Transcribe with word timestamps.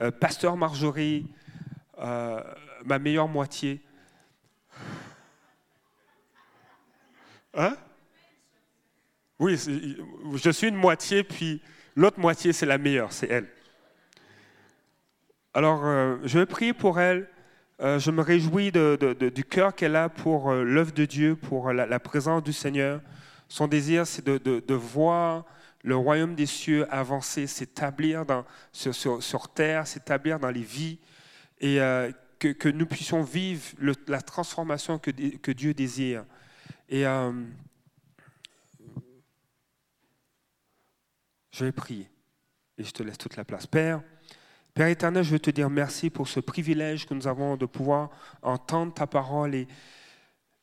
euh, 0.00 0.10
Pasteur 0.10 0.56
Marjorie, 0.56 1.26
euh, 1.98 2.40
ma 2.84 2.98
meilleure 2.98 3.28
moitié. 3.28 3.80
Hein? 7.52 7.76
Oui, 9.38 9.56
je 9.56 10.50
suis 10.50 10.68
une 10.68 10.76
moitié, 10.76 11.22
puis 11.22 11.60
l'autre 11.96 12.18
moitié, 12.18 12.52
c'est 12.52 12.66
la 12.66 12.78
meilleure, 12.78 13.12
c'est 13.12 13.28
elle. 13.28 13.48
Alors, 15.52 15.84
euh, 15.84 16.16
je 16.24 16.38
vais 16.38 16.46
prier 16.46 16.72
pour 16.72 17.00
elle. 17.00 17.28
Je 17.82 18.10
me 18.10 18.20
réjouis 18.20 18.70
du 18.70 19.44
cœur 19.44 19.74
qu'elle 19.74 19.96
a 19.96 20.10
pour 20.10 20.52
l'œuvre 20.52 20.92
de 20.92 21.06
Dieu, 21.06 21.34
pour 21.34 21.72
la, 21.72 21.98
présence 21.98 22.42
du 22.42 22.52
Seigneur. 22.52 23.00
Son 23.48 23.66
désir, 23.66 24.06
c'est 24.06 24.22
de, 24.22 24.74
voir 24.74 25.46
le 25.82 25.96
royaume 25.96 26.34
des 26.34 26.46
cieux 26.46 26.86
avancer, 26.92 27.46
s'établir 27.46 28.24
sur, 28.72 29.48
terre, 29.48 29.86
s'établir 29.86 30.38
dans 30.38 30.50
les 30.50 30.62
vies, 30.62 30.98
et 31.60 31.78
que, 32.38 32.68
nous 32.68 32.86
puissions 32.86 33.22
vivre 33.22 33.74
la 34.06 34.20
transformation 34.20 34.98
que, 34.98 35.50
Dieu 35.52 35.74
désire. 35.74 36.24
Et 36.88 37.04
je 41.52 41.64
vais 41.64 41.72
prier, 41.72 42.10
et 42.76 42.84
je 42.84 42.90
te 42.90 43.02
laisse 43.02 43.18
toute 43.18 43.36
la 43.36 43.44
place. 43.44 43.66
Père, 43.66 44.02
Père 44.74 44.86
éternel, 44.86 45.24
je 45.24 45.30
veux 45.30 45.40
te 45.40 45.50
dire 45.50 45.68
merci 45.68 46.10
pour 46.10 46.28
ce 46.28 46.40
privilège 46.40 47.06
que 47.06 47.14
nous 47.14 47.26
avons 47.26 47.56
de 47.56 47.66
pouvoir 47.66 48.10
entendre 48.42 48.94
ta 48.94 49.06
parole 49.06 49.54
et, 49.54 49.66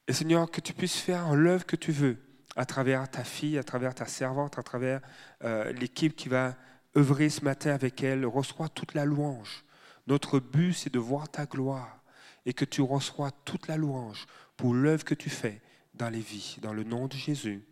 Seigneur, 0.09 0.49
que 0.49 0.61
tu 0.61 0.73
puisses 0.73 0.95
faire 0.95 1.35
l'œuvre 1.35 1.65
que 1.65 1.75
tu 1.75 1.91
veux 1.91 2.17
à 2.57 2.65
travers 2.65 3.09
ta 3.09 3.23
fille, 3.23 3.57
à 3.57 3.63
travers 3.63 3.93
ta 3.93 4.07
servante, 4.07 4.57
à 4.57 4.63
travers 4.63 4.99
euh, 5.43 5.71
l'équipe 5.73 6.15
qui 6.15 6.27
va 6.27 6.55
œuvrer 6.97 7.29
ce 7.29 7.43
matin 7.43 7.73
avec 7.73 8.03
elle. 8.03 8.25
Reçois 8.25 8.67
toute 8.67 8.95
la 8.95 9.05
louange. 9.05 9.63
Notre 10.07 10.39
but, 10.39 10.73
c'est 10.73 10.91
de 10.91 10.99
voir 10.99 11.29
ta 11.29 11.45
gloire 11.45 12.01
et 12.45 12.53
que 12.53 12.65
tu 12.65 12.81
reçois 12.81 13.29
toute 13.45 13.67
la 13.67 13.77
louange 13.77 14.25
pour 14.57 14.73
l'œuvre 14.73 15.05
que 15.05 15.13
tu 15.13 15.29
fais 15.29 15.61
dans 15.93 16.09
les 16.09 16.19
vies. 16.19 16.57
Dans 16.61 16.73
le 16.73 16.83
nom 16.83 17.07
de 17.07 17.13
Jésus. 17.13 17.63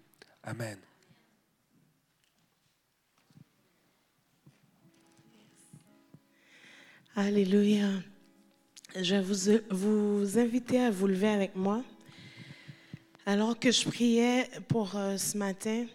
Amen. 0.44 0.78
Alléluia. 7.16 7.90
Je 8.96 9.16
vais 9.16 9.22
vous, 9.22 9.60
vous 9.72 10.38
inviter 10.38 10.80
à 10.80 10.92
vous 10.92 11.08
lever 11.08 11.30
avec 11.30 11.56
moi. 11.56 11.84
Alors 13.28 13.58
que 13.58 13.72
je 13.72 13.88
priais 13.88 14.48
pour 14.68 14.96
euh, 14.96 15.18
ce 15.18 15.36
matin, 15.36 15.88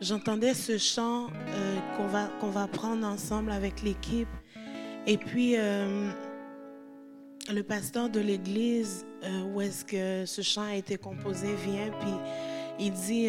j'entendais 0.00 0.54
ce 0.54 0.76
chant 0.76 1.28
euh, 1.30 1.78
qu'on 1.96 2.48
va, 2.50 2.66
prendre 2.66 3.06
ensemble 3.06 3.52
avec 3.52 3.82
l'équipe. 3.82 4.26
Et 5.06 5.16
puis, 5.16 5.56
euh, 5.56 6.10
le 7.48 7.62
pasteur 7.62 8.08
de 8.08 8.18
l'église 8.18 9.06
où 9.54 9.60
est-ce 9.60 9.84
que 9.84 10.26
ce 10.26 10.42
chant 10.42 10.62
a 10.62 10.74
été 10.74 10.96
composé 10.96 11.54
vient, 11.54 11.90
puis 12.00 12.10
il 12.80 12.92
dit, 12.92 13.28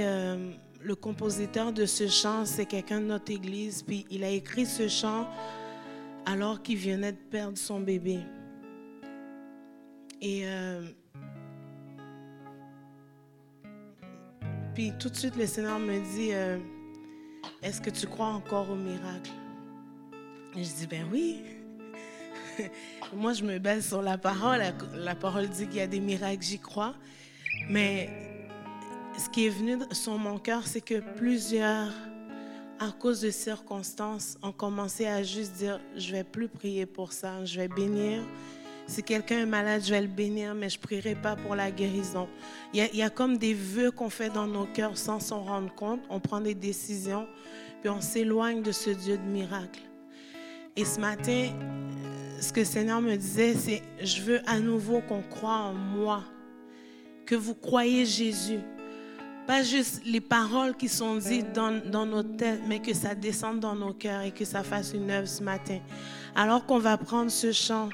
le 0.84 0.96
compositeur 0.96 1.74
de 1.74 1.86
ce 1.86 2.08
chant, 2.08 2.46
c'est 2.46 2.66
quelqu'un 2.66 3.02
de 3.02 3.06
notre 3.06 3.32
église, 3.32 3.84
puis 3.84 4.06
il 4.10 4.24
a 4.24 4.30
écrit 4.30 4.66
ce 4.66 4.88
chant 4.88 5.28
alors 6.26 6.62
qu'il 6.62 6.78
venait 6.78 7.12
de 7.12 7.18
perdre 7.18 7.58
son 7.58 7.80
bébé. 7.80 8.20
Et 10.22 10.44
euh, 10.46 10.84
puis 14.76 14.94
tout 15.00 15.10
de 15.10 15.16
suite, 15.16 15.36
le 15.36 15.48
Seigneur 15.48 15.80
me 15.80 16.00
dit, 16.16 16.32
est-ce 17.62 17.82
que 17.82 17.90
tu 17.90 18.08
crois 18.08 18.28
encore 18.28 18.70
au 18.70 18.76
miracle? 18.76 19.32
Et 20.56 20.64
je 20.64 20.74
dis, 20.74 20.88
ben 20.88 21.06
oui. 21.12 21.42
Moi, 23.14 23.34
je 23.34 23.44
me 23.44 23.58
base 23.60 23.88
sur 23.88 24.02
la 24.02 24.18
parole. 24.18 24.62
La, 24.96 25.16
parole 25.16 25.48
dit 25.48 25.68
qu'il 25.68 25.78
y 25.78 25.82
a 25.82 25.88
des 25.88 26.00
miracles, 26.00 26.44
j'y 26.44 26.60
crois. 26.60 26.96
Mais 27.70 28.10
ce 29.18 29.30
qui 29.30 29.46
est 29.46 29.50
venu 29.50 29.78
sur 29.92 30.18
mon 30.18 30.38
cœur, 30.38 30.66
c'est 30.66 30.82
que 30.82 31.00
plusieurs, 31.16 31.92
à 32.80 32.92
cause 32.92 33.22
de 33.22 33.30
circonstances, 33.30 34.38
ont 34.42 34.52
commencé 34.52 35.06
à 35.06 35.24
juste 35.24 35.54
dire, 35.54 35.80
je 35.96 36.12
vais 36.12 36.24
plus 36.24 36.48
prier 36.48 36.86
pour 36.86 37.14
ça, 37.14 37.44
je 37.46 37.60
vais 37.60 37.68
bénir. 37.68 38.24
Si 38.88 39.04
quelqu'un 39.04 39.42
est 39.42 39.46
malade, 39.46 39.84
je 39.86 39.92
vais 39.92 40.02
le 40.02 40.08
bénir, 40.08 40.56
mais 40.56 40.70
je 40.70 40.78
ne 40.78 40.82
prierai 40.82 41.16
pas 41.16 41.36
pour 41.36 41.56
la 41.56 41.72
guérison. 41.72 42.28
Il 42.74 42.90
y, 42.94 43.02
a, 43.04 43.10
comme 43.10 43.38
des 43.38 43.54
vœux 43.54 43.92
qu'on 43.92 44.10
fait 44.10 44.30
dans 44.30 44.48
nos 44.48 44.66
cœurs 44.66 44.98
sans 44.98 45.20
s'en 45.20 45.44
rendre 45.44 45.74
compte. 45.76 46.02
On 46.10 46.20
prend 46.20 46.42
des 46.42 46.56
décisions, 46.56 47.28
puis 47.82 47.90
on 47.90 48.02
s'éloigne 48.02 48.62
de 48.62 48.72
ce 48.72 48.90
Dieu 48.90 49.18
de 49.18 49.24
miracles. 49.24 49.82
Et 50.76 50.84
ce 50.84 51.00
matin, 51.00 51.50
ce 52.40 52.52
que 52.52 52.62
le 52.62 52.66
Seigneur 52.66 53.02
me 53.02 53.16
disait, 53.16 53.54
c'est, 53.54 53.82
je 54.02 54.22
veux 54.24 54.42
à 54.50 54.60
nouveau 54.60 55.02
qu'on 55.02 55.22
croit 55.22 55.58
en 55.58 55.74
moi, 55.74 56.24
que 57.26 57.36
vous 57.36 57.56
croyez 57.56 58.06
Jésus. 58.06 58.60
Pas 59.48 59.64
juste 59.64 60.02
les 60.06 60.22
paroles 60.22 60.76
qui 60.76 60.88
sont 60.88 61.18
dites 61.18 61.52
dans, 61.52 61.82
dans 61.90 62.06
nos 62.06 62.24
têtes, 62.24 62.62
mais 62.68 62.80
que 62.80 62.94
ça 62.94 63.16
descende 63.16 63.60
dans 63.60 63.76
nos 63.76 63.94
cœurs 63.94 64.22
et 64.22 64.32
que 64.32 64.46
ça 64.46 64.64
fasse 64.64 64.94
une 64.94 65.10
œuvre 65.10 65.28
ce 65.28 65.44
matin. 65.44 65.80
Alors 66.36 66.66
qu'on 66.66 66.80
va 66.80 66.98
prendre 66.98 67.32
ce 67.32 67.52
chant, 67.52 67.90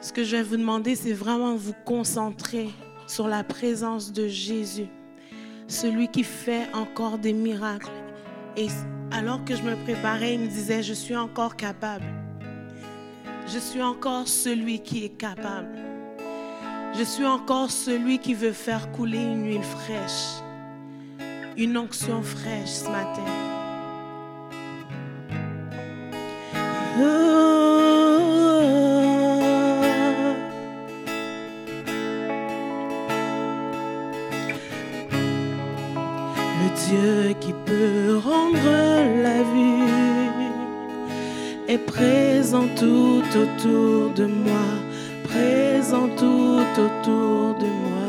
ce 0.00 0.12
que 0.12 0.24
je 0.24 0.36
vais 0.36 0.42
vous 0.42 0.56
demander, 0.56 0.96
c'est 0.96 1.12
vraiment 1.12 1.54
vous 1.54 1.74
concentrer 1.84 2.70
sur 3.06 3.28
la 3.28 3.44
présence 3.44 4.12
de 4.12 4.28
Jésus, 4.28 4.88
celui 5.68 6.08
qui 6.08 6.24
fait 6.24 6.66
encore 6.74 7.18
des 7.18 7.32
miracles. 7.32 7.90
Et 8.56 8.68
alors 9.12 9.44
que 9.44 9.54
je 9.54 9.62
me 9.62 9.76
préparais, 9.84 10.34
il 10.34 10.40
me 10.40 10.46
disait, 10.46 10.82
je 10.82 10.94
suis 10.94 11.16
encore 11.16 11.56
capable. 11.56 12.04
Je 13.46 13.58
suis 13.58 13.82
encore 13.82 14.26
celui 14.26 14.80
qui 14.80 15.04
est 15.04 15.16
capable. 15.16 15.93
Je 16.96 17.02
suis 17.02 17.26
encore 17.26 17.70
celui 17.70 18.20
qui 18.20 18.34
veut 18.34 18.52
faire 18.52 18.92
couler 18.92 19.18
une 19.18 19.46
huile 19.46 19.64
fraîche, 19.64 20.42
une 21.56 21.76
onction 21.76 22.22
fraîche 22.22 22.68
ce 22.68 22.88
matin. 22.88 23.24
Le 36.60 36.68
Dieu 36.86 37.34
qui 37.40 37.52
peut 37.66 38.18
rendre 38.24 38.56
la 39.22 39.42
vue 39.42 39.84
est 41.66 41.78
présent 41.78 42.68
tout 42.76 43.24
autour 43.36 44.10
de 44.14 44.26
moi, 44.26 44.68
tout 45.90 46.64
autour 46.78 47.54
de 47.58 47.66
moi. 47.66 48.08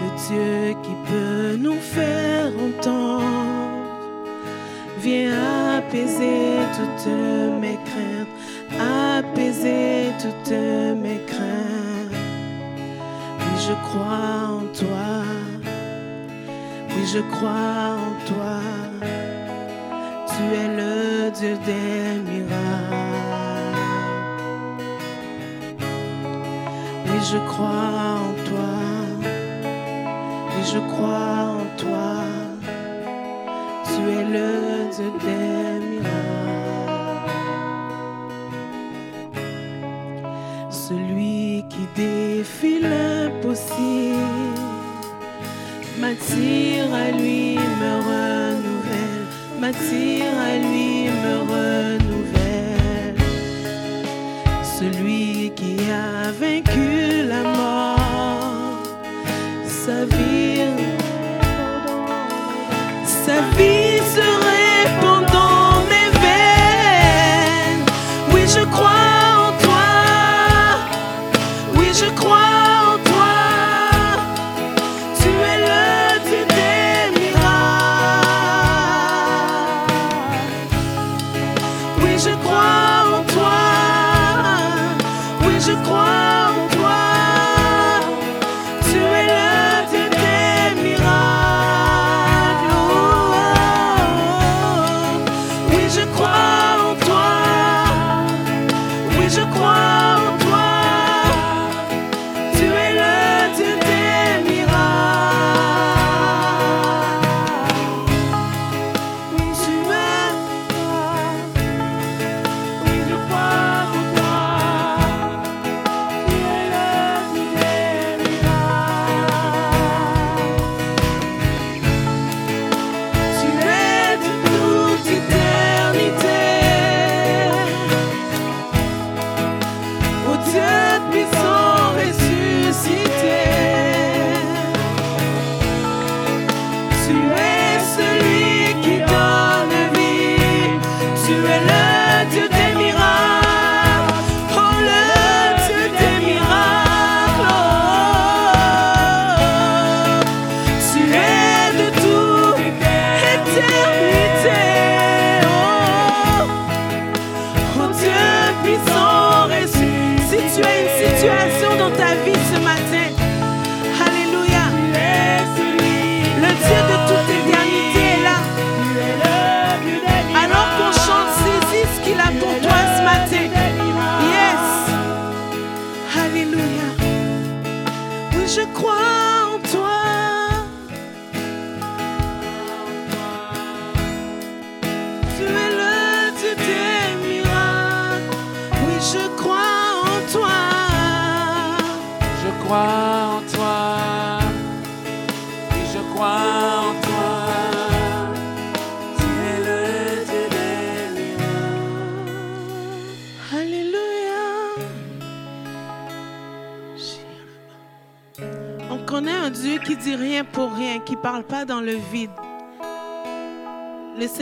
Le 0.00 0.08
Dieu 0.26 0.76
qui 0.82 0.94
peut 1.10 1.56
nous 1.58 1.80
faire 1.80 2.50
entendre 2.66 3.24
vient 5.00 5.78
apaiser 5.78 6.58
toutes 6.76 7.12
mes 7.60 7.78
craintes, 7.88 8.34
apaiser 9.18 10.12
toutes 10.22 10.56
mes 11.02 11.20
craintes. 11.26 12.16
Oui, 13.40 13.54
je 13.66 13.74
crois 13.88 14.38
en 14.58 14.66
toi. 14.80 15.24
Oui, 16.90 17.06
je 17.12 17.20
crois 17.34 17.96
en 18.06 18.14
toi. 18.30 18.60
Tu 20.28 20.42
es 20.60 20.68
le 20.76 21.30
Dieu 21.32 21.56
des 21.66 22.30
miracles. 22.30 22.55
Je 27.32 27.38
crois 27.38 28.20
en 28.26 28.32
toi. 28.48 28.74
Oui, 30.50 30.62
je 30.72 30.80
crois 30.90 31.38
en 31.60 31.66
toi. 31.82 32.10
Tu 33.84 34.00
es 34.18 34.24
le 34.36 34.50
Dieu 34.94 35.10
des 35.24 35.76
miracles. 35.90 36.56
Celui 40.70 41.64
qui 41.68 41.84
défie 41.96 42.80
l'impossible 42.80 44.16
m'attire 46.00 46.88
à 46.94 47.10
lui, 47.10 47.56
me 47.80 47.92
renouvelle 48.08 49.26
m'attire 49.60 50.34
à 50.50 50.58
lui, 50.58 51.08
me 51.24 51.36
renouvelle. 51.52 53.16
Celui 54.78 55.50
qui 55.56 55.76
a 55.90 56.30
vaincu 56.30 56.85
sa 59.86 60.04
vie, 63.56 63.85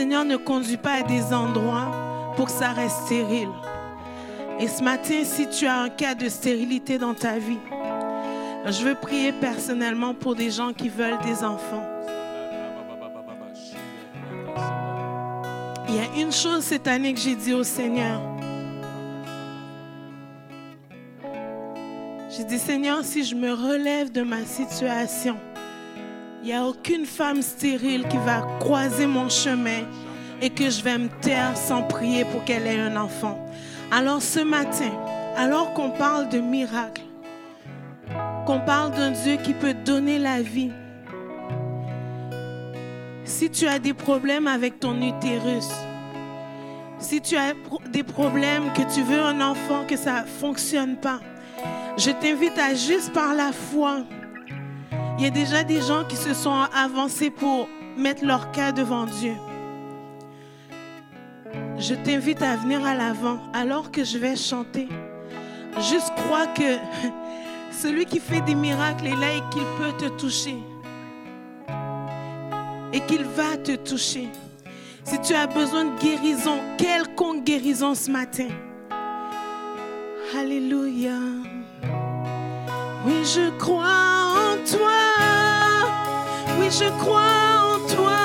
Seigneur 0.05 0.23
ne 0.23 0.37
conduit 0.37 0.77
pas 0.77 0.99
à 0.99 1.01
des 1.01 1.33
endroits 1.33 1.89
pour 2.35 2.45
que 2.45 2.51
ça 2.51 2.73
reste 2.73 2.95
stérile. 3.05 3.49
Et 4.59 4.67
ce 4.67 4.83
matin, 4.83 5.23
si 5.23 5.49
tu 5.49 5.65
as 5.65 5.79
un 5.79 5.89
cas 5.89 6.13
de 6.13 6.29
stérilité 6.29 6.99
dans 6.99 7.15
ta 7.15 7.39
vie, 7.39 7.57
je 8.67 8.83
veux 8.83 8.93
prier 8.93 9.31
personnellement 9.31 10.13
pour 10.13 10.35
des 10.35 10.51
gens 10.51 10.73
qui 10.73 10.89
veulent 10.89 11.17
des 11.25 11.43
enfants. 11.43 11.83
Il 15.89 15.95
y 15.95 15.99
a 15.99 16.21
une 16.21 16.31
chose 16.31 16.63
cette 16.63 16.87
année 16.87 17.11
que 17.11 17.19
j'ai 17.19 17.35
dit 17.35 17.55
au 17.55 17.63
Seigneur. 17.63 18.21
J'ai 22.29 22.43
dit, 22.43 22.59
Seigneur, 22.59 23.03
si 23.03 23.23
je 23.23 23.33
me 23.33 23.51
relève 23.51 24.11
de 24.11 24.21
ma 24.21 24.45
situation, 24.45 25.35
il 26.45 26.49
n'y 26.49 26.53
a 26.53 26.63
aucune 26.63 27.07
femme 27.07 27.41
stérile 27.41 28.07
qui 28.07 28.17
va 28.17 28.41
croiser 28.59 29.07
mon 29.07 29.29
chemin 29.29 29.81
et 30.43 30.51
que 30.51 30.69
je 30.69 30.83
vais 30.83 30.99
me 30.99 31.09
taire 31.21 31.57
sans 31.57 31.81
prier 31.81 32.23
pour 32.23 32.43
qu'elle 32.43 32.67
ait 32.67 32.79
un 32.79 32.95
enfant. 32.97 33.43
Alors 33.91 34.21
ce 34.21 34.41
matin, 34.41 34.91
alors 35.35 35.73
qu'on 35.73 35.89
parle 35.89 36.29
de 36.29 36.37
miracle, 36.37 37.01
qu'on 38.45 38.59
parle 38.59 38.91
d'un 38.91 39.09
Dieu 39.09 39.37
qui 39.37 39.53
peut 39.53 39.73
donner 39.73 40.19
la 40.19 40.43
vie, 40.43 40.69
si 43.23 43.49
tu 43.49 43.65
as 43.65 43.79
des 43.79 43.95
problèmes 43.95 44.45
avec 44.45 44.79
ton 44.79 45.01
utérus, 45.01 45.71
si 46.99 47.21
tu 47.21 47.35
as 47.37 47.53
des 47.89 48.03
problèmes, 48.03 48.71
que 48.73 48.93
tu 48.93 49.01
veux 49.01 49.19
un 49.19 49.41
enfant, 49.41 49.83
que 49.87 49.97
ça 49.97 50.21
ne 50.21 50.27
fonctionne 50.27 50.95
pas, 50.97 51.21
je 51.97 52.11
t'invite 52.11 52.59
à 52.59 52.75
juste 52.75 53.11
par 53.13 53.33
la 53.33 53.51
foi. 53.51 54.03
Il 55.17 55.23
y 55.23 55.27
a 55.27 55.29
déjà 55.29 55.63
des 55.63 55.81
gens 55.81 56.03
qui 56.03 56.17
se 56.17 56.33
sont 56.33 56.65
avancés 56.73 57.29
pour 57.29 57.69
mettre 57.97 58.25
leur 58.25 58.51
cas 58.51 58.73
devant 58.73 59.05
Dieu. 59.05 59.33
Je 61.77 61.95
t'invite 61.95 62.41
à 62.41 62.57
venir 62.57 62.85
à 62.85 62.95
l'avant 62.95 63.39
alors 63.53 63.91
que 63.91 64.03
je 64.03 64.17
vais 64.17 64.35
chanter. 64.35 64.89
Juste 65.89 66.11
crois 66.17 66.47
que 66.47 66.77
celui 67.71 68.05
qui 68.05 68.19
fait 68.19 68.41
des 68.41 68.55
miracles 68.55 69.07
est 69.07 69.15
là 69.15 69.33
et 69.33 69.41
qu'il 69.51 69.63
peut 69.77 69.93
te 69.97 70.09
toucher. 70.17 70.57
Et 72.91 72.99
qu'il 73.01 73.23
va 73.23 73.55
te 73.55 73.75
toucher. 73.77 74.29
Si 75.05 75.19
tu 75.21 75.33
as 75.33 75.47
besoin 75.47 75.85
de 75.85 75.99
guérison, 75.99 76.57
quelconque 76.77 77.45
guérison 77.45 77.95
ce 77.95 78.11
matin. 78.11 78.47
Alléluia. 80.37 81.19
Oui, 83.05 83.23
je 83.23 83.49
crois 83.59 84.44
Oui, 86.57 86.71
je 86.71 86.89
crois 86.99 87.21
en 87.73 87.79
toi. 87.95 88.23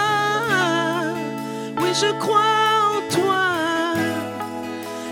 Oui, 1.80 1.90
je 1.94 2.10
crois 2.18 2.40
en 2.94 3.00
toi. 3.14 3.44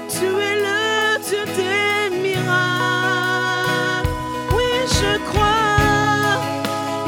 Tu 0.09 0.25
es 0.25 0.55
le 0.67 1.19
Dieu 1.27 1.45
des 1.57 2.17
miracles. 2.23 2.49
Oui, 4.57 4.71
je 4.87 5.19
crois. 5.29 6.41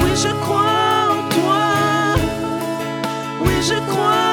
Oui, 0.00 0.10
je 0.14 0.32
crois 0.44 1.08
en 1.10 1.22
toi. 1.36 1.64
Oui, 3.44 3.54
je 3.62 3.78
crois 3.90 4.29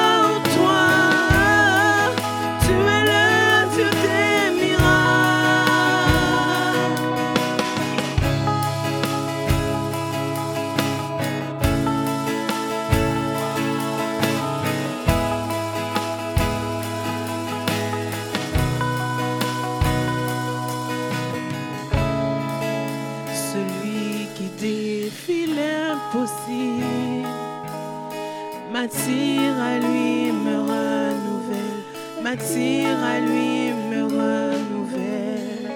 m'attire 28.80 29.60
à 29.60 29.78
lui, 29.80 30.30
me 30.30 30.56
renouvelle, 30.72 31.82
m'attire 32.22 32.96
à 33.02 33.18
lui, 33.18 33.72
me 33.90 34.04
renouvelle. 34.04 35.72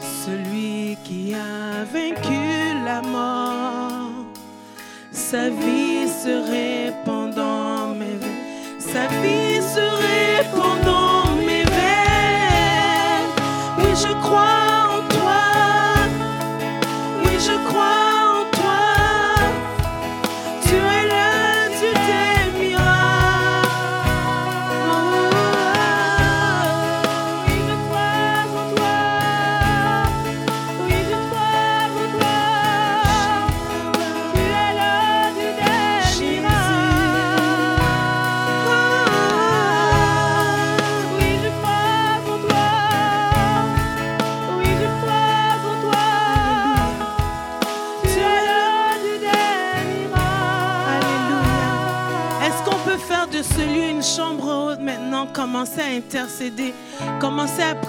Celui 0.00 0.98
qui 1.04 1.32
a 1.32 1.84
vaincu 1.84 2.42
la 2.84 3.00
mort, 3.02 4.10
sa 5.12 5.48
vie 5.48 6.08
se 6.08 6.34
répand 6.50 7.32
dans 7.32 7.94
mes 7.94 8.16
veines, 8.20 8.80
sa 8.80 9.06
vie 9.22 9.62
se 9.74 9.86
répand 10.06 10.80
dans 10.84 11.36
mes 11.46 11.62
veines. 11.76 13.30
Oui, 13.78 13.90
je 13.94 14.12
crois 14.24 14.59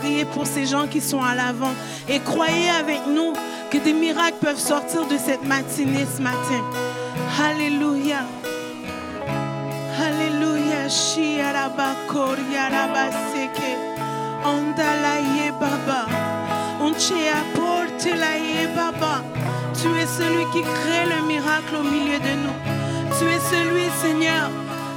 prier 0.01 0.25
pour 0.25 0.45
ces 0.45 0.65
gens 0.65 0.87
qui 0.87 1.01
sont 1.01 1.21
à 1.21 1.35
l'avant. 1.35 1.73
Et 2.09 2.19
croyez 2.19 2.69
avec 2.69 3.01
nous 3.07 3.33
que 3.69 3.77
des 3.77 3.93
miracles 3.93 4.37
peuvent 4.41 4.59
sortir 4.59 5.07
de 5.07 5.17
cette 5.17 5.43
matinée 5.43 6.05
ce 6.15 6.21
matin. 6.21 6.61
Alléluia. 7.39 8.21
Alléluia. 10.07 10.41
Baba. 18.75 19.23
Tu 19.73 19.87
es 19.87 20.05
celui 20.05 20.45
qui 20.51 20.61
crée 20.61 21.05
le 21.05 21.25
miracle 21.27 21.75
au 21.79 21.83
milieu 21.83 22.19
de 22.19 22.33
nous. 22.43 22.57
Tu 23.17 23.25
es 23.25 23.39
celui, 23.39 23.89
Seigneur, 24.01 24.49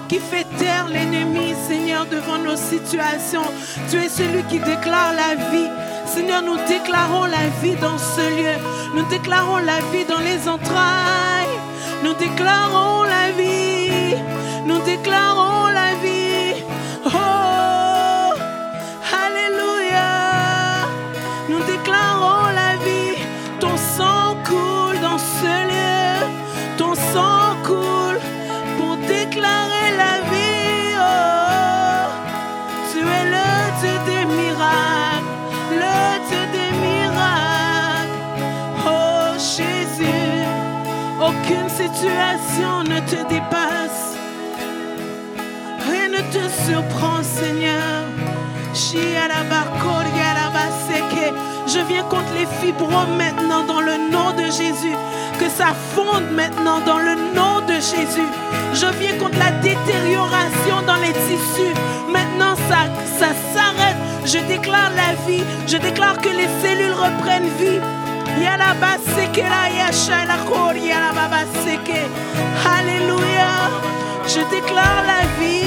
qui 0.08 0.18
fait 0.18 0.46
taire 0.58 0.88
l'ennemi, 0.88 1.54
Seigneur, 1.68 2.06
devant 2.06 2.38
nos 2.38 2.56
situations. 2.56 3.49
Tu 3.90 3.96
es 3.96 4.08
celui 4.08 4.42
qui 4.44 4.58
déclare 4.58 5.12
la 5.14 5.34
vie. 5.50 5.70
Seigneur, 6.06 6.42
nous 6.42 6.56
déclarons 6.68 7.25
la 7.25 7.49
vie 7.62 7.76
dans 7.80 7.99
ce 7.99 8.20
lieu. 8.20 8.56
Nous 8.94 9.04
déclarons 9.08 9.58
la 9.58 9.80
vie 9.92 10.04
dans 10.08 10.20
les 10.20 10.49
entrailles. 10.49 11.58
Nous 12.02 12.14
déclarons 12.14 13.02
la 13.04 13.32
vie. 13.32 14.16
Nous 14.66 14.80
déclarons 14.82 15.53
situation 41.94 42.82
ne 42.84 43.00
te 43.00 43.28
dépasse. 43.28 44.16
Rien 45.88 46.08
ne 46.08 46.22
te 46.32 46.48
surprend, 46.66 47.22
Seigneur. 47.22 48.04
Je 51.66 51.80
viens 51.88 52.02
contre 52.04 52.32
les 52.34 52.46
fibromes 52.60 53.16
maintenant 53.16 53.64
dans 53.64 53.80
le 53.80 54.10
nom 54.10 54.32
de 54.32 54.44
Jésus. 54.44 54.96
Que 55.38 55.48
ça 55.48 55.74
fonde 55.94 56.30
maintenant 56.32 56.80
dans 56.80 56.98
le 56.98 57.14
nom 57.34 57.60
de 57.66 57.74
Jésus. 57.74 58.28
Je 58.72 58.86
viens 58.98 59.16
contre 59.18 59.38
la 59.38 59.50
détérioration 59.62 60.82
dans 60.86 60.96
les 60.96 61.12
tissus. 61.12 61.74
Maintenant, 62.12 62.54
ça, 62.68 62.86
ça 63.18 63.32
s'arrête. 63.52 63.96
Je 64.24 64.38
déclare 64.46 64.90
la 64.94 65.14
vie. 65.26 65.42
Je 65.66 65.76
déclare 65.76 66.18
que 66.18 66.28
les 66.28 66.48
cellules 66.62 66.92
reprennent 66.92 67.48
vie. 67.58 67.80
Yalabaseke 68.42 69.42
la 69.42 69.68
yashalakori 69.80 70.88
yalababaseke. 70.90 72.00
Alléluia. 72.76 73.52
Je 74.26 74.40
déclare 74.50 75.04
la 75.06 75.22
vie, 75.38 75.63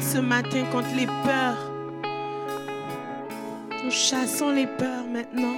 ce 0.00 0.18
matin, 0.18 0.64
contre 0.72 0.94
les 0.96 1.06
peurs. 1.06 1.72
Nous 3.84 3.90
chassons 3.90 4.50
les 4.50 4.66
peurs 4.66 5.06
maintenant. 5.12 5.56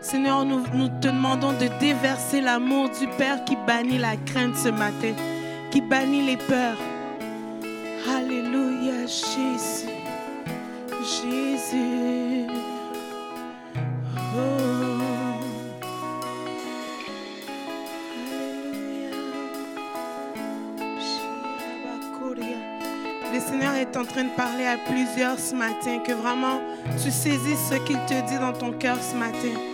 Seigneur, 0.00 0.44
nous, 0.44 0.62
nous 0.74 0.88
te 0.88 1.06
demandons 1.08 1.52
de 1.52 1.68
déverser 1.80 2.40
l'amour 2.40 2.90
du 2.90 3.06
Père 3.18 3.44
qui 3.44 3.56
bannit 3.66 3.98
la 3.98 4.16
crainte 4.16 4.56
ce 4.56 4.68
matin, 4.68 5.14
qui 5.70 5.80
bannit 5.80 6.26
les 6.26 6.36
peurs. 6.36 6.76
Train 24.14 24.24
de 24.24 24.36
parler 24.36 24.64
à 24.64 24.78
plusieurs 24.78 25.40
ce 25.40 25.56
matin, 25.56 25.98
que 25.98 26.12
vraiment 26.12 26.60
tu 27.02 27.10
saisis 27.10 27.56
ce 27.68 27.74
qu'il 27.84 27.98
te 28.06 28.14
dit 28.28 28.38
dans 28.38 28.52
ton 28.52 28.70
cœur 28.70 28.96
ce 29.02 29.16
matin. 29.16 29.73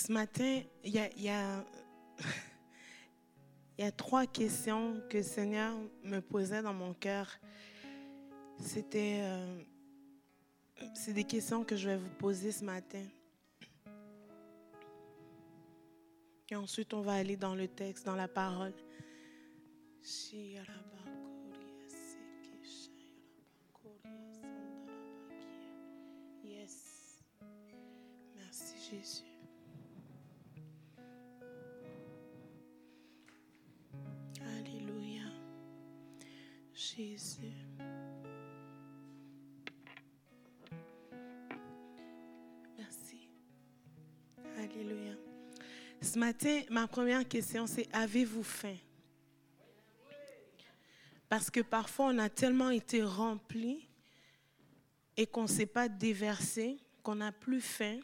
Ce 0.00 0.12
matin, 0.12 0.62
il 0.84 0.94
y 0.94 1.28
a, 1.28 1.64
trois 3.92 4.26
questions 4.26 5.00
que 5.10 5.18
le 5.18 5.22
Seigneur 5.22 5.76
me 6.02 6.20
posait 6.20 6.62
dans 6.62 6.72
mon 6.72 6.94
cœur. 6.94 7.28
C'était, 8.58 9.20
euh, 9.22 9.62
c'est 10.94 11.12
des 11.12 11.24
questions 11.24 11.64
que 11.64 11.76
je 11.76 11.88
vais 11.88 11.96
vous 11.96 12.14
poser 12.18 12.52
ce 12.52 12.64
matin. 12.64 13.04
Et 16.50 16.56
ensuite, 16.56 16.94
on 16.94 17.00
va 17.00 17.14
aller 17.14 17.36
dans 17.36 17.54
le 17.54 17.68
texte, 17.68 18.06
dans 18.06 18.16
la 18.16 18.28
parole. 18.28 18.72
Yes. 20.32 20.79
Ma 46.70 46.86
première 46.86 47.26
question, 47.26 47.66
c'est 47.66 47.88
avez-vous 47.92 48.42
faim? 48.42 48.76
Parce 51.28 51.50
que 51.50 51.60
parfois, 51.60 52.06
on 52.06 52.18
a 52.18 52.28
tellement 52.28 52.70
été 52.70 53.02
rempli 53.02 53.88
et 55.16 55.26
qu'on 55.26 55.42
ne 55.42 55.48
s'est 55.48 55.66
pas 55.66 55.88
déversé, 55.88 56.78
qu'on 57.02 57.16
n'a 57.16 57.32
plus 57.32 57.60
faim 57.60 57.98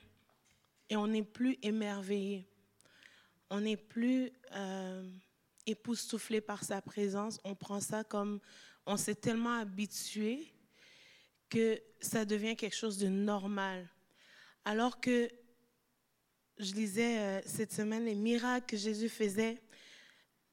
et 0.88 0.96
on 0.96 1.06
n'est 1.06 1.22
plus 1.22 1.58
émerveillé. 1.62 2.46
On 3.50 3.60
n'est 3.60 3.76
plus 3.76 4.30
euh, 4.52 5.08
époustouflé 5.66 6.40
par 6.40 6.62
sa 6.62 6.80
présence. 6.82 7.40
On 7.44 7.54
prend 7.54 7.80
ça 7.80 8.04
comme 8.04 8.40
on 8.86 8.96
s'est 8.96 9.14
tellement 9.14 9.54
habitué 9.54 10.52
que 11.48 11.80
ça 12.00 12.24
devient 12.24 12.54
quelque 12.54 12.76
chose 12.76 12.98
de 12.98 13.08
normal. 13.08 13.88
Alors 14.64 15.00
que 15.00 15.28
je 16.58 16.72
lisais 16.74 17.18
euh, 17.18 17.40
cette 17.44 17.72
semaine 17.72 18.04
les 18.04 18.14
miracles 18.14 18.66
que 18.66 18.76
Jésus 18.76 19.08
faisait 19.08 19.60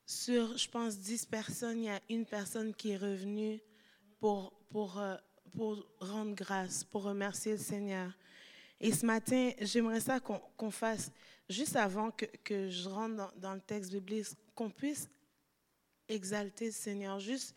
sur, 0.05 0.57
je 0.57 0.69
pense, 0.69 0.97
10 0.97 1.25
personnes, 1.25 1.79
il 1.79 1.85
y 1.85 1.89
a 1.89 2.01
une 2.09 2.25
personne 2.25 2.73
qui 2.73 2.91
est 2.91 2.97
revenue 2.97 3.61
pour, 4.19 4.53
pour, 4.69 4.99
euh, 4.99 5.15
pour 5.55 5.85
rendre 5.99 6.35
grâce, 6.35 6.83
pour 6.83 7.03
remercier 7.03 7.53
le 7.53 7.57
Seigneur. 7.57 8.11
Et 8.79 8.91
ce 8.91 9.05
matin, 9.05 9.51
j'aimerais 9.61 10.01
ça 10.01 10.19
qu'on 10.19 10.71
fasse, 10.71 11.11
juste 11.47 11.77
avant 11.77 12.11
que, 12.11 12.25
que 12.43 12.69
je 12.69 12.89
rentre 12.89 13.33
dans 13.37 13.53
le 13.53 13.61
texte 13.61 13.91
biblique, 13.91 14.27
qu'on 14.55 14.69
puisse 14.69 15.09
exalter 16.09 16.65
le 16.65 16.71
Seigneur, 16.71 17.19
juste 17.19 17.55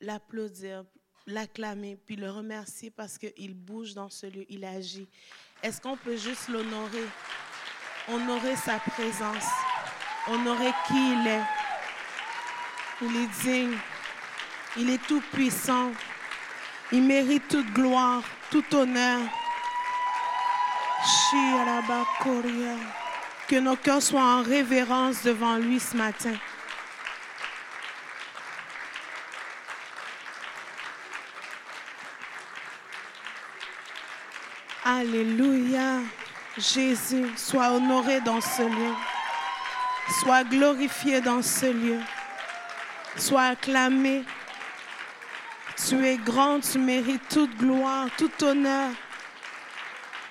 l'applaudir, 0.00 0.84
l'acclamer, 1.26 1.96
puis 1.96 2.16
le 2.16 2.30
remercier 2.30 2.90
parce 2.90 3.18
qu'il 3.18 3.54
bouge 3.54 3.94
dans 3.94 4.10
ce 4.10 4.26
lieu, 4.26 4.44
il 4.48 4.64
agit. 4.64 5.08
Est-ce 5.62 5.80
qu'on 5.80 5.96
peut 5.96 6.16
juste 6.16 6.48
l'honorer, 6.48 7.04
honorer 8.10 8.56
sa 8.56 8.78
présence, 8.78 9.46
honorer 10.28 10.72
qui 10.86 11.12
il 11.12 11.26
est? 11.26 11.44
Il 13.00 13.16
est 13.16 13.42
digne, 13.42 13.78
il 14.76 14.90
est 14.90 15.06
tout 15.06 15.22
puissant, 15.32 15.92
il 16.90 17.02
mérite 17.02 17.46
toute 17.48 17.72
gloire, 17.72 18.22
tout 18.50 18.64
honneur. 18.74 19.20
Que 23.46 23.60
nos 23.60 23.76
cœurs 23.76 24.02
soient 24.02 24.20
en 24.20 24.42
révérence 24.42 25.22
devant 25.22 25.56
lui 25.56 25.78
ce 25.78 25.96
matin. 25.96 26.34
Alléluia. 34.84 36.00
Jésus, 36.58 37.26
sois 37.36 37.70
honoré 37.70 38.20
dans 38.20 38.40
ce 38.40 38.62
lieu. 38.62 38.94
Sois 40.20 40.44
glorifié 40.44 41.20
dans 41.20 41.42
ce 41.42 41.66
lieu. 41.66 42.00
Sois 43.16 43.44
acclamé. 43.44 44.24
Tu 45.86 46.04
es 46.04 46.16
grand, 46.16 46.60
tu 46.60 46.78
mérites 46.78 47.28
toute 47.28 47.56
gloire, 47.56 48.08
tout 48.16 48.32
honneur. 48.42 48.90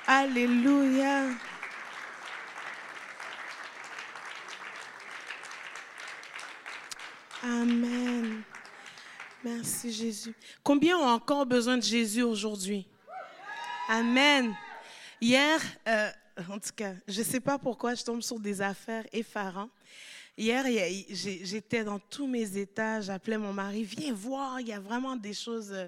Alléluia. 0.06 1.24
Amen. 7.44 8.42
Merci 9.44 9.94
Jésus. 9.94 10.36
Combien 10.64 10.98
ont 10.98 11.08
encore 11.08 11.46
besoin 11.46 11.78
de 11.78 11.84
Jésus 11.84 12.24
aujourd'hui? 12.24 12.86
Amen. 13.88 14.54
Hier, 15.20 15.60
euh, 15.88 16.12
en 16.50 16.60
tout 16.60 16.74
cas, 16.76 16.94
je 17.08 17.20
ne 17.20 17.26
sais 17.26 17.40
pas 17.40 17.58
pourquoi 17.58 17.96
je 17.96 18.04
tombe 18.04 18.22
sur 18.22 18.40
des 18.40 18.62
affaires 18.62 19.06
effarantes. 19.12 19.72
Hier, 20.38 20.64
j'étais 21.10 21.84
dans 21.84 21.98
tous 21.98 22.28
mes 22.28 22.58
états, 22.58 23.02
j'appelais 23.02 23.40
mon 23.40 23.52
mari, 23.52 23.84
viens 23.84 24.14
voir, 24.14 24.62
il 24.62 24.68
y 24.68 24.74
a 24.74 24.80
vraiment 24.80 25.16
des 25.16 25.34
choses 25.34 25.72
euh, 25.74 25.88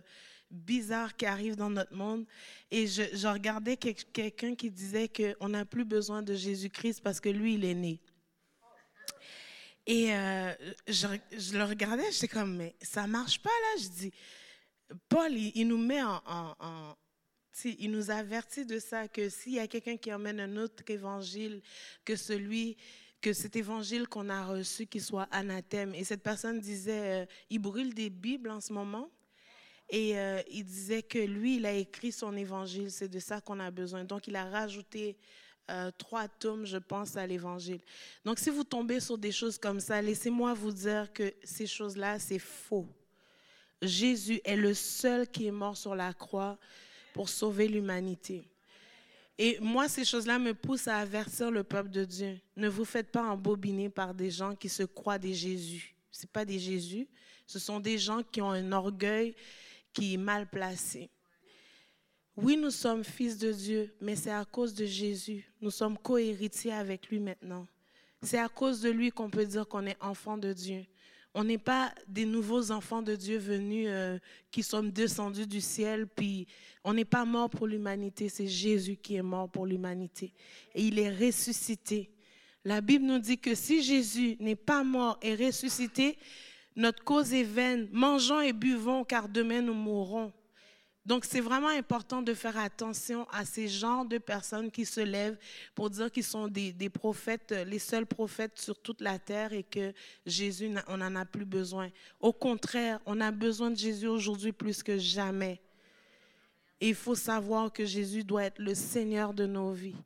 bizarres 0.50 1.16
qui 1.16 1.28
arrivent 1.28 1.56
dans 1.56 1.70
notre 1.70 1.94
monde. 1.94 2.26
Et 2.72 2.88
je, 2.88 3.28
regardais 3.28 3.78
quel- 3.78 3.94
quelqu'un 3.94 4.56
qui 4.56 4.72
disait 4.72 5.08
qu'on 5.08 5.50
n'a 5.50 5.64
plus 5.66 5.86
besoin 5.86 6.24
de 6.24 6.34
Jésus-Christ 6.34 7.02
parce 7.04 7.20
que 7.20 7.30
lui, 7.30 7.54
il 7.54 7.66
est 7.66 7.76
né. 7.76 8.00
Et 9.86 10.12
euh, 10.16 10.52
je, 10.88 11.08
le 11.56 11.64
regardais, 11.64 12.12
j'étais 12.12 12.28
comme, 12.28 12.58
mais 12.58 12.76
ça 12.82 13.06
marche 13.06 13.40
pas 13.40 13.50
là. 13.50 13.82
Je 13.84 13.88
dis, 13.90 14.14
Paul, 15.08 15.32
il, 15.32 15.68
nous 15.68 15.78
met 15.78 16.02
en, 16.02 16.96
il 17.66 17.92
nous 17.92 18.12
avertit 18.12 18.66
de 18.66 18.80
ça, 18.80 19.08
que 19.08 19.30
s'il 19.30 19.54
y 19.54 19.60
a 19.60 19.68
quelqu'un 19.68 19.98
qui 19.98 20.14
emmène 20.14 20.40
un 20.40 20.58
autre 20.58 20.84
évangile 20.88 21.62
que 22.06 22.16
celui, 22.16 22.78
que 23.22 23.34
cet 23.34 23.56
évangile 23.56 24.08
qu'on 24.08 24.30
a 24.30 24.46
reçu, 24.46 24.86
qui 24.86 25.00
soit 25.00 25.28
anathème. 25.32 25.94
Et 25.96 26.04
cette 26.04 26.24
personne 26.24 26.60
disait, 26.60 27.24
euh, 27.24 27.26
il 27.50 27.60
brûle 27.60 27.94
des 27.94 28.10
Bibles 28.10 28.50
en 28.50 28.62
ce 28.62 28.72
moment. 28.74 29.10
Et 29.90 30.18
euh, 30.18 30.42
il 30.52 30.64
disait 30.64 31.02
que 31.02 31.18
lui, 31.18 31.58
il 31.58 31.66
a 31.66 31.74
écrit 31.74 32.12
son 32.12 32.36
évangile, 32.38 32.92
c'est 32.92 33.10
de 33.10 33.20
ça 33.20 33.42
qu'on 33.42 33.60
a 33.60 33.72
besoin. 33.72 34.04
Donc, 34.04 34.28
il 34.28 34.36
a 34.36 34.46
rajouté 34.46 35.18
euh, 35.70 35.92
trois 35.98 36.28
tomes, 36.28 36.66
je 36.66 36.78
pense, 36.78 37.18
à 37.18 37.26
l'évangile. 37.26 37.82
Donc, 38.24 38.40
si 38.40 38.52
vous 38.52 38.64
tombez 38.64 39.00
sur 39.00 39.18
des 39.18 39.32
choses 39.32 39.58
comme 39.58 39.80
ça, 39.80 40.02
laissez-moi 40.02 40.54
vous 40.54 40.72
dire 40.72 41.12
que 41.12 41.34
ces 41.44 41.66
choses-là, 41.66 42.20
c'est 42.20 42.40
faux. 42.40 42.88
Jésus 43.82 44.42
est 44.44 44.58
le 44.58 44.74
seul 44.74 45.28
qui 45.28 45.48
est 45.48 45.52
mort 45.52 45.78
sur 45.78 45.96
la 45.96 46.14
croix 46.14 46.58
pour 47.20 47.28
sauver 47.28 47.68
l'humanité. 47.68 48.48
Et 49.38 49.60
moi, 49.60 49.90
ces 49.90 50.06
choses-là 50.06 50.40
me 50.40 50.54
poussent 50.54 50.88
à 50.88 51.00
avertir 51.00 51.52
le 51.52 51.66
peuple 51.66 51.90
de 51.90 52.06
Dieu. 52.06 52.40
Ne 52.56 52.70
vous 52.70 52.86
faites 52.86 53.12
pas 53.12 53.24
embobiner 53.24 53.90
par 53.90 54.14
des 54.14 54.32
gens 54.32 54.56
qui 54.56 54.70
se 54.70 54.84
croient 54.84 55.20
des 55.20 55.34
Jésus. 55.34 55.94
Ce 56.12 56.26
pas 56.26 56.46
des 56.46 56.58
Jésus, 56.58 57.10
ce 57.46 57.60
sont 57.60 57.82
des 57.82 57.98
gens 57.98 58.24
qui 58.24 58.42
ont 58.42 58.52
un 58.52 58.72
orgueil 58.72 59.36
qui 59.92 60.14
est 60.14 60.18
mal 60.18 60.48
placé. 60.48 61.10
Oui, 62.38 62.56
nous 62.56 62.72
sommes 62.72 63.04
fils 63.04 63.38
de 63.38 63.52
Dieu, 63.52 63.94
mais 64.00 64.16
c'est 64.16 64.32
à 64.32 64.46
cause 64.46 64.74
de 64.74 64.86
Jésus. 64.86 65.46
Nous 65.60 65.72
sommes 65.72 65.98
co-héritiers 65.98 66.72
avec 66.72 67.10
lui 67.10 67.20
maintenant. 67.20 67.68
C'est 68.22 68.40
à 68.40 68.48
cause 68.48 68.80
de 68.80 68.92
lui 68.92 69.12
qu'on 69.12 69.30
peut 69.30 69.46
dire 69.46 69.68
qu'on 69.68 69.86
est 69.86 70.02
enfant 70.02 70.38
de 70.38 70.54
Dieu. 70.54 70.86
On 71.40 71.46
n'est 71.46 71.58
pas 71.58 71.94
des 72.06 72.26
nouveaux 72.26 72.70
enfants 72.70 73.02
de 73.02 73.16
Dieu 73.16 73.38
venus 73.38 73.88
euh, 73.88 74.20
qui 74.52 74.62
sommes 74.62 74.92
descendus 74.92 75.48
du 75.48 75.62
ciel, 75.62 76.06
puis 76.06 76.46
on 76.84 76.94
n'est 76.94 77.06
pas 77.06 77.24
mort 77.24 77.50
pour 77.50 77.66
l'humanité, 77.66 78.28
c'est 78.28 78.46
Jésus 78.46 78.98
qui 78.98 79.16
est 79.16 79.22
mort 79.22 79.48
pour 79.48 79.66
l'humanité. 79.66 80.34
Et 80.76 80.84
il 80.84 81.00
est 81.00 81.10
ressuscité. 81.10 82.10
La 82.66 82.82
Bible 82.82 83.06
nous 83.06 83.20
dit 83.20 83.38
que 83.38 83.56
si 83.56 83.82
Jésus 83.82 84.36
n'est 84.42 84.58
pas 84.58 84.84
mort 84.84 85.18
et 85.22 85.34
ressuscité, 85.34 86.18
notre 86.76 87.06
cause 87.06 87.34
est 87.34 87.44
vaine. 87.44 87.88
Mangeons 87.94 88.42
et 88.42 88.52
buvons, 88.52 89.06
car 89.06 89.30
demain 89.30 89.62
nous 89.62 89.74
mourrons. 89.74 90.34
Donc, 91.10 91.26
c'est 91.26 91.40
vraiment 91.40 91.70
important 91.70 92.22
de 92.22 92.36
faire 92.36 92.56
attention 92.56 93.28
à 93.32 93.44
ces 93.44 93.68
genres 93.68 94.06
de 94.06 94.20
personnes 94.20 94.70
qui 94.70 94.86
se 94.86 95.02
lèvent 95.02 95.40
pour 95.74 95.90
dire 95.90 96.12
qu'ils 96.12 96.24
sont 96.24 96.48
des, 96.48 96.72
prophètes, 96.94 97.52
euh, 97.52 97.64
les 97.64 97.80
seuls 97.80 98.06
prophètes 98.06 98.62
sur 98.62 98.80
toute 98.80 99.02
la 99.02 99.18
terre 99.18 99.52
et 99.52 99.64
que 99.64 99.92
Jésus, 100.28 100.70
on 100.88 100.98
n'en 100.98 101.16
a 101.16 101.26
plus 101.26 101.46
besoin. 101.46 101.90
Au 102.20 102.32
contraire, 102.32 103.00
on 103.08 103.20
a 103.22 103.32
besoin 103.32 103.72
de 103.72 103.76
Jésus 103.76 104.06
aujourd'hui 104.06 104.52
plus 104.52 104.84
que 104.84 105.00
jamais. 105.00 105.60
Il 106.80 106.94
faut 106.94 107.16
savoir 107.16 107.74
que 107.74 107.86
Jésus 107.86 108.24
doit 108.24 108.44
être 108.44 108.60
le 108.60 108.76
Seigneur 108.76 109.34
de 109.34 109.48
nos 109.48 109.72
vies. 109.72 109.98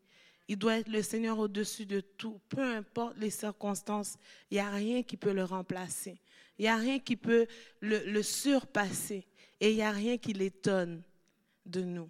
Il 0.48 0.58
doit 0.58 0.78
être 0.78 0.88
le 0.88 1.04
Seigneur 1.04 1.38
au-dessus 1.38 1.86
de 1.86 2.00
tout. 2.00 2.40
Peu 2.48 2.64
importe 2.64 3.18
les 3.18 3.30
circonstances, 3.30 4.16
il 4.50 4.54
n'y 4.54 4.62
a 4.62 4.70
rien 4.70 5.04
qui 5.04 5.18
peut 5.18 5.34
le 5.34 5.44
remplacer. 5.44 6.18
Il 6.58 6.62
n'y 6.62 6.70
a 6.70 6.78
rien 6.78 6.98
qui 7.00 7.18
peut 7.18 7.46
le 7.82 8.22
surpasser. 8.22 9.28
Et 9.64 9.70
il 9.72 9.76
n'y 9.76 9.82
a 9.82 9.92
rien 9.92 10.18
qui 10.18 10.34
l'étonne 10.34 11.02
de 11.66 11.84
nous. 11.84 12.10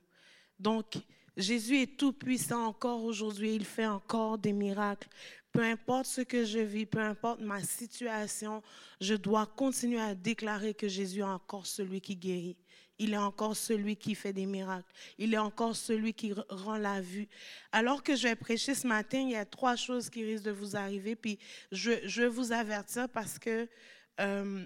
Donc, 0.57 0.95
Jésus 1.37 1.83
est 1.83 1.97
tout 1.99 2.11
puissant 2.11 2.65
encore 2.65 3.03
aujourd'hui. 3.03 3.53
Il 3.53 3.63
fait 3.63 3.85
encore 3.85 4.39
des 4.39 4.53
miracles. 4.53 5.07
Peu 5.51 5.61
importe 5.61 6.07
ce 6.07 6.21
que 6.21 6.45
je 6.45 6.57
vis, 6.57 6.87
peu 6.87 6.97
importe 6.97 7.41
ma 7.41 7.61
situation, 7.61 8.63
je 8.99 9.13
dois 9.13 9.45
continuer 9.45 10.01
à 10.01 10.15
déclarer 10.15 10.73
que 10.73 10.87
Jésus 10.87 11.19
est 11.19 11.21
encore 11.21 11.67
celui 11.67 12.01
qui 12.01 12.15
guérit. 12.15 12.57
Il 12.97 13.13
est 13.13 13.17
encore 13.17 13.55
celui 13.55 13.97
qui 13.97 14.15
fait 14.15 14.33
des 14.33 14.47
miracles. 14.47 14.91
Il 15.19 15.35
est 15.35 15.37
encore 15.37 15.75
celui 15.75 16.15
qui 16.15 16.33
rend 16.49 16.77
la 16.77 17.01
vue. 17.01 17.27
Alors 17.71 18.01
que 18.01 18.15
je 18.15 18.29
vais 18.29 18.35
prêcher 18.35 18.73
ce 18.73 18.87
matin, 18.87 19.19
il 19.19 19.29
y 19.29 19.35
a 19.35 19.45
trois 19.45 19.75
choses 19.75 20.09
qui 20.09 20.25
risquent 20.25 20.45
de 20.45 20.51
vous 20.51 20.75
arriver. 20.75 21.15
Puis 21.15 21.37
je, 21.71 21.91
je 22.03 22.23
vous 22.23 22.51
avertir 22.51 23.07
parce 23.09 23.37
que 23.37 23.69
euh, 24.19 24.65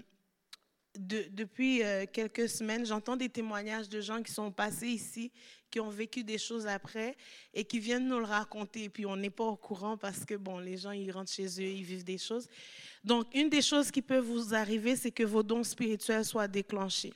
de, 0.98 1.26
depuis 1.30 1.82
euh, 1.82 2.04
quelques 2.12 2.48
semaines, 2.48 2.84
j'entends 2.84 3.16
des 3.16 3.28
témoignages 3.28 3.88
de 3.88 4.00
gens 4.00 4.22
qui 4.22 4.32
sont 4.32 4.50
passés 4.50 4.88
ici, 4.88 5.30
qui 5.70 5.80
ont 5.80 5.90
vécu 5.90 6.24
des 6.24 6.38
choses 6.38 6.66
après 6.66 7.16
et 7.54 7.64
qui 7.64 7.78
viennent 7.78 8.08
nous 8.08 8.18
le 8.18 8.24
raconter. 8.24 8.84
Et 8.84 8.88
puis 8.88 9.06
on 9.06 9.16
n'est 9.16 9.30
pas 9.30 9.44
au 9.44 9.56
courant 9.56 9.96
parce 9.96 10.24
que 10.24 10.34
bon, 10.34 10.58
les 10.58 10.76
gens 10.76 10.90
ils 10.90 11.10
rentrent 11.10 11.32
chez 11.32 11.46
eux, 11.46 11.68
ils 11.68 11.84
vivent 11.84 12.04
des 12.04 12.18
choses. 12.18 12.48
Donc 13.04 13.26
une 13.34 13.48
des 13.48 13.62
choses 13.62 13.90
qui 13.90 14.02
peut 14.02 14.18
vous 14.18 14.54
arriver, 14.54 14.96
c'est 14.96 15.12
que 15.12 15.22
vos 15.22 15.42
dons 15.42 15.64
spirituels 15.64 16.24
soient 16.24 16.48
déclenchés. 16.48 17.14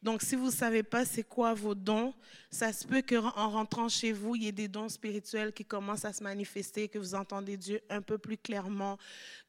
Donc, 0.00 0.22
si 0.22 0.36
vous 0.36 0.46
ne 0.46 0.52
savez 0.52 0.84
pas 0.84 1.04
c'est 1.04 1.24
quoi 1.24 1.54
vos 1.54 1.74
dons, 1.74 2.14
ça 2.50 2.72
se 2.72 2.86
peut 2.86 3.02
qu'en 3.02 3.50
rentrant 3.50 3.88
chez 3.88 4.12
vous, 4.12 4.36
il 4.36 4.44
y 4.44 4.48
ait 4.48 4.52
des 4.52 4.68
dons 4.68 4.88
spirituels 4.88 5.52
qui 5.52 5.64
commencent 5.64 6.04
à 6.04 6.12
se 6.12 6.22
manifester, 6.22 6.88
que 6.88 6.98
vous 6.98 7.16
entendez 7.16 7.56
Dieu 7.56 7.80
un 7.90 8.00
peu 8.00 8.16
plus 8.16 8.38
clairement, 8.38 8.96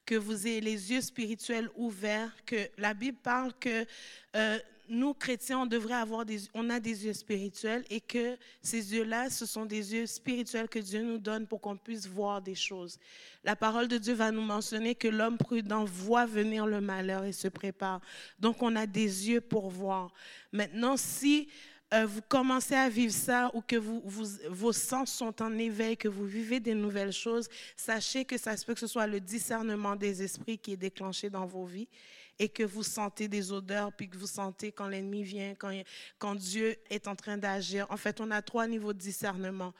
que 0.09 0.15
vous 0.15 0.47
ayez 0.47 0.59
les 0.59 0.91
yeux 0.91 1.01
spirituels 1.01 1.69
ouverts, 1.75 2.31
que 2.47 2.67
la 2.79 2.95
Bible 2.95 3.19
parle 3.21 3.53
que 3.59 3.85
euh, 4.35 4.57
nous, 4.89 5.13
chrétiens, 5.13 5.59
on 5.59 5.65
devrait 5.67 5.93
avoir 5.93 6.25
des, 6.25 6.39
on 6.55 6.71
a 6.71 6.79
des 6.79 7.05
yeux 7.05 7.13
spirituels 7.13 7.85
et 7.91 8.01
que 8.01 8.35
ces 8.59 8.95
yeux-là, 8.95 9.29
ce 9.29 9.45
sont 9.45 9.67
des 9.67 9.93
yeux 9.93 10.07
spirituels 10.07 10.67
que 10.67 10.79
Dieu 10.79 11.03
nous 11.03 11.19
donne 11.19 11.45
pour 11.45 11.61
qu'on 11.61 11.77
puisse 11.77 12.07
voir 12.07 12.41
des 12.41 12.55
choses. 12.55 12.97
La 13.43 13.55
parole 13.55 13.87
de 13.87 13.99
Dieu 13.99 14.15
va 14.15 14.31
nous 14.31 14.41
mentionner 14.41 14.95
que 14.95 15.07
l'homme 15.07 15.37
prudent 15.37 15.85
voit 15.85 16.25
venir 16.25 16.65
le 16.65 16.81
malheur 16.81 17.23
et 17.23 17.31
se 17.31 17.47
prépare. 17.47 18.01
Donc, 18.39 18.63
on 18.63 18.75
a 18.75 18.87
des 18.87 19.29
yeux 19.29 19.41
pour 19.41 19.69
voir. 19.69 20.11
Maintenant, 20.51 20.97
si 20.97 21.47
euh, 21.93 22.05
vous 22.05 22.21
commencez 22.21 22.75
à 22.75 22.87
vivre 22.87 23.13
ça 23.13 23.49
ou 23.53 23.61
que 23.61 23.75
vos 23.75 24.73
sens 24.73 25.11
sont 25.11 25.41
en 25.41 25.57
éveil, 25.57 25.97
que 25.97 26.07
vous 26.07 26.25
vivez 26.25 26.59
des 26.59 26.75
nouvelles 26.75 27.11
choses, 27.11 27.49
sachez 27.75 28.25
que 28.25 28.37
ça 28.37 28.55
se 28.57 28.65
peut 28.65 28.75
que 28.75 28.79
ce 28.79 28.87
soit 28.87 29.07
le 29.07 29.19
discernement 29.19 29.95
des 29.95 30.21
esprits 30.21 30.59
qui 30.59 30.73
est 30.73 30.77
déclenché 30.77 31.31
dans 31.31 31.47
vos 31.47 31.65
vies 31.65 31.87
et 32.37 32.47
que 32.47 32.63
vous 32.63 32.83
sentez 32.83 33.27
des 33.27 33.51
odeurs, 33.51 33.91
puis 33.91 34.07
que 34.07 34.17
vous 34.17 34.27
sentez 34.27 34.71
quand 34.71 34.87
l'ennemi 34.87 35.23
vient, 35.23 35.55
quand, 35.55 36.35
Dieu 36.35 36.77
est 36.89 37.07
en 37.07 37.15
train 37.15 37.37
d'agir. 37.37 37.85
En 37.89 37.97
fait, 37.97 38.21
on 38.21 38.31
a 38.31 38.41
trois 38.41 38.67
niveaux 38.67 38.93
de 38.93 38.99
discernement. 38.99 39.73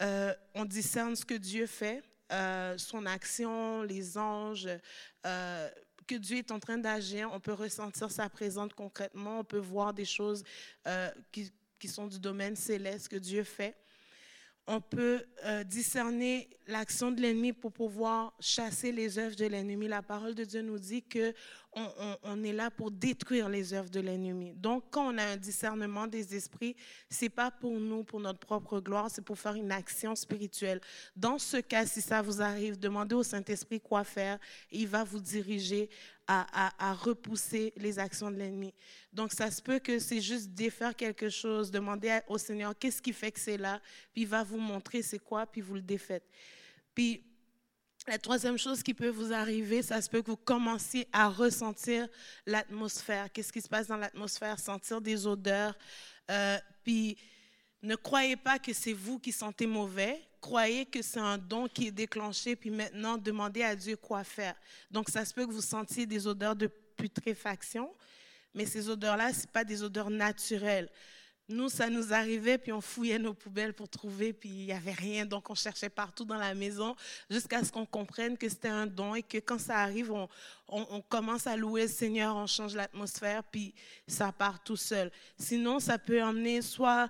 Euh, 0.00 0.32
on 0.54 0.64
discerne 0.64 1.16
ce 1.16 1.24
que 1.24 1.34
Dieu 1.34 1.66
fait, 1.66 2.02
euh, 2.32 2.78
son 2.78 3.04
action, 3.04 3.82
les 3.82 4.16
anges, 4.16 4.68
que 6.08 6.16
Dieu 6.16 6.38
est 6.38 6.50
en 6.50 6.58
train 6.58 6.78
d'agir. 6.78 7.30
On 7.32 7.38
peut 7.38 7.52
ressentir 7.52 8.10
sa 8.10 8.28
présence 8.28 8.72
concrètement, 8.74 9.40
on 9.40 9.44
peut 9.44 9.58
voir 9.58 9.94
des 9.94 10.04
choses 10.04 10.42
qui, 11.30 11.52
qui 11.78 11.88
sont 11.88 12.06
du 12.06 12.18
domaine 12.18 12.56
céleste 12.56 13.08
que 13.08 13.16
Dieu 13.16 13.44
fait 13.44 13.76
on 14.68 14.82
peut 14.82 15.24
euh, 15.44 15.64
discerner 15.64 16.50
l'action 16.66 17.10
de 17.10 17.22
l'ennemi 17.22 17.54
pour 17.54 17.72
pouvoir 17.72 18.34
chasser 18.38 18.92
les 18.92 19.18
œuvres 19.18 19.34
de 19.34 19.46
l'ennemi. 19.46 19.88
La 19.88 20.02
parole 20.02 20.34
de 20.34 20.44
Dieu 20.44 20.60
nous 20.60 20.78
dit 20.78 21.02
que 21.02 21.32
on, 22.22 22.42
est 22.42 22.52
là 22.52 22.70
pour 22.70 22.90
détruire 22.90 23.48
les 23.48 23.74
œuvres 23.74 23.90
de 23.90 24.00
l'ennemi. 24.00 24.52
Donc, 24.54 24.84
quand 24.90 25.14
on 25.14 25.18
a 25.18 25.24
un 25.24 25.36
discernement 25.36 26.06
des 26.06 26.34
esprits, 26.34 26.76
c'est 27.08 27.28
pas 27.28 27.50
pour 27.50 27.78
nous, 27.78 28.04
pour 28.04 28.20
notre 28.20 28.38
propre 28.38 28.80
gloire, 28.80 29.10
c'est 29.10 29.22
pour 29.22 29.38
faire 29.38 29.54
une 29.54 29.72
action 29.72 30.14
spirituelle. 30.14 30.80
Dans 31.16 31.38
ce 31.38 31.58
cas, 31.58 31.86
si 31.86 32.00
ça 32.00 32.22
vous 32.22 32.40
arrive, 32.40 32.78
demandez 32.78 33.14
au 33.14 33.22
Saint-Esprit 33.22 33.80
quoi 33.80 34.04
faire 34.04 34.38
et 34.70 34.78
il 34.78 34.88
va 34.88 35.04
vous 35.04 35.20
diriger 35.20 35.88
à, 36.30 36.92
repousser 36.92 37.72
les 37.76 37.98
actions 37.98 38.30
de 38.30 38.36
l'ennemi. 38.36 38.74
Donc, 39.12 39.32
ça 39.32 39.50
se 39.50 39.62
peut 39.62 39.78
que 39.78 39.98
c'est 39.98 40.20
juste 40.20 40.50
défaire 40.50 40.94
quelque 40.94 41.30
chose, 41.30 41.70
demander 41.70 42.20
au 42.28 42.36
Seigneur 42.36 42.76
qu'est-ce 42.78 43.00
qui 43.00 43.14
fait 43.14 43.32
que 43.32 43.40
c'est 43.40 43.56
là, 43.56 43.80
puis 44.12 44.22
il 44.22 44.28
va 44.28 44.44
vous 44.44 44.58
montrer 44.58 45.00
c'est 45.00 45.18
quoi, 45.18 45.46
puis 45.46 45.62
vous 45.62 45.74
le 45.74 45.80
défaites. 45.80 46.28
Puis, 46.94 47.22
la 48.08 48.18
troisième 48.18 48.56
chose 48.56 48.82
qui 48.82 48.94
peut 48.94 49.10
vous 49.10 49.32
arriver, 49.32 49.82
ça 49.82 50.00
se 50.00 50.08
peut 50.08 50.22
que 50.22 50.30
vous 50.30 50.36
commenciez 50.36 51.06
à 51.12 51.28
ressentir 51.28 52.08
l'atmosphère. 52.46 53.30
Qu'est-ce 53.30 53.52
qui 53.52 53.60
se 53.60 53.68
passe 53.68 53.86
dans 53.86 53.98
l'atmosphère? 53.98 54.58
Sentir 54.58 55.00
des 55.00 55.26
odeurs. 55.26 55.76
Euh, 56.30 56.58
puis 56.82 57.18
ne 57.82 57.94
croyez 57.96 58.36
pas 58.36 58.58
que 58.58 58.72
c'est 58.72 58.94
vous 58.94 59.18
qui 59.18 59.30
sentez 59.30 59.66
mauvais. 59.66 60.22
Croyez 60.40 60.86
que 60.86 61.02
c'est 61.02 61.20
un 61.20 61.36
don 61.36 61.68
qui 61.68 61.88
est 61.88 61.92
déclenché. 61.92 62.56
Puis 62.56 62.70
maintenant, 62.70 63.18
demandez 63.18 63.62
à 63.62 63.76
Dieu 63.76 63.96
quoi 63.96 64.24
faire. 64.24 64.54
Donc, 64.90 65.10
ça 65.10 65.26
se 65.26 65.34
peut 65.34 65.46
que 65.46 65.52
vous 65.52 65.60
sentiez 65.60 66.06
des 66.06 66.26
odeurs 66.26 66.56
de 66.56 66.66
putréfaction. 66.66 67.92
Mais 68.54 68.64
ces 68.64 68.88
odeurs-là, 68.88 69.34
ce 69.34 69.46
pas 69.46 69.64
des 69.64 69.82
odeurs 69.82 70.10
naturelles. 70.10 70.88
Nous, 71.50 71.70
ça 71.70 71.88
nous 71.88 72.12
arrivait, 72.12 72.58
puis 72.58 72.72
on 72.72 72.80
fouillait 72.82 73.18
nos 73.18 73.32
poubelles 73.32 73.72
pour 73.72 73.88
trouver, 73.88 74.34
puis 74.34 74.50
il 74.50 74.66
n'y 74.66 74.72
avait 74.72 74.92
rien. 74.92 75.24
Donc, 75.24 75.48
on 75.48 75.54
cherchait 75.54 75.88
partout 75.88 76.26
dans 76.26 76.36
la 76.36 76.54
maison 76.54 76.94
jusqu'à 77.30 77.64
ce 77.64 77.72
qu'on 77.72 77.86
comprenne 77.86 78.36
que 78.36 78.48
c'était 78.48 78.68
un 78.68 78.86
don 78.86 79.14
et 79.14 79.22
que 79.22 79.38
quand 79.38 79.58
ça 79.58 79.78
arrive, 79.78 80.12
on, 80.12 81.00
commence 81.08 81.46
à 81.46 81.56
louer 81.56 81.82
le 81.82 81.88
Seigneur, 81.88 82.36
on 82.36 82.46
change 82.46 82.74
l'atmosphère, 82.74 83.42
puis 83.44 83.74
ça 84.06 84.30
part 84.30 84.62
tout 84.62 84.76
seul. 84.76 85.10
Sinon, 85.38 85.80
ça 85.80 85.98
peut 85.98 86.22
emmener 86.22 86.60
soit 86.60 87.08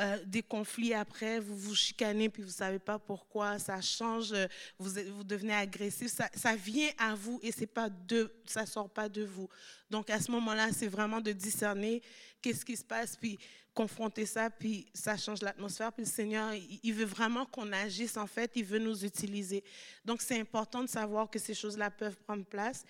euh, 0.00 0.18
des 0.26 0.42
conflits 0.42 0.92
après, 0.92 1.38
vous 1.38 1.56
vous 1.56 1.74
chicanez 1.76 2.28
puis 2.28 2.42
vous 2.42 2.50
savez 2.50 2.80
pas 2.80 2.98
pourquoi, 2.98 3.60
ça 3.60 3.80
change, 3.80 4.32
euh, 4.32 4.46
vous, 4.76 5.22
devenez 5.22 5.54
agressif, 5.54 6.10
ça, 6.10 6.56
vient 6.56 6.90
à 6.98 7.14
vous 7.14 7.38
et 7.44 7.52
c'est 7.52 7.68
pas 7.68 7.88
de, 7.88 8.34
ça 8.44 8.66
sort 8.66 8.90
pas 8.90 9.08
de 9.08 9.22
vous. 9.22 9.48
Donc 9.90 10.10
à 10.10 10.18
ce 10.18 10.32
moment-là, 10.32 10.72
c'est 10.72 10.88
vraiment 10.88 11.20
de 11.20 11.30
discerner 11.30 12.02
qu'est-ce 12.42 12.64
qui 12.64 12.76
se 12.76 12.82
passe 12.84 13.16
puis 13.16 13.38
confronter 13.74 14.24
ça 14.24 14.50
puis 14.50 14.86
ça 14.94 15.16
change 15.16 15.42
l'atmosphère 15.42 15.92
puis 15.92 16.04
le 16.04 16.10
Seigneur, 16.10 16.52
il 16.54 16.94
veut 16.94 17.04
vraiment 17.04 17.44
qu'on 17.44 17.72
agisse 17.72 18.16
en 18.16 18.26
fait, 18.26 18.52
il 18.54 18.64
veut 18.64 18.78
nous 18.78 19.04
utiliser. 19.04 19.62
Donc 20.04 20.22
c'est 20.22 20.38
important 20.38 20.82
de 20.82 20.88
savoir 20.88 21.28
que 21.28 21.38
ces 21.38 21.54
choses-là 21.54 21.90
peuvent 21.90 22.16
prendre 22.16 22.44
place. 22.44 22.84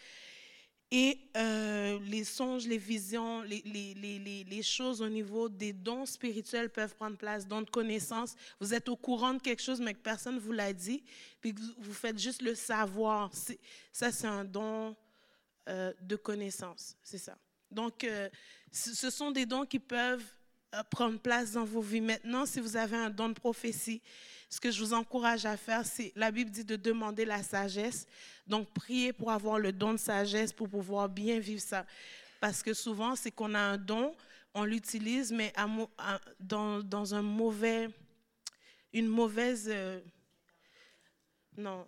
Et 0.91 1.19
euh, 1.37 1.99
les 2.05 2.23
songes, 2.23 2.69
les 2.69 2.79
visions, 2.79 3.43
les, 3.43 4.63
choses 4.63 5.03
au 5.03 5.09
niveau 5.09 5.49
des 5.49 5.73
dons 5.73 6.07
spirituels 6.07 6.71
peuvent 6.71 6.95
prendre 6.95 7.17
place, 7.17 7.49
dons 7.49 7.63
de 7.63 7.71
connaissance. 7.71 8.37
Vous 8.61 8.75
êtes 8.75 8.89
au 8.89 8.95
courant 8.97 9.35
de 9.35 9.43
quelque 9.43 9.63
chose, 9.63 9.81
mais 9.81 9.95
que 9.95 9.99
personne 9.99 10.37
ne 10.37 10.41
vous 10.41 10.53
l'a 10.53 10.73
dit, 10.73 11.03
puis 11.41 11.53
vous 11.79 11.93
faites 11.93 12.19
juste 12.19 12.43
le 12.43 12.55
savoir. 12.55 13.33
Ça, 13.93 14.13
c'est 14.13 14.29
un 14.29 14.45
don 14.45 14.95
euh, 15.69 15.93
de 16.01 16.15
connaissance, 16.15 16.97
c'est 17.03 17.19
ça. 17.19 17.37
Donc, 17.73 18.05
euh, 18.05 18.29
ce 18.71 19.11
sont 19.11 19.33
des 19.33 19.47
dons 19.47 19.67
qui 19.67 19.81
peuvent 19.81 20.25
prendre 20.83 21.19
place 21.19 21.53
dans 21.53 21.65
vos 21.65 21.81
vies. 21.81 22.01
Maintenant, 22.01 22.47
si 22.47 22.61
vous 22.61 22.77
avez 22.77 22.97
un 22.97 23.11
don 23.11 23.29
de 23.29 23.35
prophétie, 23.35 24.03
ce 24.49 24.61
que 24.61 24.71
je 24.71 24.81
vous 24.81 24.93
encourage 24.93 25.47
à 25.47 25.57
faire, 25.57 25.85
c'est, 25.85 26.13
la 26.17 26.31
Bible 26.31 26.51
dit 26.51 26.65
de 26.65 26.77
demander 26.77 27.25
la 27.25 27.43
sagesse. 27.43 28.07
Donc, 28.47 28.73
priez 28.73 29.13
pour 29.13 29.31
avoir 29.31 29.59
le 29.59 29.73
don 29.73 29.93
de 29.93 29.99
sagesse 29.99 30.53
pour 30.53 30.69
pouvoir 30.69 31.09
bien 31.09 31.39
vivre 31.39 31.63
ça. 31.63 31.87
Parce 32.41 32.63
que 32.63 32.75
souvent, 32.75 33.17
c'est 33.17 33.31
qu'on 33.31 33.55
a 33.55 33.59
un 33.59 33.79
don, 33.79 34.15
on 34.55 34.65
l'utilise, 34.65 35.33
mais 35.33 35.53
dans, 36.39 36.83
dans 36.83 37.15
un 37.15 37.23
mauvais, 37.23 37.89
une 38.93 39.09
mauvaise, 39.09 39.69
euh, 39.69 40.01
non, 41.57 41.87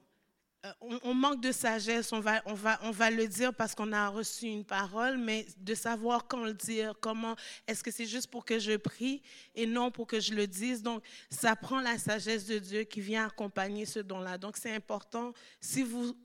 euh, 0.66 0.98
on, 1.02 1.14
manque 1.14 1.40
de 1.40 1.52
sagesse, 1.52 2.12
on 2.12 2.20
va, 2.20 2.42
on, 2.46 2.54
va, 2.54 2.78
on 2.82 2.90
va 2.90 3.10
le 3.10 3.26
dire 3.28 3.54
parce 3.54 3.74
qu'on 3.74 3.92
a 3.92 4.08
reçu 4.08 4.46
une 4.46 4.64
parole, 4.64 5.16
mais 5.18 5.46
de 5.58 5.74
savoir 5.74 6.26
quand 6.26 6.44
le 6.44 6.54
dire, 6.54 6.94
comment, 7.00 7.36
est-ce 7.66 7.82
que 7.82 7.90
c'est 7.90 8.06
juste 8.06 8.28
pour 8.30 8.44
que 8.44 8.58
je 8.58 8.76
prie 8.76 9.22
et 9.54 9.66
non 9.66 9.90
pour 9.90 10.06
que 10.06 10.18
je 10.20 10.34
le 10.34 10.46
dise? 10.46 10.82
Donc, 10.82 11.02
ça 11.30 11.54
prend 11.56 11.80
la 11.80 11.98
sagesse 11.98 12.46
de 12.46 12.58
Dieu 12.58 12.84
qui 12.84 13.00
vient 13.00 13.26
accompagner 13.26 13.86
ce 13.86 14.00
don-là. 14.00 14.38
Donc, 14.38 14.56
c'est 14.56 14.72
important, 14.72 15.32
si 15.60 15.82
vous, 15.82 16.16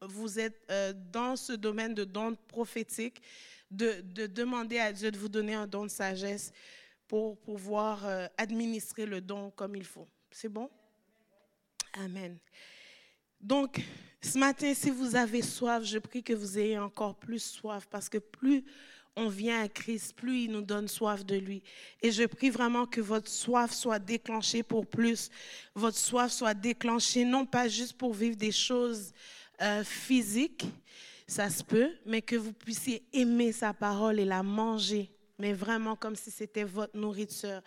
vous, 0.00 0.38
êtes 0.38 0.60
euh, 0.70 0.92
dans 1.12 1.36
ce 1.36 1.52
domaine 1.52 1.94
de 1.94 2.04
don 2.04 2.34
prophétique, 2.48 3.22
de, 3.70 4.02
de, 4.02 4.26
demander 4.26 4.78
à 4.78 4.92
Dieu 4.92 5.10
de 5.10 5.18
vous 5.18 5.28
donner 5.28 5.54
un 5.54 5.66
don 5.66 5.84
de 5.84 5.90
sagesse 5.90 6.52
pour 7.08 7.38
pouvoir 7.38 8.06
euh, 8.06 8.26
administrer 8.38 9.06
le 9.06 9.20
don 9.20 9.50
comme 9.50 9.76
il 9.76 9.84
faut. 9.84 10.08
C'est 10.30 10.48
bon? 10.48 10.70
Amen. 11.94 12.38
Donc, 13.42 13.80
ce 14.20 14.38
matin, 14.38 14.72
si 14.72 14.90
vous 14.90 15.16
avez 15.16 15.42
soif, 15.42 15.82
je 15.82 15.98
prie 15.98 16.22
que 16.22 16.32
vous 16.32 16.58
ayez 16.58 16.78
encore 16.78 17.16
plus 17.16 17.42
soif 17.42 17.88
parce 17.90 18.08
que 18.08 18.18
plus 18.18 18.64
on 19.16 19.28
vient 19.28 19.60
à 19.62 19.68
Christ, 19.68 20.14
plus 20.14 20.44
il 20.44 20.52
nous 20.52 20.62
donne 20.62 20.88
soif 20.88 21.26
de 21.26 21.36
lui. 21.36 21.62
Et 22.00 22.12
je 22.12 22.22
prie 22.24 22.48
vraiment 22.48 22.86
que 22.86 23.00
votre 23.00 23.28
soif 23.28 23.72
soit 23.72 23.98
déclenchée 23.98 24.62
pour 24.62 24.86
plus. 24.86 25.28
Votre 25.74 25.98
soif 25.98 26.30
soit 26.30 26.54
déclenchée 26.54 27.24
non 27.24 27.44
pas 27.44 27.68
juste 27.68 27.94
pour 27.94 28.14
vivre 28.14 28.36
des 28.36 28.52
choses 28.52 29.12
euh, 29.60 29.82
physiques, 29.84 30.64
ça 31.26 31.50
se 31.50 31.62
peut, 31.62 31.90
mais 32.06 32.22
que 32.22 32.36
vous 32.36 32.52
puissiez 32.52 33.02
aimer 33.12 33.52
sa 33.52 33.74
parole 33.74 34.20
et 34.20 34.24
la 34.24 34.42
manger 34.42 35.10
mais 35.38 35.52
vraiment 35.54 35.96
comme 35.96 36.14
si 36.14 36.30
c'était 36.30 36.62
votre 36.62 36.96
nourriture. 36.96 37.62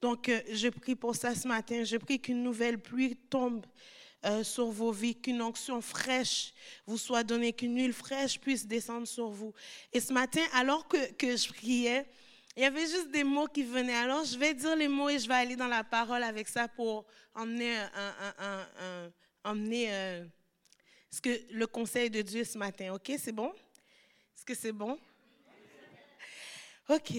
Donc, 0.00 0.28
euh, 0.28 0.40
je 0.52 0.68
prie 0.68 0.94
pour 0.94 1.16
ça 1.16 1.34
ce 1.34 1.48
matin. 1.48 1.82
Je 1.82 1.96
prie 1.96 2.20
qu'une 2.20 2.40
nouvelle 2.44 2.78
pluie 2.78 3.16
tombe 3.16 3.66
euh, 4.26 4.42
sur 4.42 4.66
vos 4.66 4.90
vies, 4.90 5.14
qu'une 5.14 5.40
onction 5.40 5.80
fraîche 5.80 6.52
vous 6.86 6.98
soit 6.98 7.22
donnée, 7.22 7.52
qu'une 7.52 7.76
huile 7.76 7.92
fraîche 7.92 8.40
puisse 8.40 8.66
descendre 8.66 9.06
sur 9.06 9.28
vous. 9.28 9.54
Et 9.92 10.00
ce 10.00 10.12
matin, 10.12 10.42
alors 10.52 10.88
que, 10.88 10.98
je 11.20 11.48
priais, 11.52 12.04
il 12.56 12.62
y 12.62 12.66
avait 12.66 12.86
juste 12.86 13.10
des 13.10 13.22
mots 13.22 13.46
qui 13.46 13.62
venaient. 13.62 13.94
Alors, 13.94 14.24
je 14.24 14.36
vais 14.36 14.52
dire 14.52 14.74
les 14.74 14.88
mots 14.88 15.08
et 15.08 15.18
je 15.18 15.28
vais 15.28 15.34
aller 15.34 15.54
dans 15.54 15.68
la 15.68 15.84
parole 15.84 16.24
avec 16.24 16.48
ça 16.48 16.66
pour 16.66 17.06
emmener, 17.34 17.76
un, 17.76 19.12
emmener 19.44 19.92
euh, 19.92 20.24
ce 21.10 21.20
que, 21.20 21.52
le 21.52 21.66
conseil 21.68 22.10
de 22.10 22.22
Dieu 22.22 22.42
ce 22.42 22.58
matin. 22.58 22.94
OK, 22.94 23.12
c'est 23.18 23.32
bon? 23.32 23.52
Est-ce 24.34 24.44
que 24.44 24.54
c'est 24.54 24.72
bon? 24.72 24.98
OK. 26.88 27.12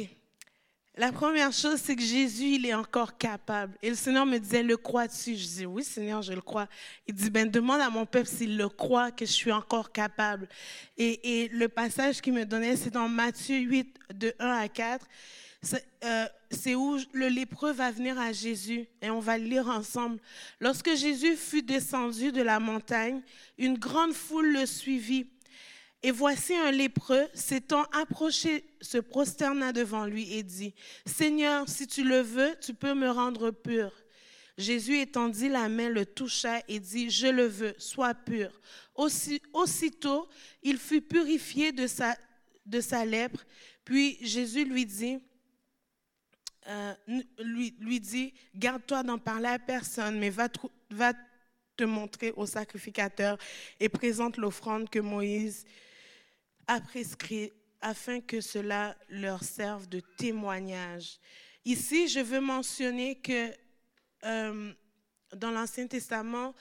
La 0.98 1.12
première 1.12 1.54
chose, 1.54 1.80
c'est 1.80 1.96
que 1.96 2.02
Jésus, 2.02 2.56
il 2.56 2.66
est 2.66 2.74
encore 2.74 3.20
capable. 3.20 3.78
Et 3.84 3.90
le 3.92 3.96
Seigneur 3.96 4.26
me 4.26 4.40
disait, 4.40 4.64
le 4.64 4.78
crois-tu? 4.78 5.36
Je 5.36 5.46
dis, 5.48 5.66
oui, 5.68 5.84
Seigneur, 5.84 6.24
je 6.24 6.34
le 6.34 6.42
crois. 6.42 6.68
Il 7.06 7.14
dit, 7.14 7.30
ben, 7.30 7.48
demande 7.48 7.82
à 7.82 7.92
mon 7.92 8.08
peuple 8.08 8.28
s'il 8.28 8.58
le 8.58 8.68
croit, 8.68 9.12
que 9.12 9.24
je 9.24 9.32
suis 9.32 9.52
encore 9.52 9.92
capable. 9.92 10.50
Et, 10.98 11.50
le 11.54 11.70
passage 11.70 12.20
qu'il 12.20 12.34
me 12.34 12.46
donnait, 12.46 12.76
c'est 12.76 12.90
dans 12.90 13.08
Matthieu 13.08 13.58
8, 13.58 13.96
de 14.16 14.34
1 14.40 14.50
à 14.50 14.68
4. 14.68 15.06
Euh, 16.04 16.26
c'est 16.50 16.74
où 16.74 16.98
le 17.14 17.28
lépreux 17.28 17.74
va 17.74 17.92
venir 17.92 18.18
à 18.18 18.32
Jésus 18.32 18.88
et 19.02 19.10
on 19.12 19.20
va 19.20 19.38
le 19.38 19.44
lire 19.44 19.68
ensemble. 19.68 20.18
Lorsque 20.60 20.96
Jésus 20.96 21.36
fut 21.36 21.62
descendu 21.62 22.32
de 22.32 22.42
la 22.42 22.60
montagne, 22.60 23.22
une 23.60 23.78
grande 23.78 24.14
foule 24.14 24.54
le 24.54 24.66
suivit. 24.66 25.28
Et 26.08 26.12
voici 26.12 26.56
un 26.56 26.72
lépreux 26.72 27.28
s'étant 27.34 27.84
approché, 27.92 28.64
se 28.80 28.98
prosterna 28.98 29.74
devant 29.74 30.06
lui 30.06 30.32
et 30.36 30.42
dit, 30.42 30.74
Seigneur, 31.06 31.68
si 31.68 31.86
tu 31.86 32.06
le 32.06 32.22
veux, 32.22 32.56
tu 32.62 32.74
peux 32.74 32.94
me 32.94 33.10
rendre 33.10 33.52
pur. 33.52 33.92
Jésus 34.58 35.02
étendit 35.02 35.50
la 35.50 35.68
main, 35.68 35.90
le 35.90 36.06
toucha 36.06 36.62
et 36.70 36.80
dit, 36.80 37.10
Je 37.10 37.28
le 37.28 37.46
veux, 37.46 37.76
sois 37.78 38.14
pur. 38.14 38.58
aussitôt, 38.96 40.30
il 40.64 40.78
fut 40.78 41.02
purifié 41.02 41.74
de 41.74 41.88
sa, 41.88 42.16
de 42.66 42.80
sa 42.80 43.04
lèpre. 43.04 43.44
Puis 43.84 44.18
Jésus 44.22 44.64
lui 44.64 44.86
dit, 44.86 45.20
euh, 46.70 46.94
lui, 47.40 47.76
lui 47.82 48.00
dit, 48.00 48.34
garde-toi 48.56 49.04
d'en 49.04 49.18
parler 49.18 49.50
à 49.50 49.60
personne, 49.60 50.20
mais 50.20 50.30
va, 50.30 50.48
va 50.90 51.12
te 51.76 51.84
montrer 51.84 52.32
au 52.38 52.46
sacrificateur 52.46 53.38
et 53.82 53.90
présente 53.90 54.38
l'offrande 54.38 54.90
que 54.90 55.00
Moïse 55.00 55.66
a 56.68 56.82
prescrit 56.82 57.52
afin 57.82 58.22
que 58.22 58.42
cela 58.42 58.96
leur 59.10 59.44
serve 59.44 59.88
de 59.88 60.02
témoignage. 60.18 61.20
Ici, 61.66 62.08
je 62.08 62.20
veux 62.20 62.40
mentionner 62.40 63.16
que 63.16 63.52
euh, 64.26 64.74
dans 65.36 65.52
l'Ancien 65.52 65.88
Testament, 65.88 66.54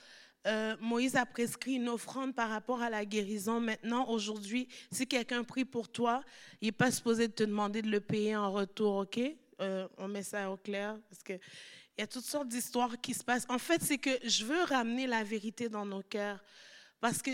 euh, 0.45 0.77
Moïse 0.79 1.15
a 1.15 1.25
prescrit 1.25 1.73
une 1.73 1.89
offrande 1.89 2.33
par 2.33 2.49
rapport 2.49 2.81
à 2.81 2.89
la 2.89 3.05
guérison. 3.05 3.59
Maintenant, 3.59 4.07
aujourd'hui, 4.09 4.67
si 4.91 5.07
quelqu'un 5.07 5.43
prie 5.43 5.65
pour 5.65 5.89
toi, 5.89 6.21
il 6.61 6.67
n'est 6.67 6.71
pas 6.71 6.91
supposé 6.91 7.27
te 7.27 7.43
demander 7.43 7.81
de 7.81 7.89
le 7.89 7.99
payer 7.99 8.35
en 8.35 8.51
retour, 8.51 8.97
OK? 8.97 9.19
Euh, 9.59 9.87
on 9.97 10.07
met 10.07 10.23
ça 10.23 10.51
au 10.51 10.57
clair 10.57 10.97
parce 11.09 11.23
qu'il 11.23 11.39
y 11.97 12.01
a 12.01 12.07
toutes 12.07 12.25
sortes 12.25 12.47
d'histoires 12.47 13.01
qui 13.01 13.13
se 13.13 13.23
passent. 13.23 13.47
En 13.49 13.57
fait, 13.57 13.81
c'est 13.81 13.97
que 13.97 14.11
je 14.23 14.45
veux 14.45 14.63
ramener 14.63 15.07
la 15.07 15.23
vérité 15.23 15.67
dans 15.67 15.85
nos 15.85 16.03
cœurs 16.03 16.41
parce 17.01 17.21
que 17.21 17.31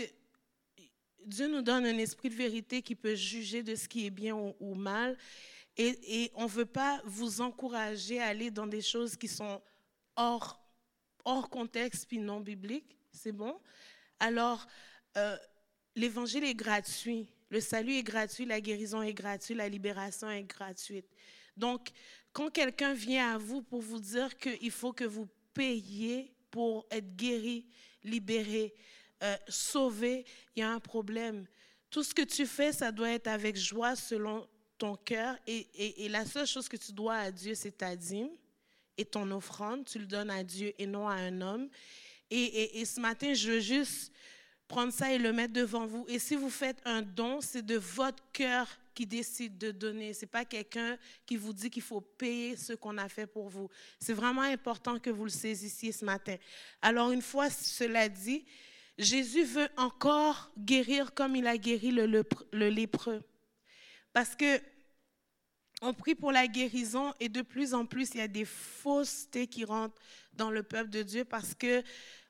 Dieu 1.26 1.48
nous 1.48 1.62
donne 1.62 1.86
un 1.86 1.98
esprit 1.98 2.28
de 2.28 2.34
vérité 2.34 2.82
qui 2.82 2.94
peut 2.94 3.14
juger 3.14 3.62
de 3.62 3.74
ce 3.74 3.88
qui 3.88 4.06
est 4.06 4.10
bien 4.10 4.34
ou, 4.34 4.74
mal. 4.74 5.16
Et, 5.76 6.30
on 6.34 6.44
ne 6.44 6.48
veut 6.48 6.66
pas 6.66 7.00
vous 7.04 7.40
encourager 7.40 8.20
à 8.20 8.26
aller 8.26 8.50
dans 8.50 8.66
des 8.66 8.82
choses 8.82 9.16
qui 9.16 9.28
sont 9.28 9.60
hors, 10.16 10.62
hors 11.24 11.50
contexte 11.50 12.06
puis 12.06 12.18
non 12.18 12.40
bibliques. 12.40 12.96
C'est 13.12 13.32
bon? 13.32 13.58
Alors, 14.20 14.66
euh, 15.16 15.36
l'évangile 15.96 16.44
est 16.44 16.54
gratuit. 16.54 17.28
Le 17.50 17.60
salut 17.60 17.94
est 17.94 18.02
gratuit, 18.02 18.46
la 18.46 18.60
guérison 18.60 19.02
est 19.02 19.14
gratuite, 19.14 19.56
la 19.56 19.68
libération 19.68 20.30
est 20.30 20.44
gratuite. 20.44 21.06
Donc, 21.56 21.90
quand 22.32 22.50
quelqu'un 22.50 22.94
vient 22.94 23.34
à 23.34 23.38
vous 23.38 23.62
pour 23.62 23.80
vous 23.80 24.00
dire 24.00 24.36
qu'il 24.36 24.70
faut 24.70 24.92
que 24.92 25.04
vous 25.04 25.28
payiez 25.52 26.34
pour 26.50 26.86
être 26.90 27.16
guéri, 27.16 27.66
libéré, 28.02 28.74
euh, 29.24 29.36
sauver, 29.48 30.24
il 30.54 30.60
y 30.60 30.62
a 30.62 30.70
un 30.70 30.80
problème. 30.80 31.46
Tout 31.90 32.02
ce 32.02 32.14
que 32.14 32.22
tu 32.22 32.46
fais, 32.46 32.72
ça 32.72 32.92
doit 32.92 33.10
être 33.10 33.26
avec 33.26 33.56
joie 33.56 33.96
selon 33.96 34.46
ton 34.78 34.96
cœur. 34.96 35.36
Et, 35.46 36.08
la 36.08 36.24
seule 36.24 36.46
chose 36.46 36.68
que 36.68 36.76
tu 36.76 36.92
dois 36.92 37.16
à 37.16 37.30
Dieu, 37.30 37.54
c'est 37.54 37.78
ta 37.78 37.96
dîme 37.96 38.30
et 38.96 39.04
ton 39.04 39.30
offrande. 39.30 39.84
Tu 39.86 39.98
le 39.98 40.06
donnes 40.06 40.30
à 40.30 40.44
Dieu 40.44 40.72
et 40.78 40.86
non 40.86 41.08
à 41.08 41.14
un 41.14 41.40
homme. 41.40 41.68
Et, 42.30 42.80
et 42.80 42.84
ce 42.84 43.00
matin, 43.00 43.32
je 43.34 43.52
veux 43.52 43.60
juste 43.60 44.12
prendre 44.68 44.92
ça 44.92 45.12
et 45.12 45.18
le 45.18 45.32
mettre 45.32 45.52
devant 45.52 45.86
vous. 45.86 46.04
Et 46.08 46.18
si 46.18 46.36
vous 46.36 46.50
faites 46.50 46.80
un 46.84 47.02
don, 47.02 47.40
c'est 47.40 47.64
de 47.64 47.76
votre 47.76 48.22
cœur 48.32 48.66
qui 48.94 49.06
décide 49.06 49.58
de 49.58 49.70
donner. 49.70 50.14
C'est 50.14 50.26
pas 50.26 50.44
quelqu'un 50.44 50.96
qui 51.26 51.36
vous 51.36 51.52
dit 51.52 51.68
qu'il 51.68 51.82
faut 51.82 52.00
payer 52.00 52.56
ce 52.56 52.72
qu'on 52.72 52.96
a 52.96 53.08
fait 53.08 53.26
pour 53.26 53.48
vous. 53.48 53.68
C'est 53.98 54.12
vraiment 54.12 54.42
important 54.42 54.98
que 54.98 55.10
vous 55.10 55.24
le 55.24 55.30
saisissiez 55.30 55.92
ce 55.92 56.04
matin. 56.04 56.36
Alors, 56.80 57.10
une 57.10 57.22
fois 57.22 57.50
cela 57.50 58.08
dit, 58.08 58.44
Jésus 58.98 59.44
veut 59.44 59.68
encore 59.76 60.52
guérir 60.56 61.14
comme 61.14 61.34
il 61.36 61.46
a 61.46 61.56
guéri 61.58 61.90
le, 61.90 62.24
lépreux. 62.52 63.22
Parce 64.12 64.36
que 64.36 64.60
on 65.82 65.92
prie 65.92 66.14
pour 66.14 66.32
la 66.32 66.46
guérison 66.46 67.12
et 67.20 67.28
de 67.28 67.42
plus 67.42 67.74
en 67.74 67.84
plus, 67.84 68.10
il 68.14 68.18
y 68.18 68.22
a 68.22 68.28
des 68.28 68.44
faussetés 68.44 69.46
qui 69.46 69.64
rentrent 69.64 70.00
dans 70.32 70.50
le 70.50 70.62
peuple 70.62 70.90
de 70.90 71.02
Dieu 71.02 71.24
parce 71.24 71.54
que 71.54 71.82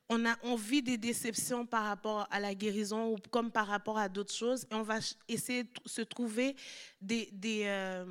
on, 0.08 0.26
a, 0.26 0.36
on 0.42 0.56
vit 0.56 0.82
des 0.82 0.98
déceptions 0.98 1.64
par 1.64 1.84
rapport 1.84 2.26
à 2.30 2.40
la 2.40 2.54
guérison 2.54 3.12
ou 3.12 3.16
comme 3.30 3.50
par 3.50 3.66
rapport 3.66 3.98
à 3.98 4.08
d'autres 4.08 4.34
choses 4.34 4.66
et 4.70 4.74
on 4.74 4.82
va 4.82 4.98
essayer 5.28 5.64
de 5.64 5.70
se 5.86 6.02
trouver 6.02 6.56
des, 7.00 7.30
euh, 7.66 8.04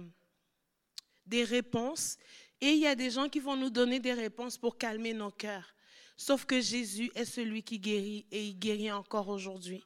des 1.26 1.44
réponses. 1.44 2.18
Et 2.62 2.72
il 2.72 2.80
y 2.80 2.88
a 2.88 2.96
des 2.96 3.10
gens 3.10 3.28
qui 3.28 3.40
vont 3.40 3.56
nous 3.56 3.70
donner 3.70 4.00
des 4.00 4.14
réponses 4.14 4.58
pour 4.58 4.78
calmer 4.78 5.14
nos 5.14 5.32
cœurs. 5.32 5.73
Sauf 6.16 6.46
que 6.46 6.62
Jésus 6.62 7.12
est 7.16 7.26
celui 7.26 7.64
qui 7.64 7.80
guérit 7.80 8.26
et 8.32 8.46
il 8.46 8.58
guérit 8.58 8.92
encore 8.92 9.30
aujourd'hui. 9.30 9.84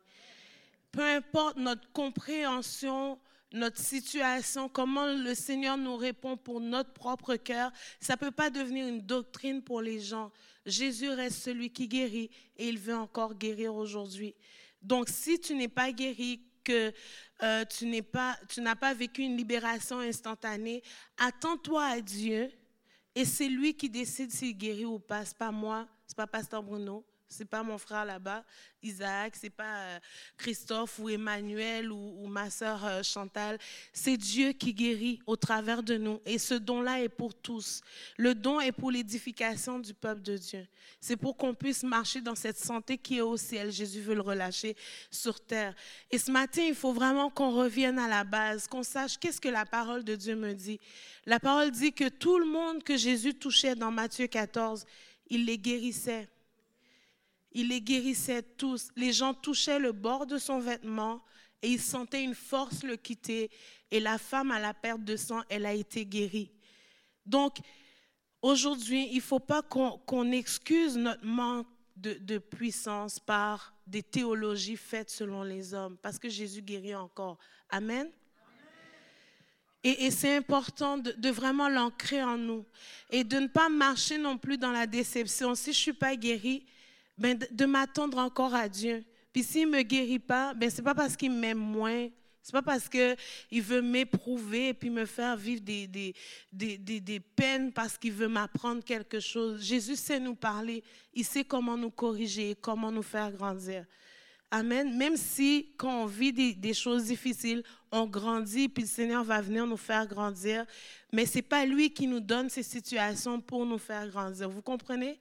Peu 0.92 1.04
importe 1.04 1.58
notre 1.58 1.92
compréhension, 1.92 3.20
notre 3.54 3.80
situation, 3.80 4.68
comment 4.68 5.08
le 5.08 5.34
Seigneur 5.36 5.78
nous 5.78 5.96
répond 5.96 6.38
pour 6.38 6.60
notre 6.60 6.92
propre 6.92 7.36
cœur, 7.36 7.72
ça 8.00 8.14
ne 8.14 8.20
peut 8.20 8.32
pas 8.32 8.50
devenir 8.50 8.88
une 8.88 9.02
doctrine 9.02 9.62
pour 9.62 9.82
les 9.82 10.00
gens. 10.00 10.32
Jésus 10.66 11.10
reste 11.10 11.44
celui 11.44 11.70
qui 11.70 11.88
guérit 11.88 12.30
et 12.58 12.68
il 12.68 12.78
veut 12.78 12.96
encore 12.96 13.36
guérir 13.36 13.74
aujourd'hui. 13.74 14.36
Donc 14.82 15.08
si 15.10 15.40
tu 15.40 15.56
n'es 15.56 15.70
pas 15.70 15.92
guéri, 15.92 16.42
que 16.68 16.92
euh, 17.44 17.64
tu 17.66 17.86
n'as 17.86 18.76
pas 18.76 18.94
vécu 18.94 19.22
une 19.22 19.38
libération 19.38 20.00
instantanée, 20.00 20.84
attends-toi 21.18 21.86
à 21.86 22.02
Dieu 22.02 22.52
et 23.18 23.26
c'est 23.26 23.50
lui 23.50 23.74
qui 23.74 23.90
décide 23.90 24.32
s'il 24.32 24.56
guérit 24.56 24.86
ou 24.86 25.00
pas. 25.00 25.26
C'est 25.26 25.36
pas 25.36 25.52
moi, 25.52 25.88
c'est 26.06 26.16
pas 26.16 26.28
Pasteur 26.28 26.62
Bruno, 26.62 27.04
c'est 27.30 27.46
pas 27.46 27.62
mon 27.64 27.78
frère 27.78 28.06
là-bas, 28.06 28.44
Isaac, 28.82 29.36
c'est 29.36 29.50
pas 29.50 29.80
euh, 29.80 30.00
Christophe 30.38 31.00
ou 31.00 31.10
Emmanuel 31.10 31.92
ou, 31.92 32.26
ma 32.28 32.50
sœur 32.50 32.86
euh, 32.86 33.04
Chantal. 33.04 33.58
C'est 33.92 34.18
Dieu 34.18 34.54
qui 34.54 34.74
guérit 34.74 35.20
au 35.26 35.36
travers 35.36 35.84
de 35.84 35.98
nous. 35.98 36.22
Et 36.26 36.38
ce 36.38 36.54
don-là 36.54 37.02
est 37.02 37.10
pour 37.10 37.34
tous. 37.34 37.82
Le 38.18 38.34
don 38.34 38.60
est 38.60 38.72
pour 38.72 38.92
l'édification 38.92 39.80
du 39.80 39.94
peuple 39.94 40.22
de 40.22 40.38
Dieu. 40.38 40.68
C'est 41.02 41.18
pour 41.18 41.36
qu'on 41.36 41.54
puisse 41.54 41.84
marcher 41.84 42.22
dans 42.22 42.36
cette 42.36 42.58
santé 42.58 42.98
qui 42.98 43.18
est 43.18 43.22
au 43.22 43.36
ciel. 43.36 43.72
Jésus 43.72 44.02
veut 44.02 44.16
le 44.16 44.22
relâcher 44.22 44.76
sur 45.12 45.40
terre. 45.40 45.76
Et 46.12 46.18
ce 46.18 46.32
matin, 46.32 46.62
il 46.62 46.76
faut 46.76 46.94
vraiment 46.94 47.30
qu'on 47.30 47.52
revienne 47.52 48.00
à 48.00 48.08
la 48.08 48.24
base, 48.24 48.68
qu'on 48.68 48.84
sache 48.84 49.18
qu'est-ce 49.18 49.42
que 49.42 49.50
la 49.50 49.66
parole 49.66 50.04
de 50.04 50.16
Dieu 50.16 50.36
me 50.36 50.54
dit. 50.54 50.80
La 51.26 51.40
parole 51.40 51.72
dit 51.72 51.92
que 51.92 52.08
tout 52.08 52.40
le 52.40 52.46
monde 52.46 52.84
que 52.84 52.96
Jésus 52.96 53.34
touchait 53.34 53.76
dans 53.76 53.92
Matthieu 53.92 54.28
14, 54.28 54.86
il 55.30 55.46
les 55.46 55.58
guérissait. 55.58 56.30
Il 57.52 57.70
les 57.70 57.82
guérissait 57.82 58.44
tous. 58.44 58.90
Les 58.96 59.14
gens 59.14 59.34
touchaient 59.34 59.80
le 59.80 59.92
bord 59.92 60.26
de 60.26 60.38
son 60.38 60.60
vêtement 60.60 61.24
et 61.62 61.70
ils 61.70 61.82
sentaient 61.82 62.24
une 62.24 62.36
force 62.36 62.84
le 62.84 62.96
quitter. 62.96 63.50
Et 63.92 64.00
la 64.00 64.18
femme 64.18 64.52
à 64.52 64.60
la 64.60 64.74
perte 64.74 65.04
de 65.04 65.16
sang, 65.16 65.42
elle 65.50 65.66
a 65.66 65.74
été 65.74 66.06
guérie. 66.06 66.52
Donc, 67.26 67.58
aujourd'hui, 68.42 69.08
il 69.12 69.18
ne 69.18 69.22
faut 69.22 69.40
pas 69.40 69.62
qu'on 69.62 70.32
excuse 70.32 70.98
notre 70.98 71.26
manque 71.26 71.68
de, 71.96 72.14
de, 72.14 72.38
puissance 72.38 73.20
par 73.20 73.74
des 73.88 74.04
théologies 74.04 74.78
faites 74.78 75.10
selon 75.10 75.42
les 75.42 75.74
hommes, 75.74 75.98
parce 75.98 76.20
que 76.20 76.30
Jésus 76.30 76.62
guérit 76.62 76.94
encore. 76.94 77.40
Amen. 77.70 78.12
Et, 79.84 80.12
c'est 80.12 80.36
important 80.36 80.98
de, 80.98 81.30
vraiment 81.30 81.70
l'ancrer 81.70 82.22
en 82.22 82.38
nous 82.38 82.66
et 83.10 83.24
de 83.24 83.38
ne 83.38 83.48
pas 83.48 83.70
marcher 83.70 84.18
non 84.18 84.38
plus 84.38 84.58
dans 84.58 84.72
la 84.72 84.86
déception. 84.88 85.56
Si 85.56 85.66
je 85.66 85.70
ne 85.70 85.82
suis 85.82 85.94
pas 85.94 86.16
guérie, 86.16 86.66
ben 87.18 87.38
de, 87.52 87.66
m'attendre 87.66 88.18
encore 88.18 88.54
à 88.54 88.70
Dieu. 88.70 89.04
Puis 89.34 89.44
s'il 89.44 89.70
ne 89.70 89.78
me 89.78 89.82
guérit 89.82 90.20
pas, 90.20 90.54
ben 90.54 90.70
ce 90.70 90.78
n'est 90.78 90.84
pas 90.84 90.96
parce 90.96 91.16
qu'il 91.16 91.32
m'aime 91.32 91.58
moins, 91.58 92.08
C'est 92.42 92.52
pas 92.52 92.62
parce 92.62 92.88
qu'il 92.88 93.62
veut 93.62 93.82
m'éprouver 93.82 94.70
et 94.70 94.74
puis 94.74 94.90
me 94.90 95.06
faire 95.06 95.36
vivre 95.36 95.62
des, 95.62 95.88
des, 95.88 96.14
des, 96.52 96.78
des, 96.78 97.20
peines 97.20 97.72
parce 97.74 97.98
qu'il 97.98 98.14
veut 98.14 98.28
m'apprendre 98.30 98.84
quelque 98.84 99.20
chose. 99.20 99.62
Jésus 99.62 99.96
sait 99.96 100.20
nous 100.20 100.36
parler. 100.36 100.84
Il 101.14 101.26
sait 101.26 101.44
comment 101.44 101.76
nous 101.76 101.92
corriger, 101.92 102.56
comment 102.62 102.92
nous 102.92 103.04
faire 103.04 103.32
grandir. 103.32 103.86
Amen. 104.50 104.96
Même 104.96 105.18
si 105.18 105.74
quand 105.78 106.04
on 106.04 106.06
vit 106.06 106.32
des, 106.32 106.54
des, 106.54 106.74
choses 106.74 107.06
difficiles, 107.06 107.64
on 107.92 108.06
grandit, 108.06 108.70
puis 108.70 108.84
le 108.84 108.90
Seigneur 108.90 109.24
va 109.26 109.42
venir 109.42 109.68
nous 109.68 109.76
faire 109.76 110.08
grandir. 110.08 110.66
Mais 111.12 111.26
ce 111.26 111.36
n'est 111.36 111.42
pas 111.42 111.66
lui 111.66 111.90
qui 111.92 112.08
nous 112.08 112.22
donne 112.22 112.50
ces 112.50 112.64
situations 112.64 113.42
pour 113.42 113.66
nous 113.66 113.78
faire 113.78 114.08
grandir. 114.08 114.50
Vous 114.50 114.62
comprenez? 114.62 115.20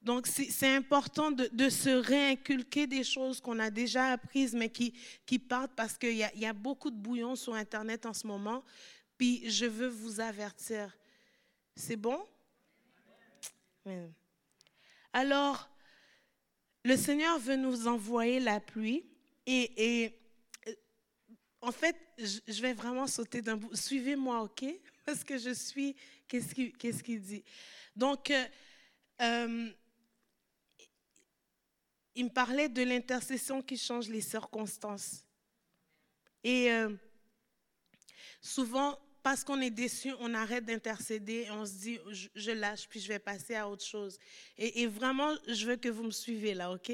Donc, 0.00 0.26
c'est 0.26 0.76
important 0.76 1.30
de, 1.30 1.68
se 1.68 1.90
réinculquer 1.90 2.86
des 2.86 3.04
choses 3.04 3.40
qu'on 3.40 3.58
a 3.58 3.70
déjà 3.70 4.12
apprises, 4.12 4.54
mais 4.54 4.70
qui, 4.70 4.92
partent 5.38 5.74
parce 5.74 5.98
qu'il 5.98 6.16
y, 6.16 6.46
a 6.46 6.52
beaucoup 6.52 6.90
de 6.90 6.96
bouillons 6.96 7.36
sur 7.36 7.54
Internet 7.54 8.06
en 8.06 8.14
ce 8.14 8.26
moment. 8.26 8.64
Puis, 9.16 9.50
je 9.50 9.66
veux 9.66 9.88
vous 9.88 10.20
avertir. 10.20 10.96
C'est 11.74 11.96
bon? 11.96 12.24
Alors, 15.12 15.68
le 16.84 16.96
Seigneur 16.96 17.38
veut 17.38 17.56
nous 17.56 17.86
envoyer 17.88 18.38
la 18.38 18.60
pluie 18.60 19.04
et, 19.46 20.04
et 20.04 20.18
en 21.60 21.72
fait, 21.72 21.96
je 22.18 22.62
vais 22.62 22.72
vraiment 22.72 23.06
sauter 23.06 23.42
d'un 23.42 23.56
bout. 23.56 23.74
Suivez-moi, 23.74 24.42
OK? 24.42 24.64
Parce 25.04 25.24
que 25.24 25.38
je 25.38 25.50
suis, 25.50 25.96
qu'est-ce 26.28 26.54
qu'il 26.54 26.72
qu 26.72 26.92
qu 26.92 27.18
dit? 27.18 27.44
Donc, 27.96 28.30
euh, 28.30 28.44
euh, 29.22 29.70
il 32.18 32.24
me 32.24 32.30
parlait 32.30 32.68
de 32.68 32.82
l'intercession 32.82 33.62
qui 33.62 33.78
change 33.78 34.08
les 34.08 34.20
circonstances. 34.20 35.24
Et 36.42 36.68
euh, 36.72 36.92
souvent, 38.40 38.98
parce 39.22 39.44
qu'on 39.44 39.60
est 39.60 39.70
déçu, 39.70 40.12
on 40.18 40.34
arrête 40.34 40.64
d'intercéder 40.64 41.44
et 41.46 41.50
on 41.52 41.64
se 41.64 41.74
dit, 41.74 41.98
je, 42.34 42.50
lâche, 42.50 42.88
puis 42.88 42.98
je 42.98 43.06
vais 43.06 43.20
passer 43.20 43.54
à 43.54 43.68
autre 43.68 43.84
chose. 43.84 44.18
Et, 44.56 44.82
et, 44.82 44.88
vraiment, 44.88 45.32
je 45.46 45.64
veux 45.64 45.76
que 45.76 45.88
vous 45.88 46.02
me 46.02 46.10
suivez 46.10 46.54
là, 46.54 46.72
OK? 46.72 46.90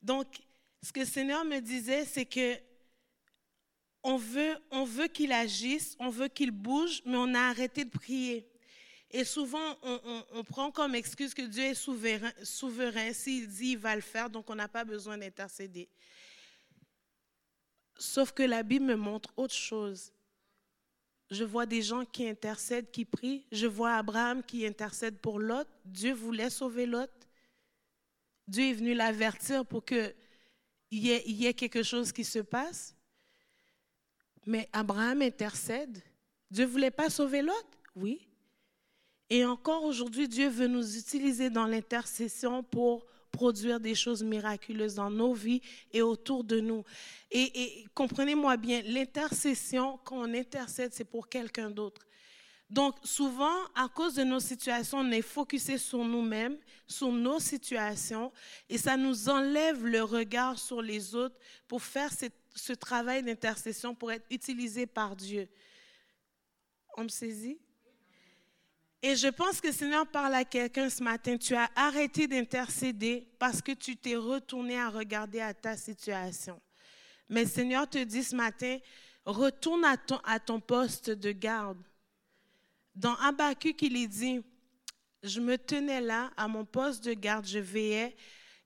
Donc, 0.00 0.26
ce 0.82 0.90
que 0.90 1.00
le 1.00 1.06
Seigneur 1.06 1.44
me 1.44 1.60
disait, 1.60 2.06
c'est 2.06 2.24
que 2.24 2.56
on 4.02 4.16
veut, 4.16 4.56
on 4.70 4.84
veut 4.84 5.08
qu'il 5.08 5.32
agisse, 5.32 5.96
on 5.98 6.08
veut 6.08 6.28
qu'il 6.28 6.50
bouge, 6.50 7.02
mais 7.04 7.16
on 7.18 7.34
a 7.34 7.40
arrêté 7.40 7.84
de 7.84 7.90
prier. 7.90 8.48
Et 9.10 9.24
souvent, 9.24 9.76
on, 9.82 10.44
prend 10.44 10.70
comme 10.70 10.94
excuse 10.94 11.32
que 11.32 11.42
Dieu 11.42 11.64
est 11.64 11.74
souverain. 11.74 12.32
souverain. 12.42 13.12
S'il 13.12 13.48
dit, 13.48 13.72
il 13.72 13.78
va 13.78 13.94
le 13.94 14.02
faire, 14.02 14.28
donc 14.28 14.50
on 14.50 14.54
n'a 14.54 14.68
pas 14.68 14.84
besoin 14.84 15.16
d'intercéder. 15.16 15.88
Sauf 17.96 18.32
que 18.32 18.42
la 18.42 18.62
Bible 18.62 18.84
me 18.84 18.96
montre 18.96 19.32
autre 19.36 19.54
chose. 19.54 20.12
Je 21.30 21.44
vois 21.44 21.66
des 21.66 21.82
gens 21.82 22.04
qui 22.04 22.28
intercèdent, 22.28 22.90
qui 22.90 23.04
prient. 23.04 23.46
Je 23.50 23.66
vois 23.66 23.94
Abraham 23.94 24.42
qui 24.42 24.66
intercède 24.66 25.18
pour 25.18 25.38
Lot. 25.38 25.66
Dieu 25.84 26.12
voulait 26.12 26.50
sauver 26.50 26.86
Lot. 26.86 27.10
Dieu 28.46 28.64
est 28.64 28.74
venu 28.74 28.94
l'avertir 28.94 29.64
pour 29.64 29.84
qu'il 29.84 30.14
y, 30.90 31.10
ait, 31.10 31.22
y 31.26 31.46
ait 31.46 31.54
quelque 31.54 31.82
chose 31.82 32.12
qui 32.12 32.24
se 32.24 32.38
passe. 32.40 32.94
Mais 34.46 34.68
Abraham 34.72 35.22
intercède. 35.22 36.00
Dieu 36.50 36.64
ne 36.64 36.70
voulait 36.70 36.92
pas 36.92 37.10
sauver 37.10 37.42
Lot? 37.42 37.66
Oui. 37.96 38.28
Et 39.28 39.44
encore 39.44 39.82
aujourd'hui, 39.84 40.28
Dieu 40.28 40.48
veut 40.48 40.68
nous 40.68 40.96
utiliser 40.96 41.50
dans 41.50 41.66
l'intercession 41.66 42.62
pour 42.62 43.06
produire 43.32 43.80
des 43.80 43.94
choses 43.94 44.22
miraculeuses 44.22 44.94
dans 44.94 45.10
nos 45.10 45.34
vies 45.34 45.60
et 45.92 46.00
autour 46.00 46.42
de 46.44 46.60
nous. 46.60 46.84
Et, 47.30 47.84
comprenez-moi 47.94 48.56
bien, 48.56 48.82
l'intercession, 48.82 49.98
quand 50.04 50.18
on 50.18 50.32
intercède, 50.34 50.92
c'est 50.94 51.04
pour 51.04 51.28
quelqu'un 51.28 51.70
d'autre. 51.70 52.06
Donc 52.68 52.96
souvent, 53.04 53.54
à 53.74 53.88
cause 53.88 54.14
de 54.14 54.24
nos 54.24 54.40
situations, 54.40 54.98
on 54.98 55.10
est 55.12 55.22
focusé 55.22 55.78
sur 55.78 56.04
nous-mêmes, 56.04 56.56
sur 56.86 57.12
nos 57.12 57.38
situations, 57.38 58.32
et 58.68 58.76
ça 58.76 58.96
nous 58.96 59.28
enlève 59.28 59.86
le 59.86 60.02
regard 60.02 60.58
sur 60.58 60.82
les 60.82 61.14
autres 61.14 61.36
pour 61.68 61.80
faire 61.82 62.10
ce 62.54 62.72
travail 62.72 63.22
d'intercession, 63.22 63.94
pour 63.94 64.10
être 64.10 64.26
utilisé 64.30 64.86
par 64.86 65.14
Dieu. 65.14 65.48
On 66.96 67.04
me 67.04 67.08
saisit? 67.08 67.58
Et 69.08 69.14
je 69.14 69.28
pense 69.28 69.60
que 69.60 69.68
le 69.68 69.72
Seigneur 69.72 70.04
parle 70.04 70.34
à 70.34 70.44
quelqu'un 70.44 70.90
ce 70.90 71.00
matin. 71.00 71.36
Tu 71.36 71.54
as 71.54 71.70
arrêté 71.76 72.26
d'intercéder 72.26 73.24
parce 73.38 73.62
que 73.62 73.70
tu 73.70 73.96
t'es 73.96 74.16
retourné 74.16 74.80
à 74.80 74.90
regarder 74.90 75.38
à 75.38 75.54
ta 75.54 75.76
situation. 75.76 76.60
Mais 77.28 77.44
le 77.44 77.48
Seigneur 77.48 77.88
te 77.88 78.02
dit 78.02 78.24
ce 78.24 78.34
matin, 78.34 78.78
retourne 79.24 79.84
à 79.84 79.96
ton, 79.96 80.16
à 80.24 80.40
ton 80.40 80.58
poste 80.58 81.10
de 81.10 81.30
garde. 81.30 81.78
Dans 82.96 83.14
Habakkuk, 83.14 83.80
il 83.80 83.96
est 83.96 84.08
dit, 84.08 84.40
je 85.22 85.38
me 85.38 85.56
tenais 85.56 86.00
là 86.00 86.32
à 86.36 86.48
mon 86.48 86.64
poste 86.64 87.04
de 87.04 87.12
garde, 87.12 87.46
je 87.46 87.60
veillais 87.60 88.16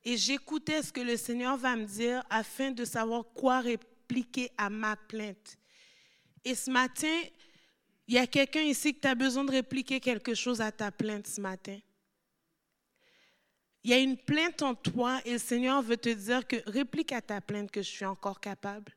et 0.06 0.16
j'écoutais 0.16 0.82
ce 0.82 0.90
que 0.90 1.02
le 1.02 1.18
Seigneur 1.18 1.58
va 1.58 1.76
me 1.76 1.84
dire 1.84 2.22
afin 2.30 2.70
de 2.70 2.86
savoir 2.86 3.24
quoi 3.34 3.60
répliquer 3.60 4.50
à 4.56 4.70
ma 4.70 4.96
plainte. 4.96 5.58
Et 6.46 6.54
ce 6.54 6.70
matin, 6.70 7.20
il 8.10 8.14
y 8.14 8.18
a 8.18 8.26
quelqu'un 8.26 8.62
ici 8.62 8.92
que 8.92 9.08
tu 9.08 9.14
besoin 9.14 9.44
de 9.44 9.52
répliquer 9.52 10.00
quelque 10.00 10.34
chose 10.34 10.60
à 10.60 10.72
ta 10.72 10.90
plainte 10.90 11.28
ce 11.28 11.40
matin. 11.40 11.78
Il 13.84 13.90
y 13.90 13.94
a 13.94 13.98
une 13.98 14.16
plainte 14.16 14.62
en 14.62 14.74
toi 14.74 15.20
et 15.24 15.34
le 15.34 15.38
Seigneur 15.38 15.80
veut 15.80 15.96
te 15.96 16.08
dire 16.08 16.44
que 16.44 16.56
réplique 16.68 17.12
à 17.12 17.22
ta 17.22 17.40
plainte 17.40 17.70
que 17.70 17.82
je 17.82 17.88
suis 17.88 18.04
encore 18.04 18.40
capable. 18.40 18.96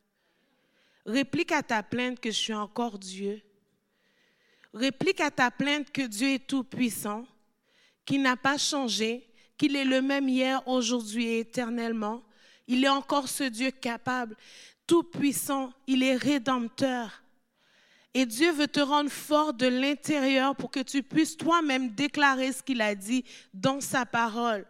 Réplique 1.06 1.52
à 1.52 1.62
ta 1.62 1.84
plainte 1.84 2.20
que 2.20 2.32
je 2.32 2.36
suis 2.36 2.56
encore 2.56 2.98
Dieu. 2.98 3.40
Réplique 4.74 5.22
à 5.22 5.30
ta 5.30 5.52
plainte 5.52 5.92
que 5.92 6.08
Dieu 6.08 6.30
est 6.30 6.48
tout 6.48 6.64
puissant, 6.64 7.28
qu'il 8.06 8.24
n'a 8.24 8.36
pas 8.36 8.58
changé, 8.58 9.30
qu'il 9.60 9.76
est 9.76 9.86
le 9.86 10.02
même 10.02 10.28
hier, 10.28 10.68
aujourd'hui 10.68 11.28
et 11.28 11.40
éternellement. 11.42 12.24
Il 12.66 12.84
est 12.84 12.90
encore 12.90 13.30
ce 13.30 13.44
Dieu 13.44 13.70
capable, 13.70 14.36
tout 14.88 15.04
puissant, 15.04 15.72
il 15.86 16.02
est 16.02 16.16
rédempteur. 16.16 17.23
Et 18.14 18.26
Dieu 18.26 18.52
veut 18.52 18.68
te 18.68 18.80
rendre 18.80 19.10
fort 19.10 19.54
de 19.54 19.66
l'intérieur 19.66 20.56
pour 20.56 20.70
que 20.70 20.82
tu 20.82 21.02
puisses 21.02 21.36
toi-même 21.36 21.90
déclarer 21.90 22.52
ce 22.52 22.62
qu'il 22.62 22.82
a 22.82 22.94
dit 22.94 23.26
dans 23.54 23.82
sa 23.82 24.06
parole. 24.06 24.66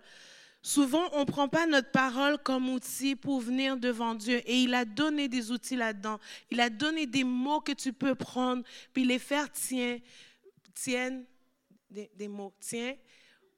Souvent, 0.62 1.10
on 1.12 1.22
ne 1.22 1.26
prend 1.26 1.50
pas 1.50 1.68
notre 1.68 1.92
parole 1.92 2.38
comme 2.38 2.70
outil 2.70 3.18
pour 3.18 3.42
venir 3.42 3.76
devant 3.76 4.16
Dieu. 4.16 4.42
Et 4.46 4.62
il 4.62 4.74
a 4.74 4.86
donné 4.86 5.28
des 5.28 5.52
outils 5.52 5.76
là-dedans. 5.76 6.20
Il 6.50 6.62
a 6.62 6.70
donné 6.70 7.06
des 7.06 7.26
mots 7.26 7.60
que 7.60 7.74
tu 7.74 7.92
peux 7.92 8.16
prendre, 8.16 8.64
puis 8.94 9.04
les 9.04 9.20
faire 9.20 9.52
tiens, 9.52 10.00
tiennent, 10.74 11.26
des, 11.90 12.10
des 12.16 12.30
mots, 12.30 12.54
tiens, 12.62 12.96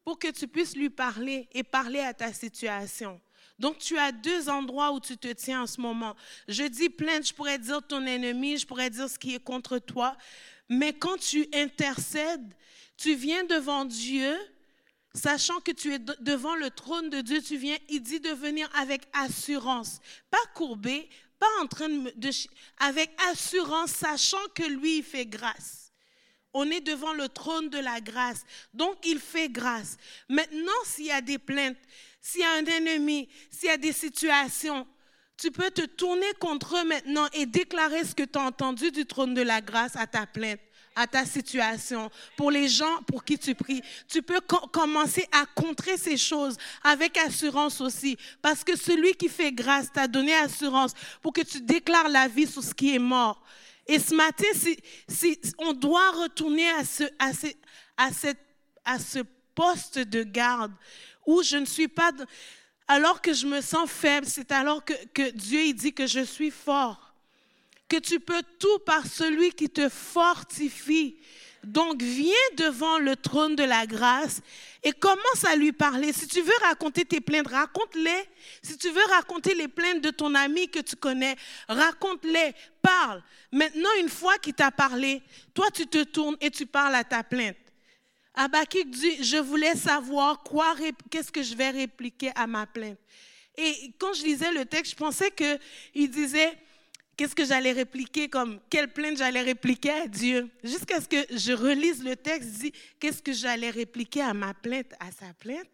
pour 0.04 0.18
que 0.18 0.32
tu 0.32 0.48
puisses 0.48 0.76
lui 0.76 0.90
parler 0.90 1.48
et 1.54 1.62
parler 1.62 2.00
à 2.00 2.14
ta 2.14 2.34
situation. 2.34 3.22
Donc, 3.58 3.78
tu 3.78 3.98
as 3.98 4.12
deux 4.12 4.50
endroits 4.50 4.92
où 4.92 5.00
tu 5.00 5.18
te 5.18 5.32
tiens 5.32 5.64
en 5.64 5.68
ce 5.68 5.80
moment. 5.80 6.16
Je 6.48 6.64
dis 6.64 6.90
plainte, 6.90 7.28
je 7.28 7.34
pourrais 7.34 7.58
dire 7.58 7.82
ton 7.88 8.06
ennemi, 8.06 8.58
je 8.58 8.68
pourrais 8.68 8.90
dire 8.90 9.10
ce 9.10 9.18
qui 9.18 9.36
est 9.36 9.44
contre 9.44 9.80
toi. 9.80 10.18
Mais 10.70 10.94
quand 10.94 11.18
tu 11.18 11.48
intercèdes, 11.54 12.54
tu 12.98 13.16
viens 13.16 13.44
devant 13.46 13.86
Dieu, 13.86 14.36
sachant 15.14 15.60
que 15.62 15.72
tu 15.72 15.94
es 15.94 16.00
devant 16.00 16.56
le 16.56 16.70
trône 16.70 17.10
de 17.10 17.22
Dieu, 17.22 17.42
tu 17.42 17.58
viens, 17.58 17.78
il 17.90 18.02
dit 18.02 18.20
de 18.20 18.32
venir 18.32 18.70
avec 18.76 19.04
assurance, 19.14 20.00
pas 20.30 20.38
courbé, 20.54 21.10
pas 21.40 21.48
en 21.62 21.68
train 21.68 21.90
de, 21.90 22.12
de 22.16 22.30
avec 22.80 23.12
assurance, 23.32 23.92
sachant 23.92 24.46
que 24.54 24.64
lui, 24.64 24.98
il 24.98 25.04
fait 25.04 25.26
grâce. 25.26 25.92
On 26.54 26.70
est 26.72 26.82
devant 26.82 27.14
le 27.14 27.28
trône 27.28 27.70
de 27.70 27.80
la 27.80 28.00
grâce. 28.00 28.46
Donc, 28.74 28.98
il 29.06 29.20
fait 29.20 29.50
grâce. 29.50 29.98
Maintenant, 30.30 30.72
s'il 30.86 31.08
y 31.08 31.12
a 31.12 31.20
des 31.20 31.38
plaintes, 31.38 31.78
s'il 32.26 32.42
y 32.42 32.44
a 32.44 32.54
un 32.54 32.66
ennemi, 32.66 33.30
s'il 33.52 33.70
y 33.70 33.72
a 33.72 33.78
des 33.78 33.94
situations, 33.94 34.88
tu 35.38 35.52
peux 35.52 35.70
te 35.70 35.86
tourner 35.86 36.34
contre 36.40 36.78
eux 36.78 36.84
maintenant 36.84 37.28
et 37.34 37.46
déclarer 37.46 38.04
ce 38.04 38.16
que 38.16 38.24
tu 38.24 38.40
as 38.40 38.42
entendu 38.42 38.90
du 38.90 39.06
trône 39.06 39.36
de 39.36 39.44
la 39.44 39.62
grâce 39.62 39.96
à 39.96 40.08
ta 40.08 40.26
plainte, 40.26 40.60
à 40.96 41.06
ta 41.06 41.24
situation, 41.24 42.10
pour 42.36 42.50
les 42.50 42.68
gens 42.68 43.04
pour 43.06 43.24
qui 43.24 43.38
tu 43.38 43.54
pries. 43.54 43.84
Tu 44.08 44.24
peux 44.24 44.40
co 44.42 44.58
commencer 44.70 45.28
à 45.32 45.46
contrer 45.46 45.98
ces 45.98 46.18
choses 46.18 46.58
avec 46.84 47.16
assurance 47.18 47.80
aussi, 47.80 48.18
parce 48.42 48.64
que 48.64 48.76
celui 48.76 49.14
qui 49.14 49.30
fait 49.30 49.52
grâce 49.52 49.92
t'a 49.94 50.08
donné 50.08 50.34
assurance 50.34 50.94
pour 51.22 51.32
que 51.32 51.42
tu 51.42 51.62
déclares 51.62 52.10
la 52.10 52.28
vie 52.28 52.48
sur 52.48 52.64
ce 52.64 52.74
qui 52.74 52.96
est 52.96 53.00
mort. 53.00 53.40
Et 53.86 54.00
ce 54.00 54.16
matin, 54.16 54.48
si, 55.08 55.40
on 55.60 55.74
doit 55.74 56.10
retourner 56.10 56.68
à 56.70 58.10
ce 58.14 59.20
poste 59.54 60.00
de 60.00 60.24
garde 60.24 60.74
où 61.26 61.44
je 61.44 61.58
ne 61.58 61.66
suis 61.66 61.88
pas... 61.88 62.12
Alors 62.88 63.22
que 63.22 63.34
je 63.34 63.48
me 63.48 63.62
sens 63.62 63.90
faible, 63.90 64.28
c'est 64.28 64.52
alors 64.52 64.84
que, 64.86 65.32
Dieu 65.32 65.62
il 65.62 65.74
dit 65.74 65.94
que 65.94 66.06
je 66.06 66.24
suis 66.24 66.52
fort. 66.52 67.14
Que 67.88 67.98
tu 67.98 68.20
peux 68.20 68.44
tout 68.60 68.80
par 68.86 69.06
celui 69.08 69.52
qui 69.52 69.70
te 69.70 69.90
fortifie. 69.90 71.18
Donc 71.64 72.02
viens 72.02 72.34
devant 72.58 73.00
le 73.00 73.16
trône 73.16 73.56
de 73.56 73.64
la 73.64 73.88
grâce 73.88 74.42
et 74.84 74.92
commence 74.92 75.44
à 75.48 75.56
lui 75.56 75.72
parler. 75.72 76.14
Si 76.14 76.28
tu 76.28 76.42
veux 76.42 76.54
raconter 76.62 77.06
tes 77.06 77.22
plaintes, 77.22 77.48
raconte-les. 77.48 78.30
Si 78.62 78.78
tu 78.78 78.92
veux 78.92 79.06
raconter 79.10 79.56
les 79.56 79.68
plaintes 79.68 80.02
de 80.02 80.12
ton 80.12 80.36
ami 80.36 80.70
que 80.70 80.80
tu 80.80 80.96
connais, 80.96 81.36
raconte-les, 81.68 82.54
parle. 82.84 83.24
Maintenant, 83.52 83.90
une 84.00 84.10
fois 84.10 84.38
qu'il 84.38 84.54
t'a 84.54 84.70
parlé, 84.70 85.24
toi 85.56 85.72
tu 85.74 85.88
te 85.88 86.04
tournes 86.04 86.38
et 86.40 86.52
tu 86.52 86.68
parles 86.68 86.94
à 86.94 87.04
ta 87.04 87.24
plainte. 87.24 87.58
Abakik 88.36 88.90
dit, 88.90 89.24
je 89.24 89.38
voulais 89.38 89.76
savoir 89.76 90.44
quoi, 90.44 90.76
qu'est-ce 91.10 91.32
que 91.32 91.42
je 91.42 91.56
vais 91.56 91.70
répliquer 91.70 92.32
à 92.36 92.48
ma 92.48 92.66
plainte. 92.66 93.00
Et 93.58 93.94
quand 93.98 94.14
je 94.14 94.24
lisais 94.24 94.52
le 94.52 94.66
texte, 94.66 94.92
je 94.92 94.98
pensais 94.98 95.32
qu'il 95.32 96.10
disait, 96.10 96.58
qu'est-ce 97.16 97.36
que 97.36 97.46
j'allais 97.46 97.72
répliquer, 97.72 98.28
comme 98.28 98.60
quelle 98.70 98.92
plainte 98.92 99.18
j'allais 99.18 99.42
répliquer 99.42 99.92
à 99.92 100.08
Dieu. 100.08 100.50
Jusqu'à 100.64 101.00
ce 101.00 101.08
que 101.08 101.26
je 101.36 101.54
relise 101.54 102.04
le 102.04 102.16
texte, 102.16 102.50
je 102.54 102.60
dis, 102.60 102.74
qu'est-ce 103.00 103.22
que 103.22 103.32
j'allais 103.32 103.70
répliquer 103.70 104.22
à 104.22 104.34
ma 104.34 104.54
plainte, 104.54 104.94
à 105.00 105.12
sa 105.12 105.34
plainte? 105.34 105.70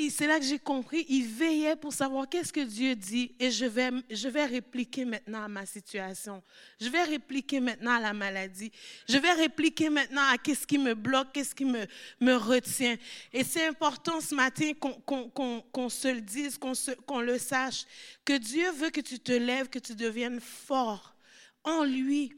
Et 0.00 0.10
c'est 0.10 0.28
là 0.28 0.38
que 0.38 0.44
j'ai 0.44 0.60
compris, 0.60 1.04
il 1.08 1.26
veillait 1.26 1.74
pour 1.74 1.92
savoir 1.92 2.28
qu'est-ce 2.28 2.52
que 2.52 2.60
Dieu 2.60 2.94
dit 2.94 3.34
et 3.40 3.50
je 3.50 3.64
vais, 3.64 3.90
je 4.08 4.28
vais 4.28 4.44
répliquer 4.44 5.04
maintenant 5.04 5.42
à 5.42 5.48
ma 5.48 5.66
situation. 5.66 6.40
Je 6.80 6.88
vais 6.88 7.02
répliquer 7.02 7.58
maintenant 7.58 7.96
à 7.96 8.00
la 8.00 8.12
maladie. 8.12 8.70
Je 9.08 9.18
vais 9.18 9.32
répliquer 9.32 9.90
maintenant 9.90 10.22
à 10.32 10.38
qu'est-ce 10.38 10.68
qui 10.68 10.78
me 10.78 10.94
bloque, 10.94 11.32
qu'est-ce 11.32 11.52
qui 11.52 11.64
me, 11.64 11.84
me 12.20 12.34
retient. 12.34 12.96
Et 13.32 13.42
c'est 13.42 13.66
important 13.66 14.20
ce 14.20 14.36
matin 14.36 14.70
qu'on 14.78 15.88
se 15.88 16.06
le 16.06 16.20
dise, 16.20 16.58
qu'on 16.58 17.20
le 17.20 17.36
sache, 17.36 17.84
que 18.24 18.34
Dieu 18.34 18.70
veut 18.70 18.90
que 18.90 19.00
tu 19.00 19.18
te 19.18 19.32
lèves, 19.32 19.68
que 19.68 19.80
tu 19.80 19.96
deviennes 19.96 20.40
fort 20.40 21.16
en 21.64 21.82
lui. 21.82 22.32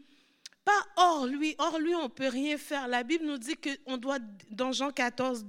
Pas 0.65 0.87
hors 0.97 1.27
lui. 1.27 1.55
Hors 1.59 1.79
lui, 1.79 1.95
on 1.95 2.05
ne 2.05 2.09
peut 2.09 2.29
rien 2.29 2.59
faire. 2.59 2.89
La 2.89 3.03
Bible 3.03 3.25
nous 3.25 3.39
dit 3.39 3.57
qu'on 3.57 3.97
doit, 3.97 4.19
dans 4.51 4.73
Jean 4.73 4.91
14, 4.91 5.45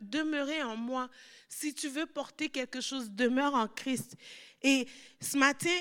demeurer 0.00 0.62
en 0.62 0.76
moi. 0.76 1.08
Si 1.48 1.74
tu 1.74 1.88
veux 1.88 2.06
porter 2.06 2.48
quelque 2.48 2.80
chose, 2.80 3.10
demeure 3.10 3.54
en 3.54 3.68
Christ. 3.68 4.16
Et 4.62 4.86
ce 5.20 5.36
matin, 5.36 5.78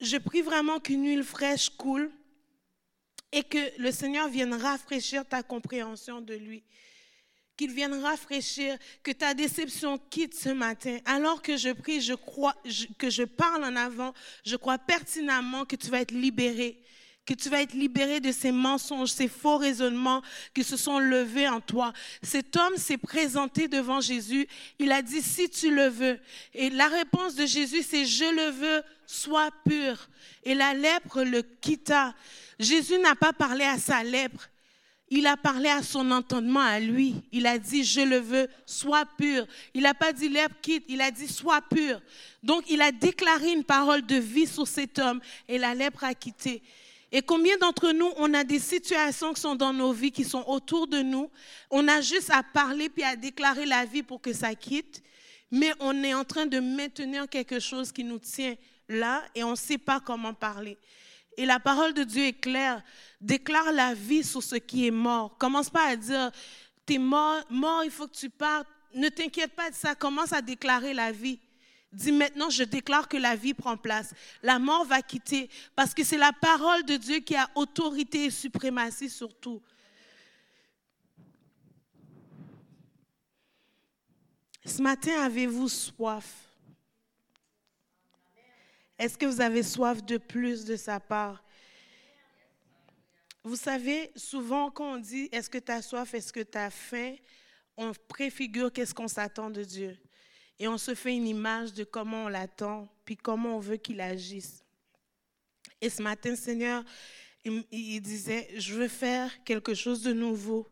je 0.00 0.16
prie 0.18 0.42
vraiment 0.42 0.80
qu'une 0.80 1.06
huile 1.06 1.24
fraîche 1.24 1.70
coule 1.70 2.10
et 3.32 3.42
que 3.42 3.80
le 3.80 3.90
Seigneur 3.90 4.28
vienne 4.28 4.54
rafraîchir 4.54 5.26
ta 5.26 5.42
compréhension 5.42 6.20
de 6.20 6.34
lui. 6.34 6.64
Qu'il 7.56 7.72
vienne 7.72 7.94
rafraîchir, 8.02 8.76
que 9.02 9.12
ta 9.12 9.34
déception 9.34 9.98
quitte 9.98 10.34
ce 10.34 10.48
matin. 10.50 10.98
Alors 11.04 11.42
que 11.42 11.56
je 11.56 11.70
prie, 11.70 12.00
je 12.00 12.14
crois, 12.14 12.54
que 12.98 13.10
je 13.10 13.22
parle 13.24 13.64
en 13.64 13.76
avant, 13.76 14.12
je 14.44 14.56
crois 14.56 14.78
pertinemment 14.78 15.64
que 15.64 15.76
tu 15.76 15.88
vas 15.88 16.00
être 16.00 16.12
libéré 16.12 16.82
que 17.24 17.34
tu 17.34 17.48
vas 17.48 17.62
être 17.62 17.74
libéré 17.74 18.20
de 18.20 18.32
ces 18.32 18.50
mensonges, 18.50 19.10
ces 19.10 19.28
faux 19.28 19.56
raisonnements 19.56 20.22
qui 20.54 20.64
se 20.64 20.76
sont 20.76 20.98
levés 20.98 21.48
en 21.48 21.60
toi. 21.60 21.92
Cet 22.22 22.56
homme 22.56 22.76
s'est 22.76 22.98
présenté 22.98 23.68
devant 23.68 24.00
Jésus. 24.00 24.48
Il 24.78 24.90
a 24.90 25.02
dit, 25.02 25.22
si 25.22 25.48
tu 25.48 25.72
le 25.72 25.86
veux. 25.86 26.18
Et 26.52 26.70
la 26.70 26.88
réponse 26.88 27.34
de 27.36 27.46
Jésus, 27.46 27.82
c'est, 27.82 28.04
je 28.04 28.24
le 28.24 28.50
veux, 28.50 28.82
sois 29.06 29.50
pur. 29.64 30.08
Et 30.42 30.54
la 30.54 30.74
lèpre 30.74 31.22
le 31.22 31.42
quitta. 31.42 32.14
Jésus 32.58 32.98
n'a 32.98 33.14
pas 33.14 33.32
parlé 33.32 33.64
à 33.64 33.78
sa 33.78 34.02
lèpre. 34.02 34.48
Il 35.14 35.26
a 35.26 35.36
parlé 35.36 35.68
à 35.68 35.82
son 35.82 36.10
entendement 36.10 36.60
à 36.60 36.80
lui. 36.80 37.14
Il 37.32 37.46
a 37.46 37.58
dit, 37.58 37.84
je 37.84 38.00
le 38.00 38.16
veux, 38.16 38.48
sois 38.64 39.04
pur. 39.18 39.46
Il 39.74 39.82
n'a 39.82 39.94
pas 39.94 40.12
dit 40.12 40.28
lèpre 40.28 40.56
quitte, 40.62 40.84
il 40.88 41.02
a 41.02 41.10
dit, 41.10 41.28
sois 41.28 41.60
pur. 41.60 42.00
Donc 42.42 42.64
il 42.70 42.80
a 42.80 42.90
déclaré 42.90 43.52
une 43.52 43.62
parole 43.62 44.06
de 44.06 44.16
vie 44.16 44.46
sur 44.46 44.66
cet 44.66 44.98
homme 44.98 45.20
et 45.48 45.58
la 45.58 45.74
lèpre 45.74 46.02
a 46.02 46.14
quitté. 46.14 46.62
Et 47.14 47.20
combien 47.20 47.58
d'entre 47.58 47.92
nous, 47.92 48.10
on 48.16 48.32
a 48.32 48.42
des 48.42 48.58
situations 48.58 49.34
qui 49.34 49.40
sont 49.42 49.54
dans 49.54 49.74
nos 49.74 49.92
vies, 49.92 50.10
qui 50.10 50.24
sont 50.24 50.44
autour 50.46 50.86
de 50.86 51.02
nous. 51.02 51.30
On 51.70 51.86
a 51.86 52.00
juste 52.00 52.30
à 52.30 52.42
parler 52.42 52.88
puis 52.88 53.04
à 53.04 53.16
déclarer 53.16 53.66
la 53.66 53.84
vie 53.84 54.02
pour 54.02 54.22
que 54.22 54.32
ça 54.32 54.54
quitte. 54.54 55.02
Mais 55.50 55.74
on 55.80 56.02
est 56.02 56.14
en 56.14 56.24
train 56.24 56.46
de 56.46 56.58
maintenir 56.58 57.28
quelque 57.28 57.60
chose 57.60 57.92
qui 57.92 58.02
nous 58.02 58.18
tient 58.18 58.54
là 58.88 59.22
et 59.34 59.44
on 59.44 59.50
ne 59.50 59.56
sait 59.56 59.76
pas 59.76 60.00
comment 60.00 60.32
parler. 60.32 60.78
Et 61.36 61.44
la 61.44 61.60
parole 61.60 61.92
de 61.92 62.02
Dieu 62.02 62.24
est 62.24 62.40
claire. 62.40 62.82
Déclare 63.20 63.72
la 63.72 63.92
vie 63.92 64.24
sur 64.24 64.42
ce 64.42 64.56
qui 64.56 64.86
est 64.86 64.90
mort. 64.90 65.36
Commence 65.36 65.68
pas 65.68 65.88
à 65.88 65.96
dire, 65.96 66.30
tu 66.86 66.94
es 66.94 66.98
mort, 66.98 67.42
mort, 67.50 67.84
il 67.84 67.90
faut 67.90 68.06
que 68.06 68.16
tu 68.16 68.30
partes. 68.30 68.68
Ne 68.94 69.10
t'inquiète 69.10 69.54
pas 69.54 69.68
de 69.68 69.74
ça. 69.74 69.94
Commence 69.94 70.32
à 70.32 70.40
déclarer 70.40 70.94
la 70.94 71.12
vie. 71.12 71.38
Dis 71.92 72.12
maintenant, 72.12 72.48
je 72.48 72.62
déclare 72.62 73.06
que 73.06 73.18
la 73.18 73.36
vie 73.36 73.52
prend 73.52 73.76
place. 73.76 74.14
La 74.42 74.58
mort 74.58 74.86
va 74.86 75.02
quitter 75.02 75.50
parce 75.76 75.92
que 75.92 76.02
c'est 76.02 76.16
la 76.16 76.32
parole 76.32 76.84
de 76.84 76.96
Dieu 76.96 77.20
qui 77.20 77.36
a 77.36 77.50
autorité 77.54 78.24
et 78.24 78.30
suprématie 78.30 79.10
sur 79.10 79.38
tout. 79.38 79.60
Ce 84.64 84.80
matin, 84.80 85.20
avez-vous 85.22 85.68
soif? 85.68 86.48
Est-ce 88.98 89.18
que 89.18 89.26
vous 89.26 89.40
avez 89.40 89.62
soif 89.62 90.02
de 90.02 90.16
plus 90.16 90.64
de 90.64 90.76
sa 90.76 90.98
part? 91.00 91.44
Vous 93.44 93.56
savez, 93.56 94.12
souvent 94.14 94.70
quand 94.70 94.94
on 94.94 94.98
dit 94.98 95.28
est-ce 95.32 95.50
que 95.50 95.58
tu 95.58 95.72
as 95.72 95.82
soif, 95.82 96.14
est-ce 96.14 96.32
que 96.32 96.40
tu 96.40 96.56
as 96.56 96.70
faim, 96.70 97.16
on 97.76 97.92
préfigure 98.08 98.72
qu'est-ce 98.72 98.94
qu'on 98.94 99.08
s'attend 99.08 99.50
de 99.50 99.64
Dieu 99.64 99.98
et 100.62 100.68
on 100.68 100.78
se 100.78 100.94
fait 100.94 101.16
une 101.16 101.26
image 101.26 101.72
de 101.72 101.82
comment 101.82 102.26
on 102.26 102.28
l'attend, 102.28 102.88
puis 103.04 103.16
comment 103.16 103.56
on 103.56 103.58
veut 103.58 103.78
qu'il 103.78 104.00
agisse. 104.00 104.62
Et 105.80 105.90
ce 105.90 106.00
matin, 106.00 106.36
Seigneur, 106.36 106.84
il, 107.44 108.00
disait, 108.00 108.48
je 108.56 108.74
veux 108.74 108.86
faire 108.86 109.42
quelque 109.42 109.74
chose 109.74 110.04
de 110.04 110.12
nouveau, 110.12 110.68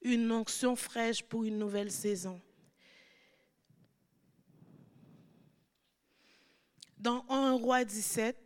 une 0.00 0.32
onction 0.32 0.76
fraîche 0.76 1.22
pour 1.22 1.44
une 1.44 1.58
nouvelle 1.58 1.92
saison. 1.92 2.40
Dans 6.96 7.26
1 7.28 7.52
roi 7.52 7.84
17, 7.84 8.43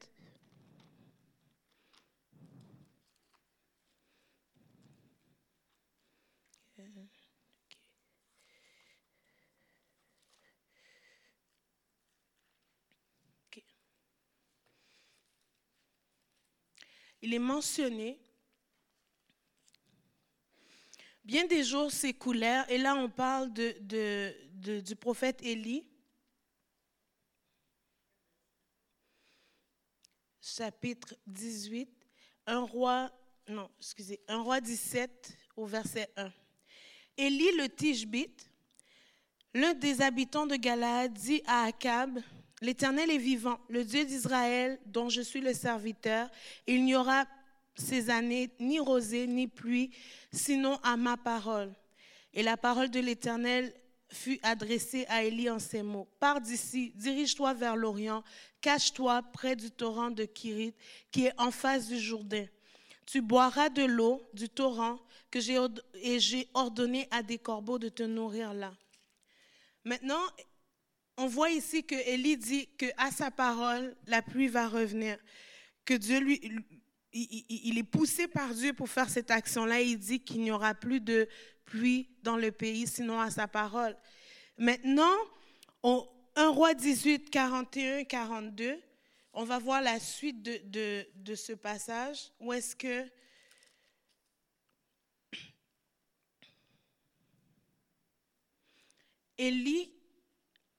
il 17.29 17.35
est 17.35 17.39
mentionné. 17.39 18.19
Bien 21.23 21.47
des 21.47 21.63
jours 21.63 21.93
s'écoulèrent, 21.93 22.65
et 22.71 22.79
là 22.79 22.95
on 22.95 23.11
parle 23.11 23.53
du 23.53 24.97
prophète 24.97 25.43
Élie. 25.43 25.87
Chapitre 30.41 31.15
18, 31.27 31.91
un 32.47 32.61
roi, 32.61 33.13
non, 33.47 33.71
excusez, 33.79 34.19
un 34.27 34.41
roi 34.41 34.63
17 34.63 35.37
au 35.55 35.67
verset 35.67 36.11
1. 36.17 36.33
Élie 37.19 37.53
le 37.59 37.69
Tishbite, 37.69 38.51
l'un 39.53 39.75
des 39.75 40.01
habitants 40.01 40.47
de 40.47 40.57
Galaad, 40.57 41.13
dit 41.13 41.43
à 41.47 41.65
Akab, 41.65 42.23
L'Éternel 42.61 43.11
est 43.11 43.19
vivant, 43.19 43.59
le 43.69 43.85
Dieu 43.85 44.05
d'Israël 44.05 44.79
dont 44.87 45.09
je 45.09 45.21
suis 45.21 45.41
le 45.41 45.55
serviteur. 45.55 46.29
Il 46.67 46.85
n'y 46.85 46.97
aura 46.97 47.25
ces 47.77 48.11
années 48.11 48.51
ni 48.59 48.81
rosée 48.81 49.27
ni 49.27 49.47
pluie, 49.47 49.91
sinon 50.33 50.79
à 50.83 50.97
ma 50.97 51.17
parole. 51.17 51.73
Et 52.35 52.43
la 52.43 52.57
parole 52.57 52.91
de 52.91 53.01
l'Éternel 53.01 53.73
fut 54.11 54.41
adressée 54.43 55.07
à 55.09 55.23
Élie 55.23 55.51
en 55.51 55.59
ces 55.59 55.83
mots. 55.83 56.09
Pars 56.19 56.41
d'ici, 56.41 56.93
dirige-toi 56.97 57.55
vers 57.55 57.77
l'Orient, 57.77 58.25
cache-toi 58.61 59.23
près 59.33 59.55
du 59.55 59.71
torrent 59.71 60.11
de 60.11 60.25
Kirit, 60.25 60.75
qui 61.13 61.27
est 61.27 61.41
en 61.41 61.51
face 61.51 61.89
du 61.89 61.99
Jourdain. 61.99 62.47
Tu 63.07 63.21
boiras 63.21 63.69
de 63.69 63.85
l'eau 63.85 64.23
du 64.35 64.49
torrent 64.49 64.99
que 65.31 65.41
j'ai 65.41 65.59
j'ai 66.19 66.49
ordonné 66.55 67.07
à 67.11 67.23
des 67.23 67.39
corbeaux 67.39 67.79
de 67.79 67.89
te 67.89 68.03
nourrir 68.03 68.53
là. 68.53 68.73
Maintenant, 69.85 70.21
on 71.19 71.27
voit 71.27 71.51
ici 71.51 71.85
que 71.85 71.97
Élie 71.97 72.37
dit 72.37 72.69
que 72.79 72.87
à 72.97 73.11
sa 73.11 73.33
parole, 73.33 73.95
la 74.07 74.23
pluie 74.23 74.47
va 74.47 74.69
revenir. 74.69 75.19
Que 75.85 75.95
Dieu 75.95 76.21
lui, 76.21 76.41
il, 77.13 77.77
est 77.77 77.83
poussé 77.83 78.29
par 78.29 78.55
Dieu 78.55 78.73
pour 78.73 78.89
faire 78.89 79.11
cette 79.11 79.33
action-là. 79.33 79.81
Il 79.81 79.99
dit 79.99 80.21
qu'il 80.21 80.41
n'y 80.43 80.53
aura 80.53 80.75
plus 80.75 81.01
de 81.01 81.29
pluie 81.65 82.09
dans 82.23 82.37
le 82.37 82.53
pays, 82.53 82.87
sinon 82.87 83.21
à 83.21 83.31
sa 83.31 83.49
parole. 83.49 83.97
Maintenant, 84.59 85.17
on, 85.83 86.07
1 86.37 86.51
roi 86.51 86.75
18, 86.75 87.31
41, 87.31 88.05
42, 88.05 88.81
on 89.33 89.45
va 89.45 89.59
voir 89.59 89.83
la 89.83 89.99
suite 89.99 90.41
de, 90.41 90.61
de, 90.67 91.07
de 91.17 91.35
ce 91.35 91.53
passage. 91.53 92.31
Où 92.39 92.53
est-ce 92.53 92.77
que 92.77 93.05
Élie 99.37 99.98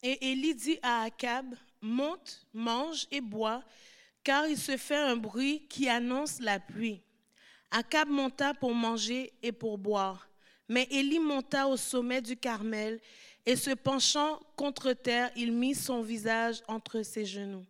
et 0.01 0.31
Élie 0.31 0.55
dit 0.55 0.79
à 0.81 1.03
Akab, 1.03 1.55
monte, 1.81 2.45
mange 2.53 3.07
et 3.11 3.21
bois, 3.21 3.63
car 4.23 4.47
il 4.47 4.57
se 4.57 4.77
fait 4.77 4.95
un 4.95 5.15
bruit 5.15 5.65
qui 5.69 5.89
annonce 5.89 6.39
la 6.39 6.59
pluie. 6.59 7.01
Akab 7.71 8.09
monta 8.09 8.53
pour 8.53 8.73
manger 8.73 9.31
et 9.43 9.51
pour 9.51 9.77
boire. 9.77 10.27
Mais 10.67 10.87
Élie 10.91 11.19
monta 11.19 11.67
au 11.67 11.77
sommet 11.77 12.21
du 12.21 12.37
Carmel 12.37 12.99
et 13.45 13.55
se 13.55 13.71
penchant 13.71 14.39
contre 14.55 14.93
terre, 14.93 15.31
il 15.35 15.51
mit 15.51 15.75
son 15.75 16.01
visage 16.01 16.61
entre 16.67 17.01
ses 17.01 17.25
genoux 17.25 17.65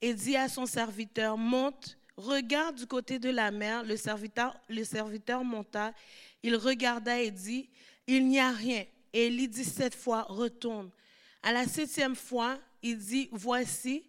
et 0.00 0.14
dit 0.14 0.36
à 0.36 0.48
son 0.48 0.66
serviteur, 0.66 1.36
monte, 1.36 1.96
regarde 2.16 2.76
du 2.76 2.86
côté 2.86 3.18
de 3.18 3.30
la 3.30 3.50
mer. 3.50 3.84
Le 3.84 3.96
serviteur, 3.96 5.44
monta, 5.44 5.92
il 6.42 6.56
regarda 6.56 7.20
et 7.20 7.30
dit, 7.30 7.68
il 8.06 8.26
n'y 8.26 8.40
a 8.40 8.50
rien. 8.50 8.84
Et 9.12 9.26
Élie 9.26 9.48
dit 9.48 9.64
sept 9.64 9.94
fois, 9.94 10.22
retourne. 10.22 10.90
À 11.42 11.52
la 11.52 11.66
septième 11.66 12.16
fois, 12.16 12.58
il 12.82 12.98
dit, 12.98 13.28
voici 13.32 14.04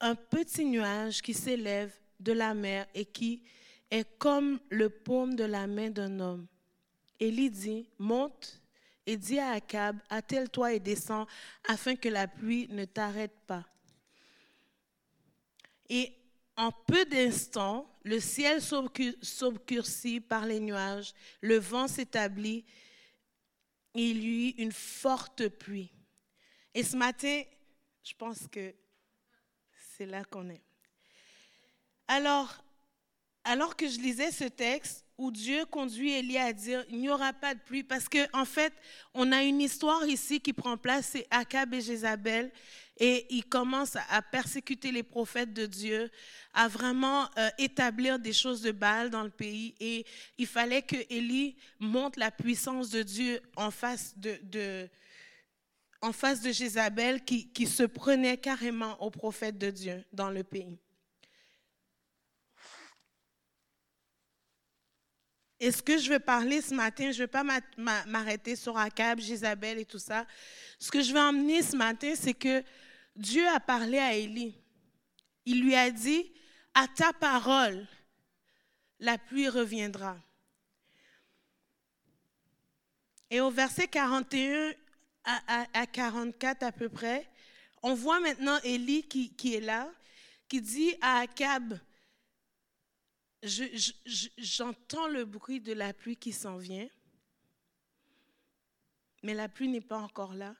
un 0.00 0.14
petit 0.14 0.64
nuage 0.64 1.20
qui 1.20 1.34
s'élève 1.34 1.92
de 2.20 2.32
la 2.32 2.54
mer 2.54 2.86
et 2.94 3.04
qui 3.04 3.42
est 3.90 4.18
comme 4.18 4.60
le 4.70 4.88
paume 4.90 5.34
de 5.34 5.44
la 5.44 5.66
main 5.66 5.90
d'un 5.90 6.20
homme. 6.20 6.46
Élie 7.18 7.50
dit, 7.50 7.88
monte 7.98 8.60
et 9.06 9.16
dis 9.16 9.38
à 9.38 9.52
Akab, 9.52 9.98
attelle-toi 10.10 10.74
et 10.74 10.80
descends 10.80 11.26
afin 11.66 11.96
que 11.96 12.08
la 12.08 12.28
pluie 12.28 12.68
ne 12.68 12.84
t'arrête 12.84 13.36
pas. 13.46 13.64
Et 15.88 16.12
en 16.56 16.70
peu 16.70 17.04
d'instants, 17.06 17.88
le 18.04 18.20
ciel 18.20 18.60
s'obscurcit 18.60 20.20
par 20.20 20.44
les 20.44 20.60
nuages, 20.60 21.14
le 21.40 21.58
vent 21.58 21.88
s'établit, 21.88 22.64
et 23.94 24.10
il 24.10 24.22
y 24.22 24.48
eut 24.48 24.54
une 24.58 24.72
forte 24.72 25.48
pluie. 25.48 25.90
Et 26.78 26.84
ce 26.84 26.96
matin, 26.96 27.42
je 28.04 28.12
pense 28.16 28.46
que 28.46 28.72
c'est 29.96 30.06
là 30.06 30.22
qu'on 30.22 30.48
est. 30.48 30.62
Alors, 32.06 32.54
alors 33.42 33.74
que 33.74 33.88
je 33.88 33.98
lisais 33.98 34.30
ce 34.30 34.44
texte 34.44 35.04
où 35.18 35.32
Dieu 35.32 35.66
conduit 35.66 36.12
Élie 36.12 36.38
à 36.38 36.52
dire 36.52 36.84
il 36.88 37.00
n'y 37.00 37.08
aura 37.08 37.32
pas 37.32 37.56
de 37.56 37.58
pluie 37.58 37.82
parce 37.82 38.08
qu'en 38.08 38.26
en 38.32 38.44
fait, 38.44 38.72
on 39.12 39.32
a 39.32 39.42
une 39.42 39.60
histoire 39.60 40.06
ici 40.06 40.40
qui 40.40 40.52
prend 40.52 40.76
place, 40.76 41.08
c'est 41.14 41.26
Akab 41.32 41.74
et 41.74 41.80
Jézabel 41.80 42.52
et 42.96 43.26
ils 43.28 43.44
commencent 43.44 43.96
à 43.96 44.22
persécuter 44.22 44.92
les 44.92 45.02
prophètes 45.02 45.52
de 45.52 45.66
Dieu, 45.66 46.12
à 46.54 46.68
vraiment 46.68 47.28
euh, 47.38 47.50
établir 47.58 48.20
des 48.20 48.32
choses 48.32 48.62
de 48.62 48.70
Baal 48.70 49.10
dans 49.10 49.24
le 49.24 49.30
pays 49.30 49.74
et 49.80 50.06
il 50.38 50.46
fallait 50.46 50.82
que 50.82 51.12
Élie 51.12 51.56
montre 51.80 52.20
la 52.20 52.30
puissance 52.30 52.88
de 52.90 53.02
Dieu 53.02 53.40
en 53.56 53.72
face 53.72 54.16
de, 54.16 54.38
de 54.44 54.88
en 56.00 56.12
face 56.12 56.40
de 56.40 56.52
Jézabel 56.52 57.24
qui, 57.24 57.48
qui 57.50 57.66
se 57.66 57.82
prenait 57.82 58.38
carrément 58.38 59.00
aux 59.02 59.10
prophètes 59.10 59.58
de 59.58 59.70
Dieu 59.70 60.04
dans 60.12 60.30
le 60.30 60.44
pays. 60.44 60.78
Et 65.60 65.72
ce 65.72 65.82
que 65.82 65.98
je 65.98 66.12
veux 66.12 66.20
parler 66.20 66.60
ce 66.60 66.72
matin, 66.72 67.10
je 67.10 67.18
ne 67.18 67.24
vais 67.24 67.26
pas 67.26 67.44
m'arrêter 68.06 68.54
sur 68.54 68.78
Akab, 68.78 69.18
Jézabel 69.18 69.78
et 69.78 69.84
tout 69.84 69.98
ça. 69.98 70.24
Ce 70.78 70.90
que 70.90 71.02
je 71.02 71.12
veux 71.12 71.18
emmener 71.18 71.62
ce 71.62 71.76
matin, 71.76 72.14
c'est 72.14 72.34
que 72.34 72.62
Dieu 73.16 73.46
a 73.48 73.58
parlé 73.58 73.98
à 73.98 74.14
Élie. 74.14 74.54
Il 75.44 75.62
lui 75.62 75.74
a 75.74 75.90
dit, 75.90 76.32
à 76.74 76.86
ta 76.86 77.12
parole, 77.12 77.86
la 79.00 79.18
pluie 79.18 79.48
reviendra. 79.48 80.16
Et 83.30 83.40
au 83.40 83.50
verset 83.50 83.88
41 83.88 84.74
à, 85.28 85.86
44 85.86 86.62
à 86.62 86.72
peu 86.72 86.88
près, 86.88 87.28
on 87.82 87.94
voit 87.94 88.20
maintenant 88.20 88.58
Élie 88.62 89.06
qui, 89.06 89.34
qui 89.34 89.54
est 89.54 89.60
là, 89.60 89.92
qui 90.48 90.60
dit 90.60 90.94
à 91.00 91.18
Akab, 91.18 91.78
j'entends 93.42 95.06
le 95.08 95.24
bruit 95.24 95.60
de 95.60 95.72
la 95.72 95.92
pluie 95.92 96.16
qui 96.16 96.32
s'en 96.32 96.56
vient, 96.56 96.88
mais 99.22 99.34
la 99.34 99.48
pluie 99.48 99.68
n'est 99.68 99.80
pas 99.80 99.98
encore 99.98 100.34
là. 100.34 100.54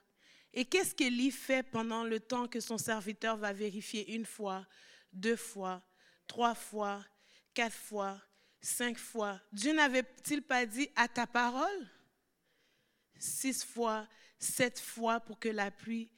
Et 0.53 0.65
qu'est-ce 0.65 0.95
qu'Élie 0.95 1.31
fait 1.31 1.63
pendant 1.63 2.03
le 2.03 2.19
temps 2.19 2.47
que 2.47 2.59
son 2.59 2.77
serviteur 2.77 3.37
va 3.37 3.53
vérifier 3.53 4.13
une 4.13 4.25
fois, 4.25 4.65
deux 5.13 5.35
fois, 5.35 5.83
trois 6.27 6.55
fois, 6.55 7.05
quatre 7.53 7.75
fois, 7.75 8.19
cinq 8.61 8.97
fois? 8.97 9.39
Dieu 9.51 9.73
n'avait-il 9.73 10.41
pas 10.41 10.65
dit 10.65 10.89
à 10.95 11.07
ta 11.07 11.27
parole 11.27 11.87
Six 13.19 13.63
fois, 13.63 14.07
sept 14.39 14.79
fois 14.79 15.19
pour 15.19 15.37
que 15.39 15.49
la 15.49 15.69
pluie 15.69 16.09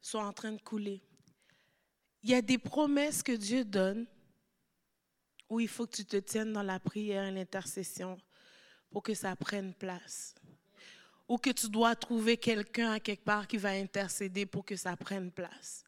soit 0.00 0.24
en 0.24 0.32
train 0.32 0.52
de 0.52 0.60
couler. 0.60 1.02
Il 2.22 2.30
y 2.30 2.34
a 2.34 2.42
des 2.42 2.58
promesses 2.58 3.22
que 3.22 3.32
Dieu 3.32 3.64
donne 3.64 4.06
où 5.48 5.60
il 5.60 5.68
faut 5.68 5.86
que 5.86 5.96
tu 5.96 6.04
te 6.04 6.16
tiennes 6.16 6.52
dans 6.52 6.62
la 6.62 6.80
prière 6.80 7.24
et 7.24 7.30
l'intercession 7.30 8.18
pour 8.90 9.02
que 9.02 9.14
ça 9.14 9.34
prenne 9.36 9.74
place. 9.74 10.34
Ou 11.28 11.36
que 11.36 11.50
tu 11.50 11.68
dois 11.68 11.94
trouver 11.94 12.36
quelqu'un 12.36 12.92
à 12.92 13.00
quelque 13.00 13.24
part 13.24 13.46
qui 13.46 13.58
va 13.58 13.70
intercéder 13.70 14.46
pour 14.46 14.64
que 14.64 14.76
ça 14.76 14.96
prenne 14.96 15.30
place. 15.30 15.84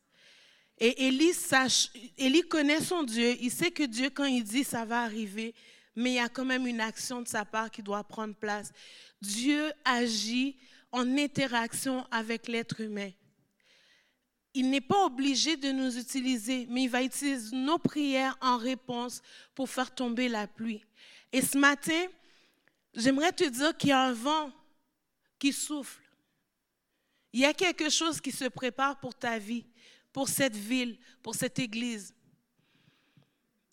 Et 0.78 1.06
Élie, 1.06 1.34
sache, 1.34 1.90
Élie 2.16 2.42
connaît 2.42 2.80
son 2.80 3.02
Dieu. 3.02 3.36
Il 3.40 3.50
sait 3.50 3.70
que 3.70 3.82
Dieu, 3.82 4.10
quand 4.10 4.24
il 4.24 4.44
dit 4.44 4.64
ça 4.64 4.84
va 4.84 5.02
arriver, 5.02 5.54
mais 5.94 6.12
il 6.12 6.14
y 6.14 6.18
a 6.18 6.28
quand 6.28 6.44
même 6.44 6.66
une 6.66 6.80
action 6.80 7.20
de 7.20 7.28
sa 7.28 7.44
part 7.44 7.70
qui 7.70 7.82
doit 7.82 8.04
prendre 8.04 8.34
place. 8.34 8.72
Dieu 9.20 9.72
agit 9.84 10.58
en 10.93 11.16
interaction 11.18 12.07
avec 12.11 12.49
l'être 12.49 12.80
humain 12.80 13.11
il 14.55 14.70
n'est 14.70 14.80
pas 14.80 15.05
obligé 15.05 15.57
de 15.57 15.70
nous 15.70 15.97
utiliser, 15.97 16.66
mais 16.68 16.84
il 16.84 16.91
va 16.91 17.03
utiliser 17.03 17.55
nos 17.55 17.78
prières 17.78 18.36
en 18.41 18.57
réponse 18.57 19.22
pour 19.55 19.68
faire 19.68 19.95
tomber 19.95 20.28
la 20.28 20.47
pluie. 20.47 20.84
Et 21.32 21.41
ce 21.41 21.57
matin, 21.57 22.07
j'aimerais 22.95 23.32
te 23.32 23.45
dire 23.45 23.76
qu'il 23.76 23.91
y 23.91 23.93
a 23.93 24.03
un 24.03 24.12
vent 24.12 24.51
qui 25.38 25.53
souffle. 25.53 26.03
Il 27.32 27.41
y 27.41 27.45
a 27.45 27.55
quelque 27.55 27.88
chose 27.91 28.20
qui 28.20 28.32
se 28.32 28.47
prépare 28.47 28.99
pour 28.99 29.14
ta 29.14 29.38
vie, 29.38 29.64
pour 30.12 30.28
cette 30.28 30.57
ville, 30.57 30.99
pour 31.22 31.36
cette 31.36 31.61
église. 31.61 32.12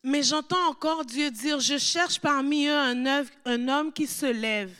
Mais 0.03 0.22
j'entends 0.22 0.70
encore 0.70 1.05
Dieu 1.05 1.32
dire, 1.32 1.59
je 1.59 1.80
cherche 1.80 2.20
parmi 2.20 2.68
eux 2.68 2.78
un, 2.78 3.68
homme 3.68 3.91
qui 3.91 4.05
se 4.05 4.28
lève, 4.28 4.74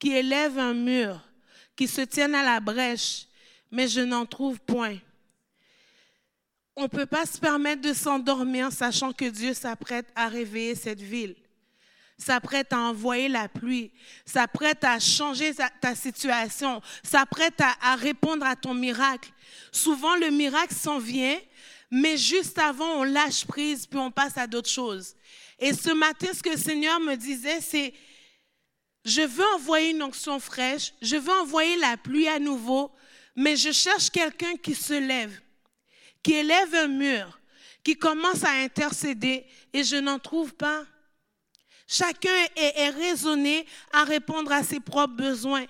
qui 0.00 0.10
élève 0.10 0.58
un 0.58 0.74
mur, 0.74 1.24
qui 1.76 1.88
se 1.88 2.02
tienne 2.02 2.34
à 2.34 2.42
la 2.42 2.60
brèche, 2.60 3.26
mais 3.70 3.88
je 3.88 4.00
n'en 4.00 4.26
trouve 4.26 4.60
point. 4.60 4.98
On 6.76 6.84
ne 6.84 6.88
peut 6.88 7.06
pas 7.06 7.26
se 7.26 7.38
permettre 7.38 7.82
de 7.82 7.92
s'endormir 7.92 8.72
sachant 8.72 9.12
que 9.12 9.26
Dieu 9.26 9.54
s'apprête 9.54 10.06
à 10.16 10.28
réveiller 10.28 10.74
cette 10.74 11.00
ville, 11.00 11.36
s'apprête 12.18 12.72
à 12.72 12.80
envoyer 12.80 13.28
la 13.28 13.48
pluie, 13.48 13.92
s'apprête 14.24 14.82
à 14.82 14.98
changer 14.98 15.52
ta 15.80 15.94
situation, 15.94 16.82
s'apprête 17.02 17.60
à 17.60 17.94
répondre 17.96 18.44
à 18.44 18.56
ton 18.56 18.74
miracle. 18.74 19.30
Souvent, 19.70 20.16
le 20.16 20.30
miracle 20.30 20.74
s'en 20.74 20.98
vient, 20.98 21.38
mais 21.90 22.16
juste 22.16 22.58
avant, 22.58 23.00
on 23.00 23.04
lâche 23.04 23.44
prise, 23.44 23.86
puis 23.86 23.98
on 23.98 24.10
passe 24.10 24.36
à 24.36 24.48
d'autres 24.48 24.70
choses. 24.70 25.14
Et 25.60 25.72
ce 25.72 25.90
matin, 25.90 26.28
ce 26.32 26.42
que 26.42 26.50
le 26.50 26.56
Seigneur 26.56 26.98
me 26.98 27.14
disait, 27.14 27.60
c'est, 27.60 27.94
je 29.04 29.20
veux 29.20 29.44
envoyer 29.54 29.90
une 29.90 30.02
onction 30.02 30.40
fraîche, 30.40 30.94
je 31.02 31.16
veux 31.16 31.32
envoyer 31.32 31.76
la 31.76 31.96
pluie 31.96 32.28
à 32.28 32.38
nouveau, 32.38 32.90
mais 33.36 33.56
je 33.56 33.70
cherche 33.70 34.10
quelqu'un 34.10 34.56
qui 34.56 34.74
se 34.74 34.94
lève, 34.94 35.38
qui 36.22 36.34
élève 36.34 36.74
un 36.74 36.88
mur, 36.88 37.38
qui 37.82 37.96
commence 37.96 38.44
à 38.44 38.50
intercéder 38.50 39.44
et 39.72 39.84
je 39.84 39.96
n'en 39.96 40.18
trouve 40.18 40.54
pas. 40.54 40.84
Chacun 41.86 42.30
est, 42.56 42.88
raisonné 42.88 43.66
à 43.92 44.04
répondre 44.04 44.50
à 44.52 44.62
ses 44.62 44.80
propres 44.80 45.14
besoins. 45.14 45.66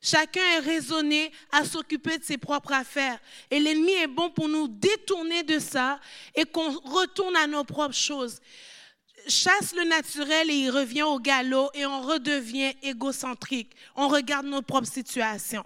Chacun 0.00 0.42
est 0.56 0.58
raisonné 0.58 1.30
à 1.52 1.64
s'occuper 1.64 2.18
de 2.18 2.24
ses 2.24 2.36
propres 2.36 2.72
affaires. 2.72 3.20
Et 3.48 3.60
l'ennemi 3.60 3.92
est 3.92 4.08
bon 4.08 4.28
pour 4.30 4.48
nous 4.48 4.66
détourner 4.66 5.44
de 5.44 5.60
ça 5.60 6.00
et 6.34 6.44
qu'on 6.44 6.72
retourne 6.80 7.36
à 7.36 7.46
nos 7.46 7.62
propres 7.62 7.94
choses 7.94 8.40
chasse 9.28 9.74
le 9.74 9.84
naturel 9.84 10.50
et 10.50 10.54
il 10.54 10.70
revient 10.70 11.02
au 11.02 11.18
galop 11.18 11.70
et 11.74 11.86
on 11.86 12.00
redevient 12.02 12.74
égocentrique. 12.82 13.70
On 13.96 14.08
regarde 14.08 14.46
nos 14.46 14.62
propres 14.62 14.88
situations. 14.88 15.64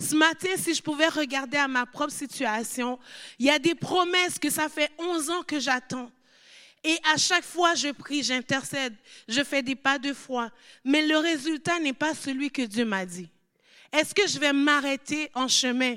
Ce 0.00 0.14
matin, 0.14 0.48
si 0.56 0.74
je 0.74 0.82
pouvais 0.82 1.08
regarder 1.08 1.56
à 1.56 1.68
ma 1.68 1.86
propre 1.86 2.12
situation, 2.12 2.98
il 3.38 3.46
y 3.46 3.50
a 3.50 3.58
des 3.58 3.74
promesses 3.74 4.38
que 4.38 4.50
ça 4.50 4.68
fait 4.68 4.90
11 4.98 5.30
ans 5.30 5.42
que 5.42 5.60
j'attends. 5.60 6.10
Et 6.82 6.98
à 7.14 7.16
chaque 7.16 7.44
fois, 7.44 7.74
je 7.74 7.88
prie, 7.88 8.22
j'intercède, 8.22 8.94
je 9.26 9.42
fais 9.42 9.62
des 9.62 9.74
pas 9.74 9.98
de 9.98 10.12
foi. 10.12 10.50
Mais 10.84 11.06
le 11.06 11.16
résultat 11.16 11.78
n'est 11.78 11.94
pas 11.94 12.14
celui 12.14 12.50
que 12.50 12.62
Dieu 12.62 12.84
m'a 12.84 13.06
dit. 13.06 13.28
Est-ce 13.92 14.14
que 14.14 14.26
je 14.26 14.38
vais 14.38 14.52
m'arrêter 14.52 15.30
en 15.34 15.48
chemin? 15.48 15.96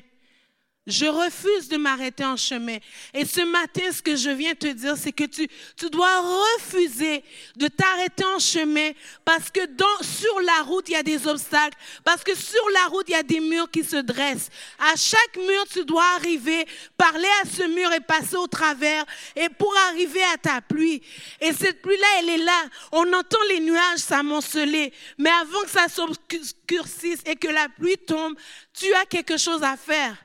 Je 0.87 1.05
refuse 1.05 1.67
de 1.67 1.75
m'arrêter 1.75 2.23
en 2.23 2.37
chemin. 2.37 2.77
Et 3.13 3.25
ce 3.25 3.41
matin, 3.41 3.81
ce 3.91 4.01
que 4.01 4.15
je 4.15 4.29
viens 4.29 4.55
te 4.55 4.67
dire, 4.67 4.95
c'est 4.95 5.11
que 5.11 5.25
tu, 5.25 5.45
tu 5.75 5.89
dois 5.89 6.21
refuser 6.21 7.25
de 7.57 7.67
t'arrêter 7.67 8.23
en 8.23 8.39
chemin 8.39 8.91
parce 9.25 9.51
que 9.51 9.65
dans, 9.65 10.01
sur 10.01 10.39
la 10.39 10.63
route, 10.63 10.87
il 10.87 10.93
y 10.93 10.95
a 10.95 11.03
des 11.03 11.27
obstacles, 11.27 11.77
parce 12.05 12.23
que 12.23 12.33
sur 12.35 12.63
la 12.73 12.87
route, 12.87 13.03
il 13.09 13.11
y 13.11 13.15
a 13.15 13.23
des 13.23 13.41
murs 13.41 13.69
qui 13.69 13.83
se 13.83 13.97
dressent. 13.97 14.49
À 14.79 14.95
chaque 14.95 15.35
mur, 15.35 15.65
tu 15.69 15.83
dois 15.83 16.05
arriver, 16.15 16.65
parler 16.95 17.27
à 17.43 17.47
ce 17.47 17.63
mur 17.63 17.91
et 17.91 17.99
passer 17.99 18.37
au 18.37 18.47
travers 18.47 19.03
et 19.35 19.49
pour 19.49 19.75
arriver 19.89 20.23
à 20.33 20.37
ta 20.37 20.61
pluie. 20.61 21.01
Et 21.41 21.51
cette 21.51 21.81
pluie-là, 21.81 22.07
elle 22.19 22.29
est 22.29 22.45
là. 22.45 22.63
On 22.93 23.11
entend 23.11 23.43
les 23.49 23.59
nuages 23.59 23.99
s'amonceler, 23.99 24.93
mais 25.17 25.31
avant 25.31 25.61
que 25.63 25.69
ça 25.69 25.87
s'obscurcisse 25.89 27.19
et 27.25 27.35
que 27.35 27.49
la 27.49 27.67
pluie 27.67 27.97
tombe, 27.97 28.35
tu 28.73 28.93
as 28.93 29.05
quelque 29.05 29.35
chose 29.35 29.63
à 29.63 29.75
faire. 29.75 30.15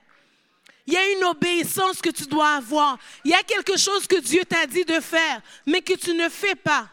Il 0.87 0.95
y 0.95 0.97
a 0.97 1.13
une 1.13 1.25
obéissance 1.25 2.01
que 2.01 2.11
tu 2.11 2.25
dois 2.25 2.55
avoir. 2.55 2.99
Il 3.25 3.31
y 3.31 3.35
a 3.35 3.43
quelque 3.43 3.77
chose 3.77 4.07
que 4.07 4.21
Dieu 4.21 4.43
t'a 4.45 4.67
dit 4.67 4.85
de 4.85 5.01
faire, 5.01 5.41
mais 5.67 5.81
que 5.81 5.95
tu 5.95 6.15
ne 6.15 6.29
fais 6.29 6.57
pas. 6.57 6.89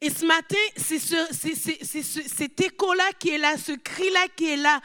Et 0.00 0.10
ce 0.10 0.26
matin, 0.26 0.56
c'est 0.76 0.98
cet 0.98 2.60
écho-là 2.60 3.12
qui 3.18 3.30
est 3.30 3.38
là, 3.38 3.56
ce 3.56 3.72
cri-là 3.72 4.26
qui 4.36 4.50
est 4.50 4.56
là. 4.56 4.80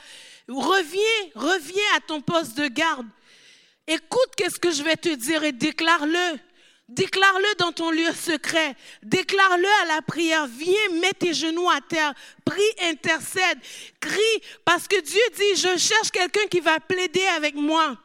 Reviens, 0.47 1.01
reviens 1.35 1.83
à 1.95 1.99
ton 2.01 2.21
poste 2.21 2.57
de 2.57 2.67
garde. 2.67 3.07
Écoute 3.87 4.29
qu'est-ce 4.37 4.59
que 4.59 4.71
je 4.71 4.83
vais 4.83 4.95
te 4.95 5.13
dire 5.13 5.43
et 5.43 5.51
déclare-le. 5.51 6.39
Déclare-le 6.91 7.55
dans 7.57 7.71
ton 7.71 7.89
lieu 7.89 8.11
secret. 8.11 8.75
Déclare-le 9.01 9.67
à 9.83 9.85
la 9.85 10.01
prière. 10.01 10.45
Viens, 10.45 10.89
mets 10.99 11.13
tes 11.13 11.33
genoux 11.33 11.69
à 11.69 11.79
terre. 11.79 12.13
Prie, 12.43 12.61
intercède. 12.81 13.57
Crie, 14.01 14.41
parce 14.65 14.89
que 14.89 14.99
Dieu 14.99 15.21
dit, 15.33 15.55
je 15.55 15.77
cherche 15.77 16.11
quelqu'un 16.11 16.45
qui 16.49 16.59
va 16.59 16.81
plaider 16.81 17.25
avec 17.37 17.55
moi. 17.55 17.97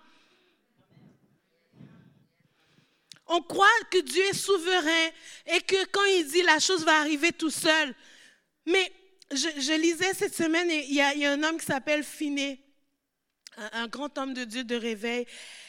On 3.26 3.42
croit 3.42 3.66
que 3.90 3.98
Dieu 3.98 4.22
est 4.22 4.38
souverain 4.38 5.10
et 5.46 5.60
que 5.62 5.84
quand 5.86 6.04
il 6.04 6.28
dit 6.28 6.42
la 6.42 6.60
chose 6.60 6.84
va 6.84 7.00
arriver 7.00 7.32
tout 7.32 7.50
seul. 7.50 7.92
Mais 8.66 8.92
je, 9.32 9.80
lisais 9.80 10.14
cette 10.14 10.36
semaine 10.36 10.70
il 10.70 10.94
y, 10.94 11.00
a, 11.00 11.32
un 11.32 11.42
homme 11.42 11.58
qui 11.58 11.66
s'appelle 11.66 12.04
Finé, 12.04 12.62
un, 13.56 13.82
un 13.82 13.88
grand 13.88 14.16
homme 14.16 14.32
de 14.32 14.44
Dieu 14.44 14.62
de 14.62 14.76
réveil. 14.76 15.26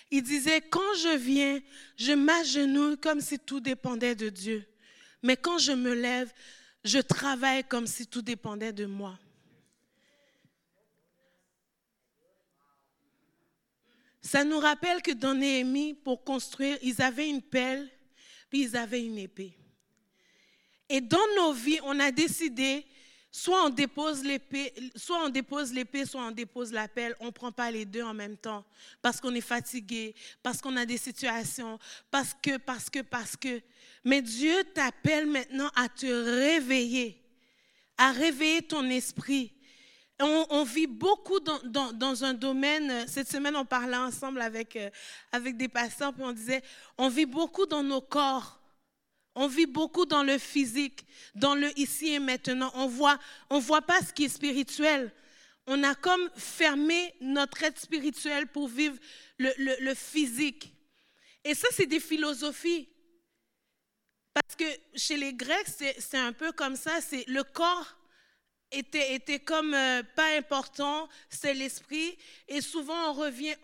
Il 0.10 0.24
disait, 0.24 0.62
quand 0.62 0.94
je 1.02 1.18
viens, 1.18 1.60
je 1.98 2.14
m'agenouille 2.14 2.98
comme 2.98 3.22
si 3.22 3.40
tout 3.40 3.60
dépendait 3.60 4.16
de 4.16 4.30
Dieu. 4.30 4.66
Mais 5.22 5.36
quand 5.36 5.58
je 5.58 5.74
me 5.74 5.94
lève, 5.94 6.32
je 6.84 7.00
travaille 7.00 7.64
comme 7.66 7.88
si 7.88 8.08
tout 8.08 8.22
dépendait 8.22 8.72
de 8.72 8.86
moi. 8.86 9.20
Ça 14.22 14.44
nous 14.44 14.60
rappelle 14.60 15.02
que 15.02 15.12
dans 15.12 15.34
Néhémie, 15.34 15.94
pour 15.94 16.24
construire, 16.24 16.78
ils 16.82 17.02
avaient 17.02 17.30
une 17.30 17.42
pelle, 17.42 17.90
puis 18.50 18.64
ils 18.64 18.76
avaient 18.76 19.04
une 19.04 19.18
épée. 19.18 19.58
Et 20.90 21.02
dans 21.02 21.26
nos 21.36 21.54
vies, 21.54 21.80
on 21.84 22.00
a 22.00 22.12
décidé 22.12 22.86
Soit 23.32 23.66
on 23.66 23.70
dépose 23.70 24.24
l'épée, 24.24 24.74
soit 24.96 25.26
on 25.26 25.30
dépose 25.30 25.74
l'épée, 25.74 26.06
soit 26.06 26.22
on 26.22 26.32
dépose 26.32 26.72
la 26.72 26.88
pelle. 26.88 27.16
On 27.20 27.26
ne 27.26 27.32
prend 27.32 27.52
pas 27.52 27.70
les 27.70 27.86
deux 27.86 28.04
en 28.04 28.14
même 28.14 28.38
temps 28.38 28.66
parce 29.02 29.20
qu'on 29.20 29.36
est 29.36 29.42
fatigué, 29.42 30.16
parce 30.42 30.62
qu'on 30.62 30.76
a 30.78 30.86
des 30.86 30.98
situations, 30.98 31.78
parce 32.10 32.34
que, 32.42 32.58
parce 32.58 32.90
que, 32.90 33.00
parce 33.00 33.36
que. 33.36 33.62
Mais 34.04 34.22
Dieu 34.22 34.64
t'appelle 34.74 35.28
maintenant 35.28 35.70
à 35.76 35.90
te 35.90 36.06
réveiller, 36.06 37.22
à 37.98 38.12
réveiller 38.12 38.62
ton 38.62 38.90
esprit. 38.90 39.52
On, 40.20 40.64
vit 40.64 40.88
beaucoup 40.88 41.40
dans, 41.40 41.92
dans, 41.94 42.24
un 42.24 42.34
domaine. 42.34 43.08
Cette 43.08 43.30
semaine, 43.30 43.56
on 43.56 43.66
parlait 43.66 43.98
ensemble 43.98 44.42
avec, 44.42 44.76
euh, 44.76 44.90
avec 45.32 45.58
des 45.58 45.68
patients, 45.68 46.12
puis 46.12 46.24
on 46.24 46.32
disait, 46.32 46.64
on 46.98 47.08
vit 47.08 47.28
beaucoup 47.28 47.68
dans 47.68 47.84
nos 47.84 48.02
corps. 48.02 48.60
On 49.40 49.48
vit 49.48 49.68
beaucoup 49.68 50.08
dans 50.08 50.24
le 50.24 50.40
physique, 50.40 51.06
dans 51.36 51.54
le 51.54 51.70
ici 51.80 52.14
et 52.14 52.20
maintenant. 52.20 52.72
On 52.74 52.88
voit, 52.88 53.20
on 53.52 53.60
voit 53.60 53.84
pas 53.84 54.00
ce 54.02 54.12
qui 54.12 54.26
est 54.26 54.30
spirituel. 54.30 55.12
On 55.68 55.84
a 55.84 55.94
comme 55.94 56.30
fermé 56.36 57.14
notre 57.22 57.62
être 57.64 57.80
spirituel 57.80 58.48
pour 58.48 58.68
vivre 58.68 58.98
le, 59.38 59.52
le 59.58 59.94
physique. 59.94 60.74
Et 61.44 61.54
ça, 61.54 61.68
c'est 61.72 61.86
des 61.86 62.00
philosophies. 62.00 62.90
Parce 64.34 64.56
que 64.56 64.66
chez 64.96 65.18
les 65.18 65.34
Grecs, 65.34 65.68
c'est 65.68 66.18
un 66.18 66.34
peu 66.34 66.52
comme 66.52 66.76
ça. 66.76 67.00
C'est 67.02 67.26
le 67.28 67.44
corps 67.44 67.97
était, 68.72 69.16
était 69.16 69.40
comme 69.40 69.74
euh, 69.74 70.04
pas 70.16 70.38
important, 70.38 71.08
c'est 71.30 71.54
l'esprit. 71.54 72.18
Et 72.48 72.62
souvent, 72.62 73.12
on 73.12 73.14
revient, 73.14 73.56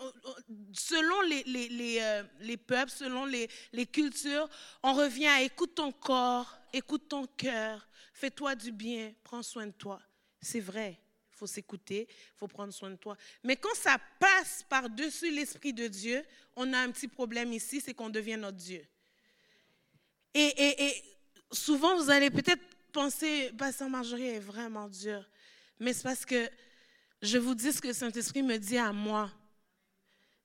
selon 0.73 1.21
les, 1.21 1.43
les, 1.43 1.69
les, 1.69 1.99
euh, 2.01 2.23
les 2.39 2.57
peuples, 2.57 2.91
selon 2.91 3.25
les, 3.25 3.47
cultures, 3.91 4.49
on 4.81 4.93
revient 4.93 5.27
à 5.27 5.41
écoute 5.41 5.75
ton 5.75 5.91
corps, 5.91 6.57
écoute 6.71 7.07
ton 7.09 7.25
cœur, 7.25 7.87
fais-toi 8.13 8.55
du 8.55 8.71
bien, 8.71 9.13
prends 9.23 9.43
soin 9.43 9.67
de 9.67 9.71
toi. 9.71 10.01
C'est 10.41 10.59
vrai, 10.59 10.99
il 11.31 11.35
faut 11.37 11.47
s'écouter, 11.47 12.07
il 12.09 12.37
faut 12.37 12.47
prendre 12.47 12.73
soin 12.73 12.89
de 12.89 12.95
toi. 12.95 13.17
Mais 13.43 13.55
quand 13.55 13.75
ça 13.75 13.97
passe 14.19 14.63
par-dessus 14.69 15.31
l'Esprit 15.31 15.73
de 15.73 15.87
Dieu, 15.87 16.23
on 16.55 16.71
a 16.73 16.79
un 16.79 16.91
petit 16.91 17.07
problème 17.07 17.53
ici, 17.53 17.81
c'est 17.81 17.93
qu'on 17.93 18.09
devient 18.09 18.37
notre 18.37 18.57
Dieu. 18.57 18.85
Et, 20.33 20.41
et, 20.41 20.83
et 20.85 21.03
souvent, 21.51 21.95
vous 21.97 22.09
allez 22.09 22.31
peut-être 22.31 22.72
penser, 22.93 23.51
Pasteur 23.57 23.89
Marjorie 23.89 24.27
est 24.27 24.39
vraiment 24.39 24.87
dur. 24.87 25.27
Mais 25.79 25.91
c'est 25.91 26.03
parce 26.03 26.25
que 26.25 26.49
je 27.21 27.37
vous 27.37 27.55
dis 27.55 27.73
ce 27.73 27.81
que 27.81 27.91
Saint-Esprit 27.91 28.43
me 28.43 28.57
dit 28.57 28.77
à 28.77 28.93
moi. 28.93 29.29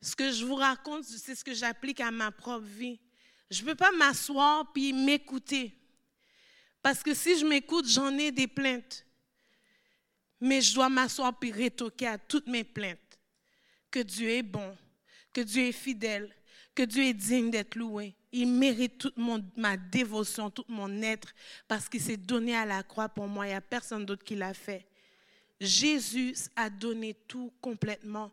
Ce 0.01 0.17
que 0.17 0.33
je 0.33 0.45
vous 0.45 0.55
raconte, 0.55 1.05
c'est 1.05 1.35
ce 1.35 1.45
que 1.45 1.55
j'applique 1.55 2.01
à 2.01 2.11
ma 2.11 2.33
propre 2.33 2.67
vie. 2.67 2.99
Je 3.51 3.63
ne 3.63 3.69
peux 3.69 3.75
pas 3.75 3.93
m'asseoir 3.93 4.73
puis 4.73 4.93
m'écouter. 4.93 5.75
Parce 6.83 7.03
que 7.03 7.15
si 7.15 7.39
je 7.39 7.45
m'écoute, 7.45 7.87
j'en 7.87 8.17
ai 8.17 8.31
des 8.31 8.47
plaintes. 8.47 9.05
Mais 10.41 10.61
je 10.61 10.75
dois 10.75 10.89
m'asseoir 10.89 11.39
puis 11.39 11.53
rétoquer 11.53 12.07
à 12.07 12.19
toutes 12.19 12.47
mes 12.47 12.65
plaintes. 12.65 13.19
Que 13.91 14.01
Dieu 14.01 14.31
est 14.31 14.43
bon, 14.43 14.77
que 15.33 15.41
Dieu 15.41 15.65
est 15.65 15.73
fidèle, 15.73 16.35
que 16.75 16.83
Dieu 16.83 17.05
est 17.05 17.15
digne 17.15 17.51
d'être 17.51 17.75
loué. 17.75 18.15
Il 18.33 18.49
mérite 18.49 18.99
toute 18.99 19.17
ma 19.57 19.77
dévotion, 19.77 20.51
tout 20.51 20.65
mon 20.69 21.03
être, 21.03 21.35
parce 21.67 21.89
qu'il 21.89 22.01
s'est 22.01 22.17
donné 22.17 22.55
à 22.55 22.67
la 22.67 22.83
croix 22.83 23.09
pour 23.09 23.27
moi. 23.27 23.47
Il 23.47 23.51
n'y 23.51 23.55
a 23.55 23.61
personne 23.61 24.05
d'autre 24.05 24.25
qui 24.25 24.37
l'a 24.37 24.55
fait. 24.55 24.87
Jésus 25.61 26.35
a 26.55 26.71
donné 26.71 27.15
tout 27.27 27.53
complètement. 27.61 28.31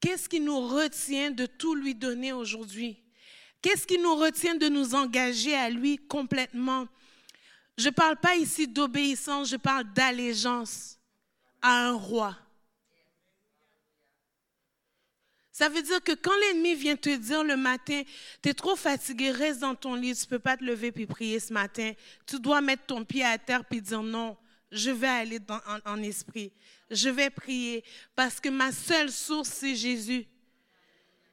Qu'est-ce 0.00 0.28
qui 0.28 0.40
nous 0.40 0.60
retient 0.68 1.30
de 1.30 1.46
tout 1.46 1.74
lui 1.74 1.94
donner 1.94 2.32
aujourd'hui? 2.32 3.02
Qu'est-ce 3.60 3.86
qui 3.86 3.98
nous 3.98 4.14
retient 4.14 4.54
de 4.54 4.68
nous 4.68 4.94
engager 4.94 5.54
à 5.54 5.68
lui 5.70 5.98
complètement? 5.98 6.86
Je 7.76 7.88
ne 7.88 7.94
parle 7.94 8.16
pas 8.16 8.36
ici 8.36 8.68
d'obéissance, 8.68 9.48
je 9.50 9.56
parle 9.56 9.92
d'allégeance 9.92 10.98
à 11.60 11.88
un 11.88 11.92
roi. 11.92 12.36
Ça 15.58 15.70
veut 15.70 15.80
dire 15.80 16.02
que 16.02 16.12
quand 16.12 16.36
l'ennemi 16.42 16.74
vient 16.74 16.96
te 16.96 17.08
dire 17.16 17.42
le 17.42 17.56
matin, 17.56 18.02
tu 18.42 18.50
es 18.50 18.52
trop 18.52 18.76
fatigué, 18.76 19.30
reste 19.30 19.60
dans 19.60 19.74
ton 19.74 19.94
lit, 19.94 20.14
tu 20.14 20.24
ne 20.24 20.28
peux 20.28 20.38
pas 20.38 20.58
te 20.58 20.62
lever 20.62 20.92
puis 20.92 21.06
prier 21.06 21.40
ce 21.40 21.50
matin, 21.50 21.92
tu 22.26 22.38
dois 22.38 22.60
mettre 22.60 22.84
ton 22.84 23.06
pied 23.06 23.24
à 23.24 23.38
terre 23.38 23.64
puis 23.64 23.80
dire 23.80 24.02
non, 24.02 24.36
je 24.70 24.90
vais 24.90 25.08
aller 25.08 25.38
en, 25.86 26.02
esprit, 26.02 26.52
je 26.90 27.08
vais 27.08 27.30
prier 27.30 27.82
parce 28.14 28.38
que 28.38 28.50
ma 28.50 28.70
seule 28.70 29.10
source, 29.10 29.48
c'est 29.48 29.74
Jésus. 29.74 30.26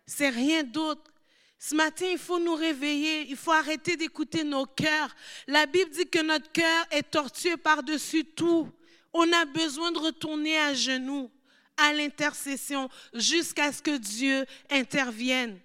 C'est 0.06 0.30
rien 0.30 0.64
d'autre. 0.64 1.12
Ce 1.60 1.76
matin, 1.76 2.06
il 2.10 2.18
faut 2.18 2.40
nous 2.40 2.56
réveiller, 2.56 3.30
il 3.30 3.36
faut 3.36 3.52
arrêter 3.52 3.98
d'écouter 3.98 4.46
nos 4.46 4.66
cœurs. 4.66 5.14
La 5.48 5.66
Bible 5.66 5.92
dit 5.92 6.08
que 6.08 6.24
notre 6.24 6.50
cœur 6.50 6.86
est 6.92 7.12
tortueux 7.12 7.58
par-dessus 7.58 8.24
tout. 8.24 8.72
On 9.12 9.30
a 9.34 9.44
besoin 9.44 9.92
de 9.92 10.00
retourner 10.00 10.58
à 10.60 10.74
genoux 10.74 11.30
à 11.78 11.94
l'intercession 11.94 12.90
jusqu'à 13.14 13.72
ce 13.72 13.82
que 13.82 13.98
Dieu 13.98 14.46
intervienne. 14.70 15.60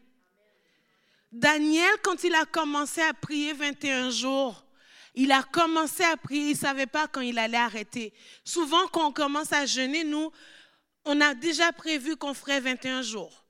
Daniel, 1.31 1.91
quand 2.03 2.25
il 2.25 2.35
a 2.35 2.47
commencé 2.47 3.01
à 3.03 3.13
prier 3.13 3.53
21 3.53 4.11
jours, 4.11 4.65
il 5.15 5.33
a 5.33 5.43
commencé 5.43 6.05
à 6.05 6.17
prier, 6.17 6.51
il 6.51 6.53
ne 6.53 6.57
savait 6.57 6.87
pas 6.87 7.09
quand 7.09 7.21
il 7.21 7.39
allait 7.39 7.59
arrêter. 7.59 8.13
Souvent, 8.45 8.87
quand 8.89 9.09
on 9.09 9.13
commence 9.13 9.53
à 9.53 9.67
jeûner, 9.67 10.05
nous, 10.05 10.31
on 11.05 11.21
a 11.21 11.35
déjà 11.35 11.73
prévu 11.73 12.17
qu'on 12.17 12.35
ferait 12.35 12.61
21 12.61 13.03
jours. 13.03 13.45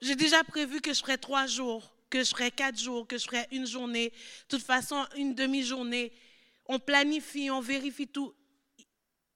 J'ai 0.00 0.16
déjà 0.16 0.42
prévu 0.44 0.80
que 0.80 0.92
je 0.92 1.00
ferais 1.00 1.18
trois 1.18 1.46
jours, 1.46 1.94
que 2.10 2.22
je 2.22 2.30
ferais 2.30 2.50
quatre 2.50 2.78
jours, 2.78 3.06
que 3.06 3.18
je 3.18 3.24
ferais 3.24 3.48
une 3.52 3.66
journée, 3.66 4.10
de 4.10 4.56
toute 4.56 4.64
façon, 4.64 5.06
une 5.16 5.34
demi-journée. 5.34 6.12
On 6.66 6.78
planifie, 6.78 7.50
on 7.50 7.60
vérifie 7.60 8.06
tout 8.06 8.34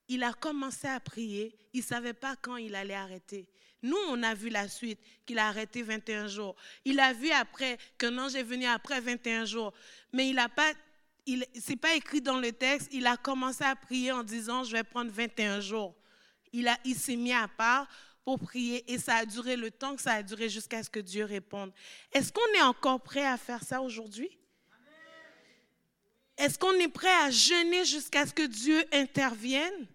il 0.09 0.23
a 0.23 0.33
commencé 0.33 0.87
à 0.87 1.01
prier, 1.01 1.57
il 1.73 1.81
ne 1.81 1.85
savait 1.85 2.15
pas 2.15 2.37
quand 2.37 2.57
il 2.57 2.75
allait 2.75 2.95
arrêter. 2.95 3.49
Nous, 3.83 3.97
on 4.09 4.23
a 4.23 4.35
vu 4.35 4.49
la 4.49 4.69
suite, 4.69 4.99
qu'il 5.27 5.39
a 5.39 5.49
arrêté 5.49 5.83
21 5.83 6.29
jours. 6.29 6.57
Il 6.85 6.99
a 6.99 7.13
vu 7.13 7.31
après 7.31 7.79
qu'un 7.99 8.17
ange 8.19 8.35
est 8.35 8.43
venu 8.43 8.67
après 8.67 9.01
21 9.01 9.45
jours. 9.45 9.73
Mais 10.13 10.29
il 10.29 10.37
n'a 10.37 10.49
pas, 10.49 10.73
il, 11.27 11.45
c'est 11.55 11.77
pas 11.77 11.95
écrit 11.95 12.21
dans 12.21 12.39
le 12.39 12.53
texte, 12.53 12.89
il 12.93 13.07
a 13.07 13.17
commencé 13.17 13.65
à 13.65 13.77
prier 13.77 14.13
en 14.13 14.23
disant, 14.23 14.65
je 14.65 14.73
vais 14.73 14.85
prendre 14.85 15.11
21 15.11 15.61
jours. 15.61 15.95
Il, 16.53 16.69
a, 16.69 16.79
il 16.85 16.97
s'est 16.97 17.17
mis 17.17 17.33
à 17.33 17.49
part 17.49 17.87
pour 18.25 18.41
prier 18.41 18.91
et 18.93 18.99
ça 18.99 19.17
a 19.17 19.27
duré 19.27 19.57
le 19.57 19.71
temps 19.71 19.95
que 19.95 20.03
ça 20.03 20.15
a 20.15 20.23
duré 20.23 20.49
jusqu'à 20.49 20.83
ce 20.83 20.91
que 20.91 21.01
Dieu 21.01 21.25
réponde. 21.25 21.73
Est-ce 22.13 22.33
qu'on 22.33 22.55
est 22.59 22.63
encore 22.63 23.01
prêt 23.01 23.25
à 23.25 23.37
faire 23.37 23.63
ça 23.63 23.83
aujourd'hui? 23.83 24.37
Est-ce 26.37 26.59
qu'on 26.59 26.73
est 26.73 26.89
prêt 26.89 27.13
à 27.23 27.31
jeûner 27.31 27.85
jusqu'à 27.85 28.27
ce 28.27 28.33
que 28.33 28.47
Dieu 28.47 28.85
intervienne? 28.93 29.87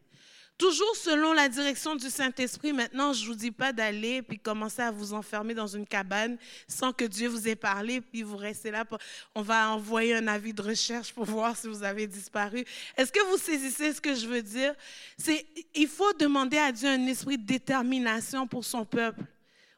Toujours 0.62 0.96
selon 0.96 1.34
la 1.34 1.50
direction 1.50 1.96
du 1.96 2.08
Saint-Esprit. 2.12 2.72
Maintenant, 2.72 3.14
je 3.14 3.24
ne 3.24 3.30
vous 3.30 3.34
dis 3.34 3.50
pas 3.50 3.74
d'aller 3.74 4.22
puis 4.22 4.38
commencer 4.38 4.84
à 4.84 4.92
vous 4.92 5.12
enfermer 5.12 5.56
dans 5.56 5.66
une 5.66 5.88
cabane 5.88 6.38
sans 6.68 6.94
que 6.94 7.04
Dieu 7.04 7.30
vous 7.30 7.48
ait 7.48 7.56
parlé, 7.56 8.00
puis 8.00 8.22
vous 8.22 8.38
restez 8.38 8.70
là. 8.70 8.86
on 9.34 9.42
va 9.42 9.72
envoyer 9.72 10.14
un 10.14 10.28
avis 10.28 10.54
de 10.54 10.62
recherche 10.62 11.14
pour 11.14 11.26
voir 11.26 11.58
si 11.58 11.66
vous 11.66 11.82
avez 11.82 12.06
disparu. 12.06 12.64
Est-ce 12.96 13.12
que 13.12 13.26
vous 13.32 13.40
saisissez 13.40 13.92
ce 13.92 14.00
que 14.00 14.14
je 14.14 14.28
veux 14.28 14.44
dire? 14.44 14.76
C'est, 15.18 15.48
il 15.74 15.88
faut 15.88 16.14
demander 16.14 16.60
à 16.60 16.72
Dieu 16.72 16.90
un 16.90 17.08
esprit 17.08 17.40
de 17.40 17.46
détermination 17.48 18.46
pour 18.46 18.64
son 18.64 18.86
peuple. 18.86 19.24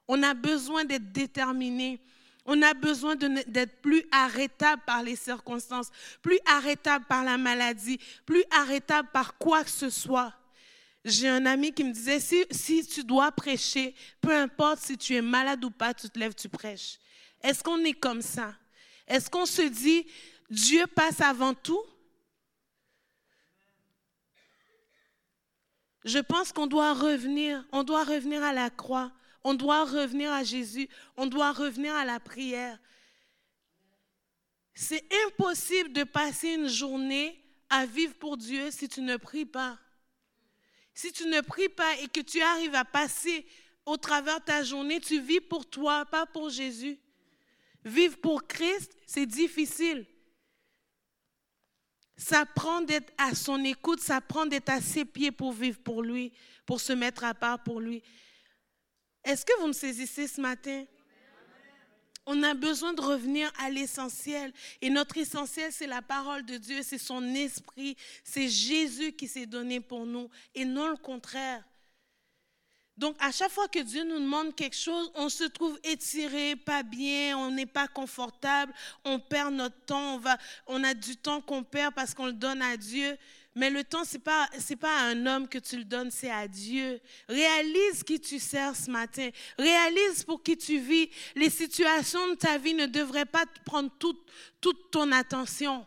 On 0.10 0.22
a 0.22 0.34
besoin 0.34 0.84
d'être 0.84 1.14
déterminé. 1.14 2.02
On 2.46 2.62
a 2.62 2.74
besoin 2.74 3.16
d'être 3.16 3.82
plus 3.82 4.04
arrêtable 4.12 4.82
par 4.86 5.02
les 5.02 5.16
circonstances, 5.16 5.92
plus 6.22 6.40
arrêtable 6.46 7.06
par 7.06 7.24
la 7.24 7.38
maladie, 7.38 8.02
plus 8.26 8.44
arrêtable 8.52 9.08
par 9.14 9.38
quoi 9.38 9.64
que 9.64 9.72
ce 9.72 9.90
soit. 9.90 10.34
J'ai 11.06 11.28
un 11.28 11.46
ami 11.46 11.74
qui 11.74 11.84
me 11.84 11.92
disait, 11.92 12.20
si, 12.20 12.46
si 12.50 12.86
tu 12.86 13.04
dois 13.04 13.32
prêcher, 13.32 13.94
peu 14.22 14.34
importe 14.34 14.80
si 14.80 14.98
tu 14.98 15.16
es 15.16 15.22
malade 15.22 15.64
ou 15.66 15.70
pas, 15.70 15.94
tu 15.94 16.10
te 16.10 16.18
lèves, 16.18 16.34
tu 16.34 16.48
prêches. 16.48 16.98
Est-ce 17.42 17.62
qu'on 17.62 17.84
est 17.84 17.94
comme 17.94 18.22
ça? 18.22 18.56
Est-ce 19.08 19.30
qu'on 19.30 19.46
se 19.46 19.64
dit, 19.64 20.06
Dieu 20.50 20.88
passe 20.88 21.20
avant 21.20 21.54
tout? 21.54 21.84
Je 26.06 26.20
pense 26.20 26.52
qu'on 26.52 26.68
doit 26.68 26.94
revenir, 26.94 27.66
on 27.72 27.84
doit 27.84 28.04
revenir 28.04 28.44
à 28.44 28.54
la 28.54 28.70
croix, 28.70 29.12
on 29.44 29.54
doit 29.54 29.86
revenir 29.86 30.32
à 30.32 30.44
Jésus, 30.44 30.90
on 31.18 31.26
doit 31.26 31.52
revenir 31.52 31.94
à 31.96 32.06
la 32.06 32.20
prière. 32.20 32.78
C'est 34.74 35.06
impossible 35.28 35.94
de 35.94 36.04
passer 36.04 36.50
une 36.50 36.68
journée 36.68 37.40
à 37.70 37.86
vivre 37.86 38.16
pour 38.16 38.38
Dieu 38.38 38.72
si 38.72 38.88
tu 38.88 39.02
ne 39.02 39.18
pries 39.18 39.46
pas. 39.46 39.80
Si 40.94 41.12
tu 41.12 41.26
ne 41.26 41.42
pries 41.42 41.70
pas 41.70 41.98
et 42.00 42.08
que 42.08 42.22
tu 42.22 42.42
arrives 42.42 42.76
à 42.76 42.86
passer 42.86 43.46
au 43.86 43.98
travers 43.98 44.44
ta 44.44 44.64
journée, 44.64 45.00
tu 45.00 45.20
vis 45.20 45.42
pour 45.42 45.70
toi, 45.70 46.06
pas 46.06 46.26
pour 46.26 46.50
Jésus. 46.50 47.00
Vivre 47.84 48.18
pour 48.18 48.48
Christ, 48.48 48.96
c'est 49.06 49.26
difficile. 49.26 50.06
Ça 52.16 52.46
prend 52.46 52.82
d'être 52.82 53.12
à 53.18 53.34
son 53.34 53.64
écoute, 53.64 54.00
ça 54.00 54.22
prend 54.22 54.46
d'être 54.46 54.70
à 54.70 54.80
ses 54.80 55.04
pieds 55.04 55.32
pour 55.32 55.52
vivre 55.52 55.80
pour 55.80 56.04
lui, 56.04 56.32
pour 56.66 56.80
se 56.80 56.94
mettre 56.94 57.24
à 57.24 57.34
part 57.34 57.62
pour 57.64 57.80
lui. 57.80 58.04
Est-ce 59.24 59.46
que 59.46 59.60
vous 59.60 59.68
me 59.68 59.74
saisissez 59.74 60.28
ce 60.28 60.40
matin? 60.40 60.86
On 62.26 62.42
a 62.44 62.54
besoin 62.54 62.94
de 62.94 63.02
revenir 63.02 63.52
à 63.60 63.70
l'essentiel. 63.70 64.54
Et 64.82 64.90
notre 64.90 65.18
essentiel, 65.18 65.72
c'est 65.72 65.88
la 65.88 66.02
parole 66.02 66.46
de 66.46 66.58
Dieu, 66.58 66.82
c'est 66.82 66.98
son 66.98 67.24
esprit, 67.36 67.98
c'est 68.24 68.48
Jésus 68.48 69.12
qui 69.14 69.28
s'est 69.28 69.46
donné 69.46 69.80
pour 69.80 70.06
nous 70.06 70.30
et 70.56 70.66
non 70.66 70.88
le 70.88 70.98
contraire. 70.98 71.64
Donc, 72.96 73.16
à 73.20 73.32
chaque 73.32 73.52
fois 73.52 73.68
que 73.68 73.80
Dieu 73.80 74.04
nous 74.04 74.20
demande 74.20 74.54
quelque 74.56 74.76
chose, 74.76 75.12
on 75.16 75.28
se 75.28 75.46
trouve 75.46 75.80
étiré, 75.84 76.56
pas 76.56 76.84
bien, 76.84 77.36
on 77.38 77.50
n'est 77.50 77.66
pas 77.66 77.88
confortable, 77.88 78.72
on 79.04 79.20
perd 79.20 79.54
notre 79.54 79.80
temps, 79.86 80.22
on, 80.68 80.84
a 80.84 80.94
du 80.94 81.18
temps 81.18 81.42
qu'on 81.42 81.64
perd 81.64 81.96
parce 81.96 82.14
qu'on 82.14 82.28
le 82.28 82.34
donne 82.34 82.62
à 82.62 82.78
Dieu. 82.78 83.18
Mais 83.56 83.70
le 83.70 83.84
temps, 83.84 84.04
ce 84.04 84.14
n'est 84.14 84.20
pas, 84.20 84.50
pas 84.80 84.98
à 85.00 85.04
un 85.06 85.26
homme 85.28 85.48
que 85.48 85.60
tu 85.60 85.78
le 85.78 85.84
donnes, 85.84 86.10
c'est 86.10 86.32
à 86.32 86.48
Dieu. 86.48 87.00
Réalise 87.30 88.04
qui 88.04 88.20
tu 88.20 88.40
sers 88.40 88.76
ce 88.76 88.90
matin. 88.90 89.30
Réalise 89.60 90.24
pour 90.24 90.42
qui 90.42 90.58
tu 90.58 90.80
vis. 90.80 91.10
Les 91.36 91.52
situations 91.52 92.30
de 92.30 92.36
ta 92.36 92.58
vie 92.58 92.74
ne 92.74 92.88
devraient 92.88 93.26
pas 93.26 93.46
prendre 93.64 93.92
toute, 94.00 94.26
toute 94.60 94.90
ton 94.90 95.12
attention. 95.12 95.86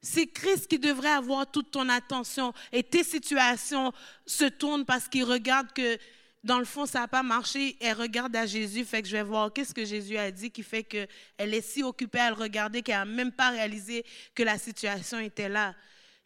C'est 0.00 0.28
Christ 0.28 0.68
qui 0.68 0.78
devrait 0.78 1.10
avoir 1.10 1.50
toute 1.50 1.72
ton 1.72 1.88
attention. 1.88 2.54
Et 2.72 2.84
tes 2.84 3.04
situations 3.04 3.92
se 4.24 4.44
tournent 4.44 4.84
parce 4.84 5.08
qu'il 5.08 5.24
regarde 5.24 5.72
que 5.72 5.98
dans 6.42 6.58
le 6.58 6.64
fond, 6.64 6.86
ça 6.86 7.00
n'a 7.00 7.08
pas 7.08 7.22
marché. 7.22 7.76
Elle 7.80 7.96
regarde 7.96 8.34
à 8.34 8.46
Jésus, 8.46 8.84
fait 8.84 9.02
que 9.02 9.08
je 9.08 9.16
vais 9.16 9.22
voir 9.22 9.52
qu'est-ce 9.52 9.74
que 9.74 9.84
Jésus 9.84 10.16
a 10.16 10.30
dit 10.30 10.50
qui 10.50 10.62
fait 10.62 10.82
qu'elle 10.82 11.08
est 11.38 11.60
si 11.60 11.82
occupée 11.82 12.20
à 12.20 12.30
le 12.30 12.36
regarder 12.36 12.82
qu'elle 12.82 12.96
n'a 12.96 13.04
même 13.04 13.32
pas 13.32 13.50
réalisé 13.50 14.04
que 14.34 14.42
la 14.42 14.58
situation 14.58 15.18
était 15.18 15.48
là. 15.48 15.74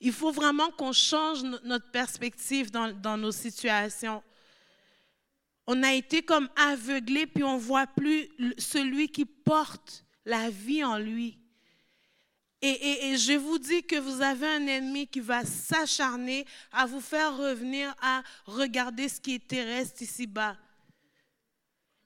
Il 0.01 0.13
faut 0.13 0.31
vraiment 0.31 0.71
qu'on 0.73 0.93
change 0.93 1.43
notre 1.65 1.91
perspective 1.91 2.71
dans, 2.71 2.93
dans, 2.93 3.17
nos 3.17 3.33
situations. 3.33 4.23
On 5.67 5.83
a 5.83 5.93
été 5.95 6.23
comme 6.23 6.49
aveuglés, 6.57 7.27
puis 7.27 7.43
on 7.43 7.57
voit 7.57 7.87
plus 7.87 8.29
celui 8.59 9.09
qui 9.09 9.25
porte 9.25 10.05
la 10.25 10.51
vie 10.51 10.85
en 10.85 10.99
lui. 10.99 11.39
Et, 12.67 13.19
je 13.19 13.35
vous 13.35 13.59
dis 13.59 13.83
que 13.83 13.97
vous 13.97 14.23
avez 14.23 14.47
un 14.47 14.67
ennemi 14.67 15.07
qui 15.07 15.21
va 15.21 15.45
s'acharner 15.45 16.47
à 16.73 16.87
vous 16.87 17.01
faire 17.01 17.37
revenir 17.37 17.95
à 18.01 18.23
regarder 18.47 19.07
ce 19.11 19.21
qui 19.21 19.35
est 19.35 19.47
terrestre 19.47 20.01
ici-bas. 20.01 20.57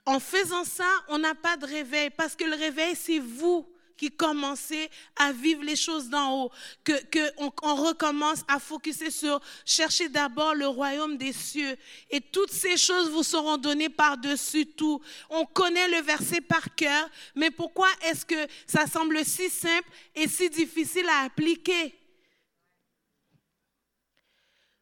En 0.04 0.18
faisant 0.18 0.64
ça, 0.64 0.88
on 1.08 1.18
n'a 1.18 1.36
pas 1.36 1.56
de 1.56 1.64
réveil 1.64 2.10
parce 2.10 2.34
que 2.34 2.44
le 2.44 2.56
réveil, 2.56 2.96
c'est 2.96 3.20
vous 3.20 3.68
qui 3.98 4.10
commencez 4.10 4.88
à 5.16 5.32
vivre 5.32 5.62
les 5.62 5.76
choses 5.76 6.08
d'en 6.08 6.44
haut, 6.44 6.52
que, 6.84 6.92
que 7.06 7.32
on, 7.36 7.74
recommence 7.74 8.44
à 8.48 8.58
focuser 8.60 9.10
sur 9.10 9.40
chercher 9.66 10.08
d'abord 10.08 10.54
le 10.54 10.68
royaume 10.68 11.18
des 11.18 11.32
cieux 11.32 11.76
et 12.08 12.20
toutes 12.20 12.52
ces 12.52 12.76
choses 12.76 13.10
vous 13.10 13.24
seront 13.24 13.58
données 13.58 13.88
par-dessus 13.88 14.66
tout. 14.66 15.02
On 15.28 15.44
connaît 15.44 15.88
le 15.88 16.00
verset 16.00 16.40
par 16.40 16.74
cœur, 16.74 17.10
mais 17.34 17.50
pourquoi 17.50 17.88
est-ce 18.02 18.24
que 18.24 18.46
ça 18.66 18.86
semble 18.86 19.24
si 19.24 19.50
simple 19.50 19.90
et 20.14 20.28
si 20.28 20.48
difficile 20.48 21.08
à 21.08 21.24
appliquer? 21.24 21.94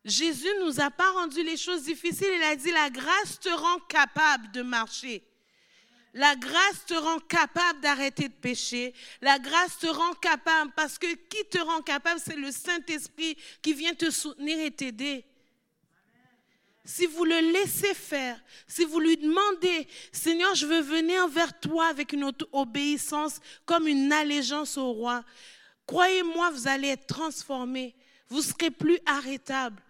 Jésus 0.05 0.47
nous 0.61 0.81
a 0.81 0.91
pas 0.91 1.11
rendu 1.13 1.43
les 1.43 1.57
choses 1.57 1.83
difficiles. 1.83 2.31
Il 2.37 2.43
a 2.45 2.55
dit, 2.55 2.71
la 2.71 2.91
grâce 2.91 3.41
te 3.41 3.49
rend 3.49 3.81
capable 3.89 4.53
de 4.53 4.63
marcher. 4.63 5.25
La 6.17 6.35
grâce 6.35 6.87
te 6.87 6.95
rend 6.95 7.19
capable 7.19 7.83
d'arrêter 7.83 8.29
de 8.29 8.35
pécher. 8.35 8.95
La 9.21 9.39
grâce 9.39 9.77
te 9.77 9.87
rend 9.87 10.15
capable 10.15 10.73
parce 10.75 10.99
que 10.99 11.07
qui 11.07 11.45
te 11.51 11.59
rend 11.59 11.83
capable, 11.83 12.19
c'est 12.25 12.37
le 12.37 12.51
Saint-Esprit 12.51 13.37
qui 13.61 13.75
vient 13.75 13.93
te 13.93 14.11
soutenir 14.11 14.59
et 14.61 14.71
t'aider. 14.71 15.27
Si 16.87 17.05
vous 17.05 17.27
le 17.27 17.53
laissez 17.53 17.93
faire, 17.93 18.41
si 18.67 18.87
vous 18.87 18.99
lui 18.99 19.19
demandez, 19.19 19.87
Seigneur, 20.11 20.55
je 20.55 20.65
veux 20.65 20.81
venir 20.81 21.29
vers 21.29 21.61
toi 21.61 21.89
avec 21.89 22.15
une 22.15 22.33
obéissance 22.51 23.39
comme 23.67 23.87
une 23.87 24.11
allégeance 24.11 24.79
au 24.79 24.93
roi, 24.93 25.23
croyez-moi, 25.85 26.49
vous 26.49 26.67
allez 26.67 26.89
être 26.89 27.07
transformé. 27.07 27.95
Vous 28.31 28.41
serez 28.41 28.71
plus 28.71 28.99
arrêtable. 29.05 29.83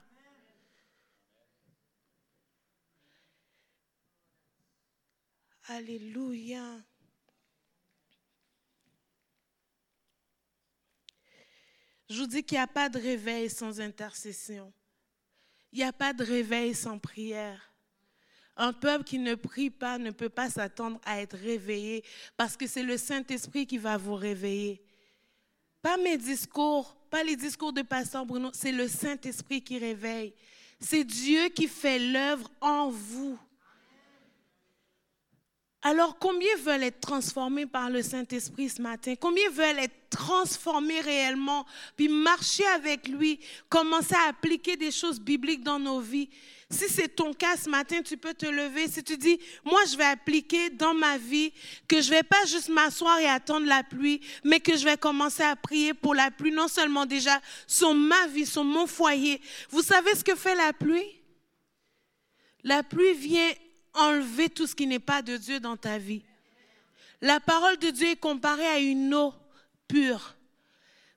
Alléluia. 5.69 6.62
Je 12.09 12.21
vous 12.21 12.27
dis 12.27 12.45
qu'il 12.45 12.57
n'y 12.57 12.62
a 12.62 12.69
pas 12.69 12.89
de 12.89 13.01
réveil 13.01 13.51
sans 13.51 13.81
intercession. 13.81 14.73
Il 15.73 15.79
n'y 15.79 15.85
a 15.85 15.93
pas 15.93 16.12
de 16.12 16.23
réveil 16.23 16.73
sans 16.73 16.99
prière. 16.99 17.73
Un 18.57 18.73
peuple 18.73 19.05
qui 19.05 19.19
ne 19.19 19.35
prie 19.35 19.71
pas 19.71 19.99
ne 19.99 20.12
peut 20.12 20.29
pas 20.29 20.49
s'attendre 20.49 21.01
à 21.05 21.21
être 21.21 21.37
réveillé 21.37 22.05
parce 22.37 22.57
que 22.57 22.69
c'est 22.69 22.85
le 22.85 22.97
Saint-Esprit 22.97 23.67
qui 23.67 23.77
va 23.77 23.97
vous 23.97 24.14
réveiller. 24.14 24.81
Pas 25.83 25.97
mes 25.97 26.17
discours, 26.17 26.97
pas 27.11 27.25
les 27.25 27.37
discours 27.37 27.73
de 27.73 27.83
Pasteur 27.83 28.25
Bruno, 28.25 28.51
c'est 28.55 28.73
le 28.73 28.87
Saint-Esprit 28.87 29.62
qui 29.62 29.79
réveille. 29.79 30.33
C'est 30.79 31.05
Dieu 31.05 31.49
qui 31.49 31.67
fait 31.67 31.99
l'œuvre 31.99 32.51
en 32.61 32.89
vous. 32.89 33.39
Alors, 35.89 36.18
combien 36.18 36.57
veulent 36.64 36.82
être 36.82 36.99
transformés 36.99 37.64
par 37.64 37.91
le 37.91 38.03
Saint-Esprit 38.03 38.70
ce 38.70 38.82
matin? 38.82 39.14
Combien 39.20 39.49
veulent 39.51 39.78
être 39.78 40.11
transformés 40.11 41.01
réellement, 41.01 41.64
puis 41.97 42.09
marcher 42.09 42.66
avec 42.74 43.07
lui, 43.07 43.39
commencer 43.68 44.16
à 44.16 44.30
appliquer 44.30 44.76
des 44.76 44.91
choses 44.91 45.20
bibliques 45.20 45.62
dans 45.62 45.78
nos 45.78 46.01
vies? 46.01 46.28
Si 46.68 46.89
c'est 46.89 47.14
ton 47.14 47.32
cas 47.32 47.57
ce 47.57 47.70
matin, 47.70 48.03
tu 48.05 48.16
peux 48.16 48.34
te 48.34 48.47
lever. 48.47 48.89
Si 48.89 49.05
tu 49.05 49.16
dis, 49.16 49.39
moi, 49.64 49.80
je 49.89 49.97
vais 49.97 50.07
appliquer 50.07 50.70
dans 50.70 50.93
ma 50.93 51.18
vie 51.18 51.53
que 51.87 52.01
je 52.01 52.11
vais 52.11 52.24
pas 52.24 52.45
juste 52.47 52.68
m'asseoir 52.68 53.20
et 53.20 53.28
attendre 53.28 53.66
la 53.66 53.84
pluie, 53.84 54.20
mais 54.43 54.59
que 54.59 54.76
je 54.76 54.84
vais 54.84 54.97
commencer 54.97 55.45
à 55.45 55.55
prier 55.55 55.95
pour 55.95 56.16
la 56.16 56.32
pluie, 56.32 56.51
non 56.51 56.66
seulement 56.66 57.07
déjà 57.07 57.41
sur 57.68 57.95
ma 57.95 58.26
vie, 58.26 58.45
sur 58.45 58.64
mon 58.64 58.89
foyer. 58.89 59.41
Vous 59.70 59.82
savez 59.82 60.16
ce 60.16 60.24
que 60.24 60.34
fait 60.34 60.57
la 60.57 60.72
pluie? 60.72 61.22
La 62.64 62.82
pluie 62.82 63.12
vient 63.12 63.53
enlever 63.97 64.49
tout 64.49 64.67
ce 64.67 64.75
qui 64.75 64.87
n'est 64.87 64.99
pas 64.99 65.23
de 65.23 65.37
Dieu 65.37 65.61
dans 65.61 65.77
ta 65.77 65.99
vie. 65.99 66.23
La 67.21 67.41
parole 67.41 67.79
de 67.79 67.91
Dieu 67.91 68.09
est 68.09 68.21
comparée 68.21 68.67
à 68.67 68.79
une 68.79 69.15
eau 69.15 69.35
pure. 69.89 70.37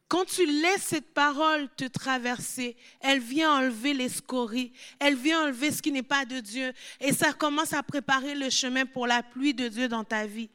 Quand 0.08 0.26
tu 0.26 0.46
laisses 0.46 0.86
cette 0.86 1.14
parole 1.14 1.70
te 1.76 1.86
traverser, 1.86 2.76
elle 3.00 3.20
vient 3.20 3.54
enlever 3.54 3.94
les 3.94 4.10
scories, 4.10 4.74
elle 4.98 5.16
vient 5.16 5.44
enlever 5.44 5.72
ce 5.72 5.84
qui 5.84 5.92
n'est 5.92 6.02
pas 6.02 6.26
de 6.26 6.40
Dieu, 6.40 6.74
et 7.00 7.14
ça 7.14 7.32
commence 7.32 7.74
à 7.74 7.84
préparer 7.84 8.34
le 8.34 8.50
chemin 8.50 8.88
pour 8.88 9.06
la 9.06 9.22
pluie 9.22 9.54
de 9.54 9.68
Dieu 9.68 9.88
dans 9.88 10.04
ta 10.04 10.26
vie. 10.26 10.50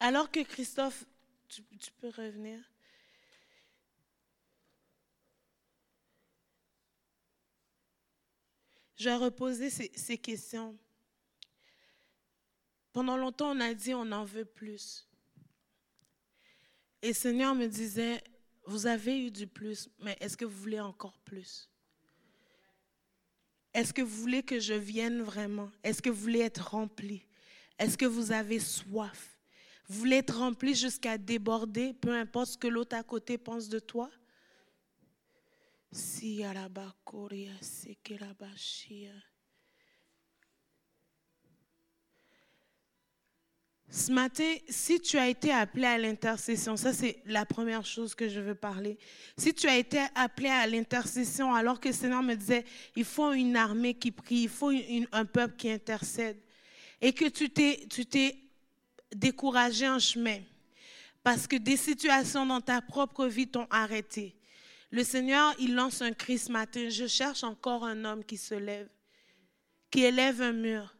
Alors 0.00 0.30
que 0.30 0.40
Christophe, 0.40 1.04
tu, 1.48 1.62
peux 2.00 2.08
revenir. 2.08 2.58
Je 8.96 9.08
vais 9.08 9.16
reposer 9.16 9.70
ces, 9.70 9.92
ces 9.94 10.18
questions. 10.18 10.76
Pendant 12.92 13.16
longtemps, 13.16 13.50
on 13.50 13.60
a 13.60 13.74
dit 13.74 13.92
on 13.94 14.10
en 14.10 14.24
veut 14.24 14.46
plus. 14.46 15.06
Et 17.02 17.12
Seigneur 17.12 17.54
me 17.54 17.66
disait, 17.66 18.22
vous 18.64 18.86
avez 18.86 19.26
eu 19.26 19.30
du 19.30 19.46
plus, 19.46 19.88
mais 20.00 20.16
est-ce 20.20 20.36
que 20.36 20.44
vous 20.44 20.58
voulez 20.62 20.80
encore 20.80 21.18
plus? 21.20 21.70
Est-ce 23.74 23.92
que 23.92 24.00
vous 24.00 24.16
voulez 24.22 24.42
que 24.42 24.58
je 24.58 24.72
vienne 24.72 25.20
vraiment? 25.20 25.70
Est-ce 25.82 26.00
que 26.00 26.08
vous 26.08 26.20
voulez 26.20 26.40
être 26.40 26.70
rempli? 26.70 27.26
Est-ce 27.78 27.98
que 27.98 28.06
vous 28.06 28.32
avez 28.32 28.58
soif? 28.58 29.38
Vous 29.88 29.98
voulez 29.98 30.16
être 30.16 30.38
rempli 30.38 30.74
jusqu'à 30.74 31.18
déborder, 31.18 31.92
peu 31.92 32.12
importe 32.12 32.52
ce 32.52 32.58
que 32.58 32.66
l'autre 32.66 32.96
à 32.96 33.02
côté 33.02 33.36
pense 33.36 33.68
de 33.68 33.78
toi? 33.78 34.10
Sekelabashia. 37.60 39.12
Ce 43.88 44.10
matin, 44.12 44.52
si 44.68 45.00
tu 45.00 45.16
as 45.16 45.28
été 45.28 45.52
appelé 45.52 45.86
à 45.86 45.96
l'intercession, 45.96 46.76
ça 46.76 46.92
c'est 46.92 47.22
la 47.24 47.46
première 47.46 47.86
chose 47.86 48.14
que 48.14 48.28
je 48.28 48.40
veux 48.40 48.54
parler. 48.54 48.98
Si 49.38 49.54
tu 49.54 49.68
as 49.68 49.78
été 49.78 50.04
appelé 50.14 50.48
à 50.48 50.66
l'intercession 50.66 51.54
alors 51.54 51.80
que 51.80 51.88
le 51.88 51.94
Seigneur 51.94 52.22
me 52.22 52.34
disait, 52.34 52.64
il 52.96 53.04
faut 53.04 53.32
une 53.32 53.56
armée 53.56 53.94
qui 53.94 54.10
prie, 54.10 54.42
il 54.42 54.48
faut 54.48 54.72
un 55.12 55.24
peuple 55.24 55.56
qui 55.56 55.70
intercède, 55.70 56.36
et 57.00 57.12
que 57.12 57.26
tu 57.26 57.48
t'es, 57.48 57.86
tu 57.88 58.06
t'es 58.06 58.36
découragé 59.14 59.88
en 59.88 60.00
chemin 60.00 60.40
parce 61.22 61.46
que 61.48 61.56
des 61.56 61.76
situations 61.76 62.46
dans 62.46 62.60
ta 62.60 62.80
propre 62.80 63.26
vie 63.26 63.48
t'ont 63.48 63.66
arrêté. 63.68 64.35
Le 64.90 65.02
Seigneur, 65.02 65.54
il 65.58 65.74
lance 65.74 66.00
un 66.02 66.12
cri 66.12 66.38
ce 66.38 66.50
matin. 66.50 66.88
Je 66.88 67.06
cherche 67.06 67.42
encore 67.44 67.84
un 67.84 68.04
homme 68.04 68.24
qui 68.24 68.36
se 68.36 68.54
lève, 68.54 68.88
qui 69.90 70.04
élève 70.04 70.40
un 70.40 70.52
mur, 70.52 70.94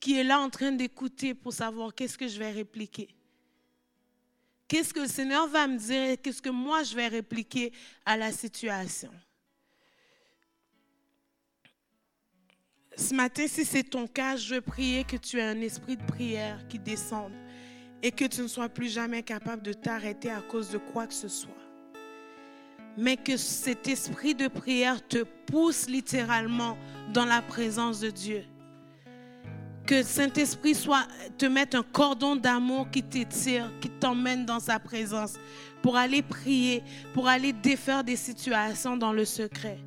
qui 0.00 0.18
est 0.18 0.24
là 0.24 0.40
en 0.40 0.50
train 0.50 0.72
d'écouter 0.72 1.34
pour 1.34 1.52
savoir 1.52 1.94
qu'est-ce 1.94 2.18
que 2.18 2.28
je 2.28 2.38
vais 2.38 2.50
répliquer. 2.50 3.08
Qu'est-ce 4.66 4.92
que 4.92 5.00
le 5.00 5.08
Seigneur 5.08 5.46
va 5.46 5.66
me 5.66 5.78
dire 5.78 6.10
et 6.10 6.16
qu'est-ce 6.16 6.42
que 6.42 6.50
moi 6.50 6.82
je 6.82 6.96
vais 6.96 7.08
répliquer 7.08 7.72
à 8.04 8.16
la 8.16 8.32
situation? 8.32 9.12
Ce 12.96 13.12
matin, 13.14 13.46
si 13.46 13.64
c'est 13.64 13.84
ton 13.84 14.06
cas, 14.06 14.36
je 14.36 14.54
veux 14.54 14.60
prier 14.60 15.04
que 15.04 15.16
tu 15.16 15.38
aies 15.38 15.42
un 15.42 15.60
esprit 15.60 15.96
de 15.96 16.04
prière 16.04 16.66
qui 16.68 16.78
descende 16.78 17.32
et 18.04 18.12
que 18.12 18.26
tu 18.26 18.42
ne 18.42 18.48
sois 18.48 18.68
plus 18.68 18.92
jamais 18.92 19.22
capable 19.22 19.62
de 19.62 19.72
t'arrêter 19.72 20.30
à 20.30 20.42
cause 20.42 20.68
de 20.68 20.76
quoi 20.76 21.06
que 21.06 21.14
ce 21.14 21.26
soit. 21.26 21.50
Mais 22.98 23.16
que 23.16 23.38
cet 23.38 23.88
esprit 23.88 24.34
de 24.34 24.46
prière 24.46 25.00
te 25.08 25.24
pousse 25.46 25.88
littéralement 25.88 26.76
dans 27.14 27.24
la 27.24 27.40
présence 27.40 28.00
de 28.00 28.10
Dieu. 28.10 28.44
Que 29.86 30.02
Saint-Esprit 30.02 30.76
te 31.38 31.46
mette 31.46 31.74
un 31.74 31.82
cordon 31.82 32.36
d'amour 32.36 32.90
qui 32.90 33.02
t'étire, 33.02 33.72
qui 33.80 33.88
t'emmène 33.88 34.44
dans 34.44 34.60
sa 34.60 34.78
présence 34.78 35.36
pour 35.80 35.96
aller 35.96 36.20
prier, 36.20 36.82
pour 37.14 37.26
aller 37.26 37.54
défaire 37.54 38.04
des 38.04 38.16
situations 38.16 38.98
dans 38.98 39.14
le 39.14 39.24
secret. 39.24 39.78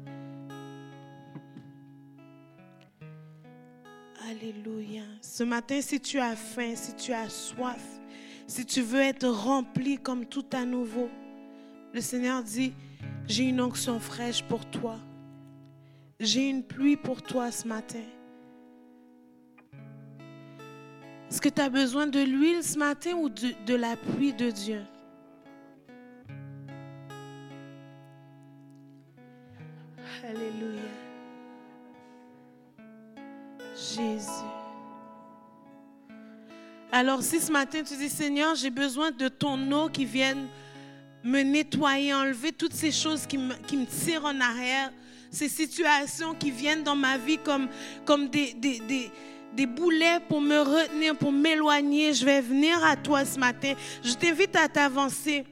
Alléluia. 4.27 5.03
Ce 5.21 5.43
matin, 5.43 5.79
si 5.81 5.99
tu 5.99 6.17
as 6.19 6.35
faim, 6.35 6.73
si 6.75 6.95
tu 6.95 7.13
as 7.13 7.29
soif, 7.29 7.96
si 8.47 8.65
tu 8.65 8.81
veux 8.81 9.01
être 9.01 9.27
rempli 9.27 9.97
comme 9.97 10.25
tout 10.25 10.45
à 10.53 10.65
nouveau, 10.65 11.09
le 11.93 12.01
Seigneur 12.01 12.41
dit, 12.41 12.73
j'ai 13.27 13.43
une 13.43 13.61
onction 13.61 13.99
fraîche 13.99 14.41
pour 14.43 14.65
toi. 14.65 14.97
J'ai 16.19 16.49
une 16.49 16.63
pluie 16.63 16.97
pour 16.97 17.21
toi 17.21 17.51
ce 17.51 17.67
matin. 17.67 18.03
Est-ce 21.29 21.41
que 21.41 21.49
tu 21.49 21.61
as 21.61 21.69
besoin 21.69 22.07
de 22.07 22.19
l'huile 22.19 22.63
ce 22.63 22.79
matin 22.79 23.11
ou 23.15 23.29
de, 23.29 23.51
de 23.65 23.75
la 23.75 23.97
pluie 23.97 24.33
de 24.33 24.49
Dieu? 24.49 24.81
Alléluia. 30.23 30.81
Jésus. 33.75 34.56
Alors 36.91 37.21
si 37.21 37.39
ce 37.39 37.51
matin 37.51 37.83
tu 37.83 37.95
dis 37.97 38.09
Seigneur, 38.09 38.55
j'ai 38.55 38.69
besoin 38.69 39.11
de 39.11 39.27
ton 39.27 39.71
eau 39.71 39.89
qui 39.89 40.05
vienne 40.05 40.47
me 41.23 41.41
nettoyer, 41.41 42.13
enlever 42.13 42.53
toutes 42.53 42.73
ces 42.73 42.91
choses 42.91 43.25
qui 43.25 43.37
me, 43.37 43.53
tirent 43.85 44.23
en 44.23 44.39
arrière, 44.39 44.91
ces 45.29 45.49
situations 45.49 46.33
qui 46.33 46.51
viennent 46.51 46.83
dans 46.83 46.95
ma 46.95 47.17
vie 47.17 47.37
comme, 47.37 47.67
des 48.29 49.65
boulets 49.65 50.19
pour 50.29 50.39
me 50.39 50.59
retenir, 50.59 51.17
pour 51.17 51.33
m'éloigner, 51.33 52.13
je 52.13 52.23
vais 52.23 52.39
venir 52.39 52.81
à 52.85 52.95
toi 52.95 53.25
ce 53.25 53.37
matin. 53.37 53.73
Je 54.03 54.13
t'invite 54.13 54.55
à 54.55 54.69
t'avancer. 54.69 55.45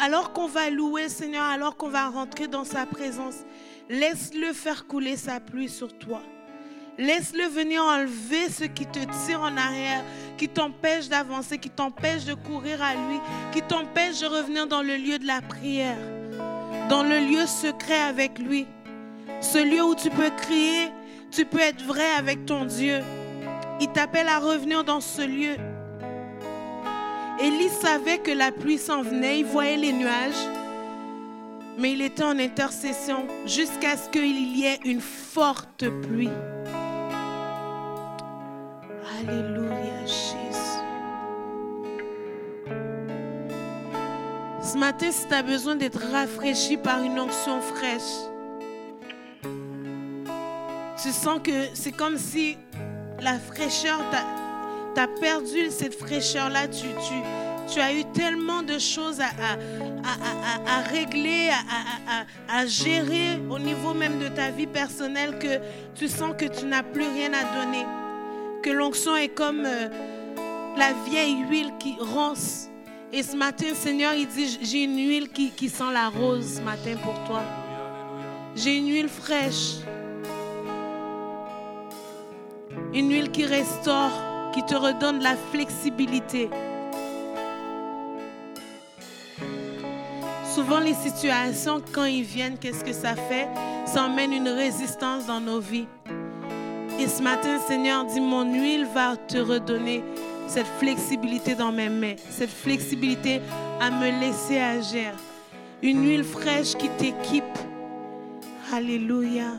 Alors 0.00 0.32
qu'on 0.32 0.48
va 0.48 0.70
louer 0.70 1.08
Seigneur, 1.08 1.44
alors 1.44 1.76
qu'on 1.76 1.88
va 1.88 2.08
rentrer 2.08 2.48
dans 2.48 2.64
sa 2.64 2.84
présence, 2.84 3.36
laisse-le 3.88 4.52
faire 4.52 4.88
couler 4.88 5.16
sa 5.16 5.38
pluie 5.38 5.68
sur 5.68 5.96
toi. 5.96 6.20
Laisse-le 6.96 7.48
venir 7.48 7.82
enlever 7.82 8.48
ce 8.48 8.64
qui 8.64 8.86
te 8.86 9.00
tire 9.26 9.40
en 9.40 9.56
arrière, 9.56 10.04
qui 10.38 10.48
t'empêche 10.48 11.08
d'avancer, 11.08 11.58
qui 11.58 11.70
t'empêche 11.70 12.24
de 12.24 12.34
courir 12.34 12.80
à 12.80 12.94
lui, 12.94 13.18
qui 13.52 13.62
t'empêche 13.62 14.20
de 14.20 14.26
revenir 14.26 14.68
dans 14.68 14.82
le 14.82 14.96
lieu 14.96 15.18
de 15.18 15.26
la 15.26 15.40
prière, 15.40 15.98
dans 16.88 17.02
le 17.02 17.18
lieu 17.18 17.46
secret 17.46 18.00
avec 18.00 18.38
lui. 18.38 18.68
Ce 19.40 19.58
lieu 19.58 19.82
où 19.82 19.96
tu 19.96 20.08
peux 20.08 20.30
crier, 20.30 20.92
tu 21.32 21.44
peux 21.44 21.58
être 21.58 21.82
vrai 21.82 22.08
avec 22.16 22.46
ton 22.46 22.64
Dieu. 22.64 23.00
Il 23.80 23.88
t'appelle 23.88 24.28
à 24.28 24.38
revenir 24.38 24.84
dans 24.84 25.00
ce 25.00 25.22
lieu. 25.22 25.56
Élie 27.40 27.70
savait 27.70 28.18
que 28.18 28.30
la 28.30 28.52
pluie 28.52 28.78
s'en 28.78 29.02
venait, 29.02 29.40
il 29.40 29.44
voyait 29.44 29.76
les 29.76 29.92
nuages, 29.92 30.48
mais 31.76 31.92
il 31.92 32.02
était 32.02 32.22
en 32.22 32.38
intercession 32.38 33.26
jusqu'à 33.46 33.96
ce 33.96 34.08
qu'il 34.10 34.56
y 34.56 34.64
ait 34.64 34.78
une 34.84 35.00
forte 35.00 35.88
pluie. 36.02 36.30
Alléluia, 39.28 40.06
Jésus. 40.06 40.34
Ce 44.62 44.76
matin, 44.76 45.10
si 45.12 45.26
tu 45.26 45.34
as 45.34 45.42
besoin 45.42 45.76
d'être 45.76 46.00
rafraîchi 46.12 46.76
par 46.76 47.02
une 47.02 47.18
onction 47.18 47.60
fraîche, 47.60 48.02
tu 51.02 51.10
sens 51.10 51.40
que 51.42 51.68
c'est 51.74 51.92
comme 51.92 52.18
si 52.18 52.58
la 53.20 53.38
fraîcheur, 53.38 54.00
tu 54.94 55.00
as, 55.00 55.08
perdu 55.20 55.70
cette 55.70 55.94
fraîcheur-là, 55.94 56.68
tu, 56.68 57.80
as 57.80 57.92
eu 57.92 58.04
tellement 58.12 58.62
de 58.62 58.78
choses 58.78 59.20
à, 59.20 60.82
régler, 60.90 61.50
à, 62.48 62.66
gérer 62.66 63.40
au 63.48 63.58
niveau 63.58 63.94
même 63.94 64.18
de 64.18 64.28
ta 64.28 64.50
vie 64.50 64.66
personnelle 64.66 65.38
que 65.38 65.60
tu 65.94 66.08
sens 66.08 66.32
que 66.36 66.46
tu 66.46 66.66
n'as 66.66 66.82
plus 66.82 67.06
rien 67.06 67.32
à 67.32 67.64
donner. 67.64 67.84
Que 68.64 68.70
l'onction 68.70 69.14
est 69.14 69.28
comme 69.28 69.62
euh, 69.66 69.88
la 70.78 70.94
vieille 71.06 71.36
huile 71.50 71.74
qui 71.78 71.96
ronce. 72.00 72.70
Et 73.12 73.22
ce 73.22 73.36
matin, 73.36 73.74
Seigneur, 73.74 74.14
il 74.14 74.26
dit, 74.26 74.58
j'ai 74.62 74.84
une 74.84 74.96
huile 74.96 75.28
qui, 75.28 75.50
qui 75.50 75.68
sent 75.68 75.92
la 75.92 76.08
rose 76.08 76.54
ce 76.56 76.60
matin 76.62 76.96
pour 77.02 77.12
toi. 77.24 77.42
J'ai 78.56 78.78
une 78.78 78.88
huile 78.88 79.10
fraîche. 79.10 79.80
Une 82.94 83.10
huile 83.12 83.30
qui 83.30 83.44
restaure, 83.44 84.50
qui 84.54 84.64
te 84.64 84.74
redonne 84.74 85.22
la 85.22 85.36
flexibilité. 85.52 86.48
Souvent, 90.54 90.78
les 90.78 90.94
situations, 90.94 91.82
quand 91.92 92.06
ils 92.06 92.24
viennent, 92.24 92.56
qu'est-ce 92.56 92.82
que 92.82 92.94
ça 92.94 93.14
fait? 93.14 93.46
Ça 93.84 94.04
emmène 94.04 94.32
une 94.32 94.48
résistance 94.48 95.26
dans 95.26 95.40
nos 95.40 95.60
vies. 95.60 95.86
Et 97.00 97.08
ce 97.08 97.22
matin, 97.22 97.58
Seigneur, 97.66 98.04
dit, 98.04 98.20
mon 98.20 98.44
huile 98.44 98.86
va 98.94 99.16
te 99.16 99.38
redonner 99.38 100.02
cette 100.46 100.66
flexibilité 100.66 101.54
dans 101.54 101.72
mes 101.72 101.88
mains, 101.88 102.14
cette 102.30 102.50
flexibilité 102.50 103.40
à 103.80 103.90
me 103.90 104.20
laisser 104.20 104.58
agir. 104.58 105.12
Une 105.82 106.06
huile 106.06 106.24
fraîche 106.24 106.74
qui 106.76 106.88
t'équipe. 106.90 107.44
Alléluia. 108.72 109.52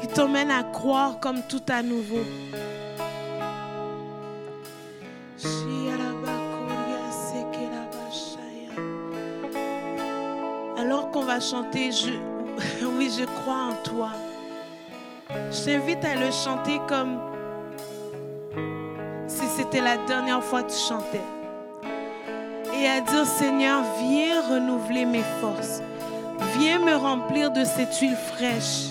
Qui 0.00 0.06
t'emmène 0.08 0.50
à 0.50 0.62
croire 0.62 1.18
comme 1.20 1.42
tout 1.48 1.62
à 1.68 1.82
nouveau. 1.82 2.20
Alors 10.78 11.10
qu'on 11.10 11.22
va 11.22 11.40
chanter, 11.40 11.90
je, 11.92 12.10
je 13.10 13.24
crois 13.24 13.70
en 13.70 13.74
toi. 13.82 14.10
Je 15.50 15.64
t'invite 15.64 16.04
à 16.04 16.14
le 16.14 16.30
chanter 16.30 16.80
comme 16.88 17.18
si 19.26 19.46
c'était 19.56 19.80
la 19.80 19.96
dernière 19.96 20.42
fois 20.42 20.62
que 20.62 20.70
tu 20.70 20.78
chantais. 20.78 21.20
Et 22.74 22.86
à 22.86 23.00
dire, 23.00 23.26
Seigneur, 23.26 23.82
viens 23.98 24.42
renouveler 24.42 25.04
mes 25.04 25.24
forces. 25.40 25.82
Viens 26.58 26.78
me 26.78 26.94
remplir 26.96 27.50
de 27.50 27.64
cette 27.64 27.96
huile 27.98 28.16
fraîche. 28.34 28.90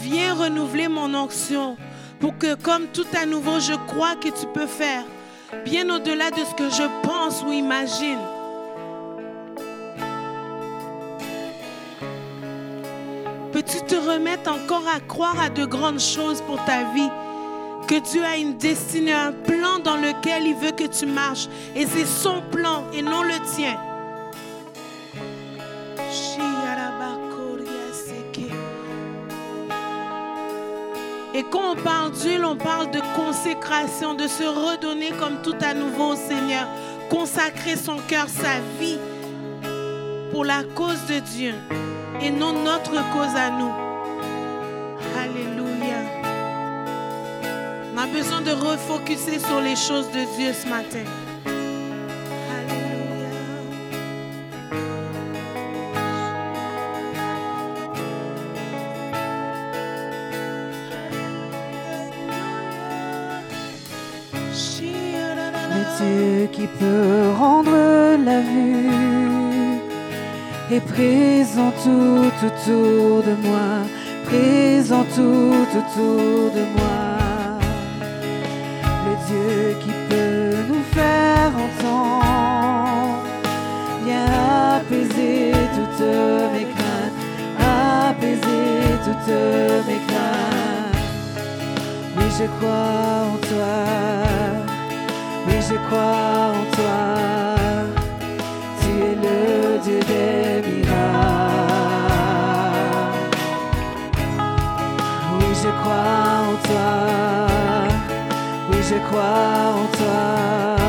Viens 0.00 0.34
renouveler 0.34 0.88
mon 0.88 1.14
onction 1.14 1.76
pour 2.20 2.36
que, 2.38 2.54
comme 2.54 2.86
tout 2.86 3.06
à 3.20 3.26
nouveau, 3.26 3.60
je 3.60 3.74
crois 3.86 4.16
que 4.16 4.28
tu 4.28 4.46
peux 4.46 4.66
faire 4.66 5.04
bien 5.64 5.88
au-delà 5.90 6.30
de 6.30 6.44
ce 6.44 6.54
que 6.54 6.70
je 6.70 7.06
pense 7.06 7.42
ou 7.42 7.52
imagine. 7.52 8.18
Remettre 14.18 14.50
encore 14.50 14.82
à 14.92 14.98
croire 14.98 15.40
à 15.40 15.48
de 15.48 15.64
grandes 15.64 16.00
choses 16.00 16.40
pour 16.40 16.56
ta 16.64 16.82
vie? 16.92 17.08
Que 17.86 18.00
Dieu 18.00 18.24
a 18.24 18.36
une 18.36 18.56
destinée, 18.56 19.12
un 19.12 19.30
plan 19.30 19.78
dans 19.78 19.94
lequel 19.94 20.44
il 20.44 20.56
veut 20.56 20.72
que 20.72 20.88
tu 20.88 21.06
marches. 21.06 21.46
Et 21.76 21.86
c'est 21.86 22.04
son 22.04 22.42
plan 22.50 22.82
et 22.92 23.00
non 23.00 23.22
le 23.22 23.38
tien. 23.54 23.78
Et 31.32 31.44
quand 31.44 31.74
on 31.74 31.76
parle 31.76 32.10
d'huile, 32.10 32.44
on 32.44 32.56
parle 32.56 32.90
de 32.90 33.00
consécration, 33.14 34.14
de 34.14 34.26
se 34.26 34.42
redonner 34.42 35.12
comme 35.20 35.40
tout 35.44 35.54
à 35.60 35.74
nouveau 35.74 36.14
au 36.14 36.16
Seigneur. 36.16 36.66
Consacrer 37.08 37.76
son 37.76 37.98
cœur, 38.08 38.26
sa 38.28 38.58
vie 38.80 38.98
pour 40.32 40.44
la 40.44 40.64
cause 40.74 41.06
de 41.08 41.20
Dieu 41.20 41.54
et 42.20 42.32
non 42.32 42.52
notre 42.64 42.90
cause 43.12 43.36
à 43.36 43.50
nous. 43.50 43.87
Besoin 48.08 48.40
de 48.40 48.50
refocuser 48.50 49.38
sur 49.38 49.60
les 49.60 49.76
choses 49.76 50.10
de 50.12 50.24
Dieu 50.36 50.52
ce 50.52 50.68
matin. 50.68 51.04
Dieu 65.98 66.48
qui 66.52 66.66
peut 66.66 67.30
rendre 67.36 67.70
la 68.24 68.40
vue 68.40 68.88
est 70.70 70.80
présent 70.80 71.72
tout 71.82 72.46
autour 72.46 73.22
de 73.22 73.34
moi, 73.46 73.68
présent 74.26 75.04
tout 75.14 75.66
autour 75.78 76.52
de 76.52 76.64
moi. 76.76 77.07
Oui, 92.16 92.24
je 92.38 92.46
crois 92.58 93.24
en 93.24 93.36
toi. 93.48 93.76
Oui, 95.46 95.56
je 95.68 95.76
crois 95.86 96.52
en 96.52 96.64
toi. 96.76 97.00
Tu 98.80 98.88
es 98.88 99.14
le 99.14 99.78
Dieu 99.82 100.00
des 100.00 100.62
miracles. 100.68 100.98
Oui, 105.38 105.50
je 105.62 105.70
crois 105.80 106.22
en 106.48 106.54
toi. 106.68 106.90
Oui, 108.70 108.78
je 108.82 108.98
crois 109.08 109.58
en 109.74 109.86
toi. 109.96 110.87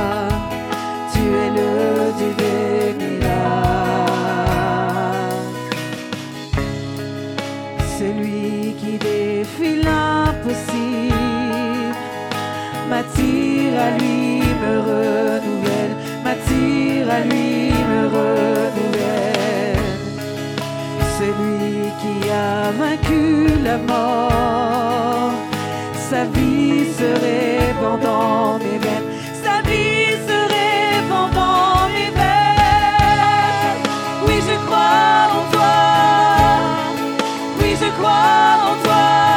À 13.80 13.92
lui, 13.98 14.42
me 14.64 14.74
renouvelle, 14.90 15.96
m'attire 16.24 17.10
à 17.18 17.20
lui, 17.22 17.72
me 17.92 18.02
renouvelle. 18.18 19.86
Celui 21.20 21.90
qui 22.02 22.30
a 22.30 22.72
vaincu 22.72 23.48
la 23.64 23.78
mort, 23.78 25.32
sa 26.10 26.26
vie 26.26 26.92
se 27.00 27.10
répand 27.26 28.00
dans 28.02 28.58
mes 28.60 28.78
veines, 28.84 29.10
sa 29.44 29.56
vie 29.70 30.12
se 30.28 30.38
répand 30.56 31.32
dans 31.34 31.88
mes 31.96 32.12
veines. 32.20 33.82
Oui, 34.26 34.36
je 34.48 34.56
crois 34.66 35.20
en 35.38 35.44
toi, 35.54 35.76
oui, 37.62 37.76
je 37.82 37.90
crois 37.98 38.50
en 38.70 38.76
toi. 38.84 39.29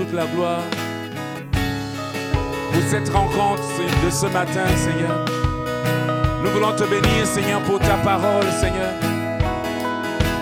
Toute 0.00 0.14
la 0.14 0.24
gloire 0.26 0.62
pour 2.72 2.82
cette 2.88 3.08
rencontre 3.10 3.62
de 4.04 4.10
ce 4.10 4.26
matin, 4.26 4.64
Seigneur. 4.76 5.26
Nous 6.42 6.50
voulons 6.52 6.72
te 6.72 6.84
bénir, 6.84 7.26
Seigneur, 7.26 7.60
pour 7.62 7.78
ta 7.80 7.96
parole, 7.96 8.46
Seigneur. 8.58 8.92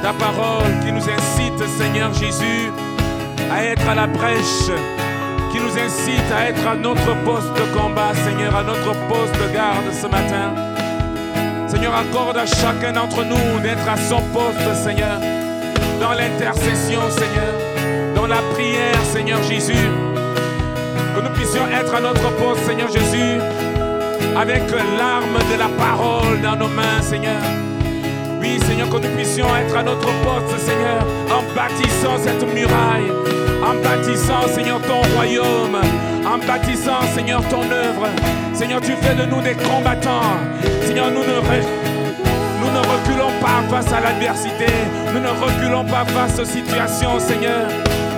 Ta 0.01 0.13
parole 0.13 0.73
qui 0.85 0.93
nous 0.93 1.03
incite, 1.03 1.69
Seigneur 1.77 2.15
Jésus, 2.15 2.71
à 3.51 3.65
être 3.65 3.89
à 3.89 3.97
la 3.97 4.07
brèche, 4.07 4.71
qui 5.51 5.59
nous 5.59 5.77
incite 5.77 6.31
à 6.33 6.51
être 6.51 6.65
à 6.65 6.77
notre 6.77 7.13
poste 7.25 7.53
de 7.55 7.77
combat, 7.77 8.15
Seigneur, 8.15 8.55
à 8.55 8.63
notre 8.63 8.93
poste 9.09 9.35
de 9.35 9.53
garde 9.53 9.91
ce 9.91 10.07
matin. 10.07 10.55
Seigneur, 11.67 11.95
accorde 11.97 12.37
à 12.37 12.47
chacun 12.47 12.93
d'entre 12.93 13.25
nous 13.25 13.61
d'être 13.61 13.89
à 13.89 13.97
son 13.97 14.23
poste, 14.33 14.85
Seigneur, 14.85 15.19
dans 16.01 16.13
l'intercession, 16.13 17.01
Seigneur, 17.11 17.78
la 18.29 18.43
prière, 18.53 19.01
Seigneur 19.05 19.43
Jésus. 19.43 19.89
Que 21.15 21.21
nous 21.21 21.31
puissions 21.31 21.67
être 21.67 21.95
à 21.95 22.01
notre 22.01 22.31
poste, 22.37 22.65
Seigneur 22.67 22.89
Jésus, 22.91 23.41
avec 24.37 24.63
l'arme 24.99 25.39
de 25.53 25.59
la 25.59 25.69
parole 25.79 26.41
dans 26.43 26.57
nos 26.57 26.69
mains, 26.69 27.01
Seigneur. 27.01 27.41
Oui, 28.41 28.61
Seigneur, 28.67 28.89
que 28.89 28.97
nous 28.97 29.17
puissions 29.17 29.47
être 29.57 29.77
à 29.77 29.83
notre 29.83 30.09
poste, 30.23 30.59
Seigneur, 30.59 31.05
en 31.31 31.43
bâtissant 31.55 32.19
cette 32.23 32.43
muraille, 32.55 33.11
en 33.65 33.75
bâtissant, 33.83 34.47
Seigneur, 34.55 34.81
ton 34.83 35.01
royaume, 35.17 35.79
en 36.25 36.39
bâtissant, 36.47 37.03
Seigneur, 37.15 37.43
ton 37.49 37.63
œuvre. 37.63 38.09
Seigneur, 38.53 38.81
tu 38.81 38.93
fais 38.93 39.15
de 39.15 39.25
nous 39.25 39.41
des 39.41 39.55
combattants. 39.55 40.39
Seigneur, 40.87 41.11
nous 41.11 41.25
ne, 41.25 41.41
nous 42.61 42.71
ne 42.73 42.79
reculons 42.79 43.33
pas 43.41 43.63
face 43.71 43.93
à 43.93 44.01
l'adversité, 44.01 44.67
nous 45.13 45.21
ne 45.21 45.29
reculons 45.29 45.85
pas 45.85 46.05
face 46.05 46.39
aux 46.39 46.45
situations, 46.45 47.19
Seigneur, 47.19 47.67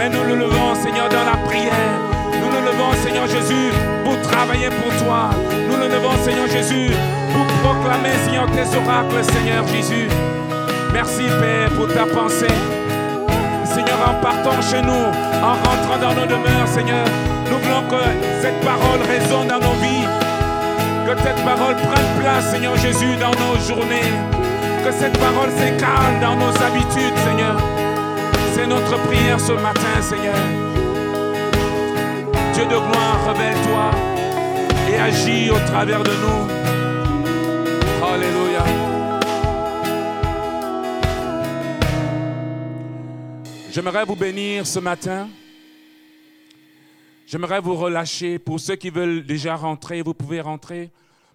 mais 0.01 0.09
nous 0.09 0.25
le 0.25 0.35
levons, 0.35 0.75
Seigneur, 0.83 1.11
dans 1.11 1.27
la 1.31 1.37
prière. 1.47 1.93
Nous 2.41 2.49
nous 2.49 2.65
levons, 2.65 2.93
Seigneur 3.05 3.27
Jésus, 3.27 3.69
pour 4.03 4.19
travailler 4.23 4.71
pour 4.71 4.89
toi. 5.05 5.29
Nous 5.69 5.77
nous 5.77 5.91
levons, 5.95 6.17
Seigneur 6.25 6.49
Jésus, 6.49 6.89
pour 7.35 7.47
proclamer, 7.61 8.17
Seigneur, 8.25 8.47
tes 8.47 8.65
oracles, 8.79 9.23
Seigneur 9.31 9.63
Jésus. 9.69 10.09
Merci, 10.95 11.25
Père, 11.39 11.69
pour 11.77 11.89
ta 11.93 12.07
pensée. 12.07 12.57
Seigneur, 13.67 13.99
en 14.09 14.15
partant 14.23 14.63
chez 14.63 14.81
nous, 14.81 15.05
en 15.49 15.55
rentrant 15.69 15.99
dans 16.01 16.15
nos 16.19 16.27
demeures, 16.27 16.69
Seigneur, 16.69 17.05
nous 17.51 17.59
voulons 17.59 17.85
que 17.93 18.03
cette 18.41 18.61
parole 18.65 19.03
résonne 19.07 19.49
dans 19.49 19.61
nos 19.61 19.77
vies. 19.85 20.09
Que 21.07 21.15
cette 21.23 21.45
parole 21.45 21.77
prenne 21.77 22.11
place, 22.19 22.51
Seigneur 22.51 22.75
Jésus, 22.79 23.17
dans 23.21 23.37
nos 23.43 23.57
journées. 23.69 24.15
Que 24.83 24.93
cette 24.93 25.19
parole 25.19 25.51
s'écale 25.59 26.17
dans 26.23 26.37
nos 26.37 26.55
habitudes, 26.65 27.19
Seigneur. 27.27 27.70
C'est 28.53 28.67
notre 28.67 28.97
prière 29.07 29.41
ce 29.41 29.53
matin, 29.53 30.03
Seigneur. 30.03 30.35
Dieu 32.53 32.65
de 32.65 32.69
gloire, 32.69 33.33
révèle-toi 33.33 33.91
et 34.91 34.97
agis 34.99 35.51
au 35.51 35.59
travers 35.67 36.03
de 36.03 36.11
nous. 36.11 36.43
Alléluia. 38.05 38.65
J'aimerais 43.71 44.05
vous 44.05 44.17
bénir 44.17 44.67
ce 44.67 44.81
matin. 44.81 45.29
J'aimerais 47.27 47.61
vous 47.61 47.77
relâcher. 47.77 48.41
Pour 48.41 48.59
ceux 48.59 48.75
qui 48.75 48.91
veulent 48.91 49.25
déjà 49.25 49.55
rentrer, 49.55 50.03
vous 50.03 50.15
pouvez 50.15 50.41
rentrer. 50.41 50.91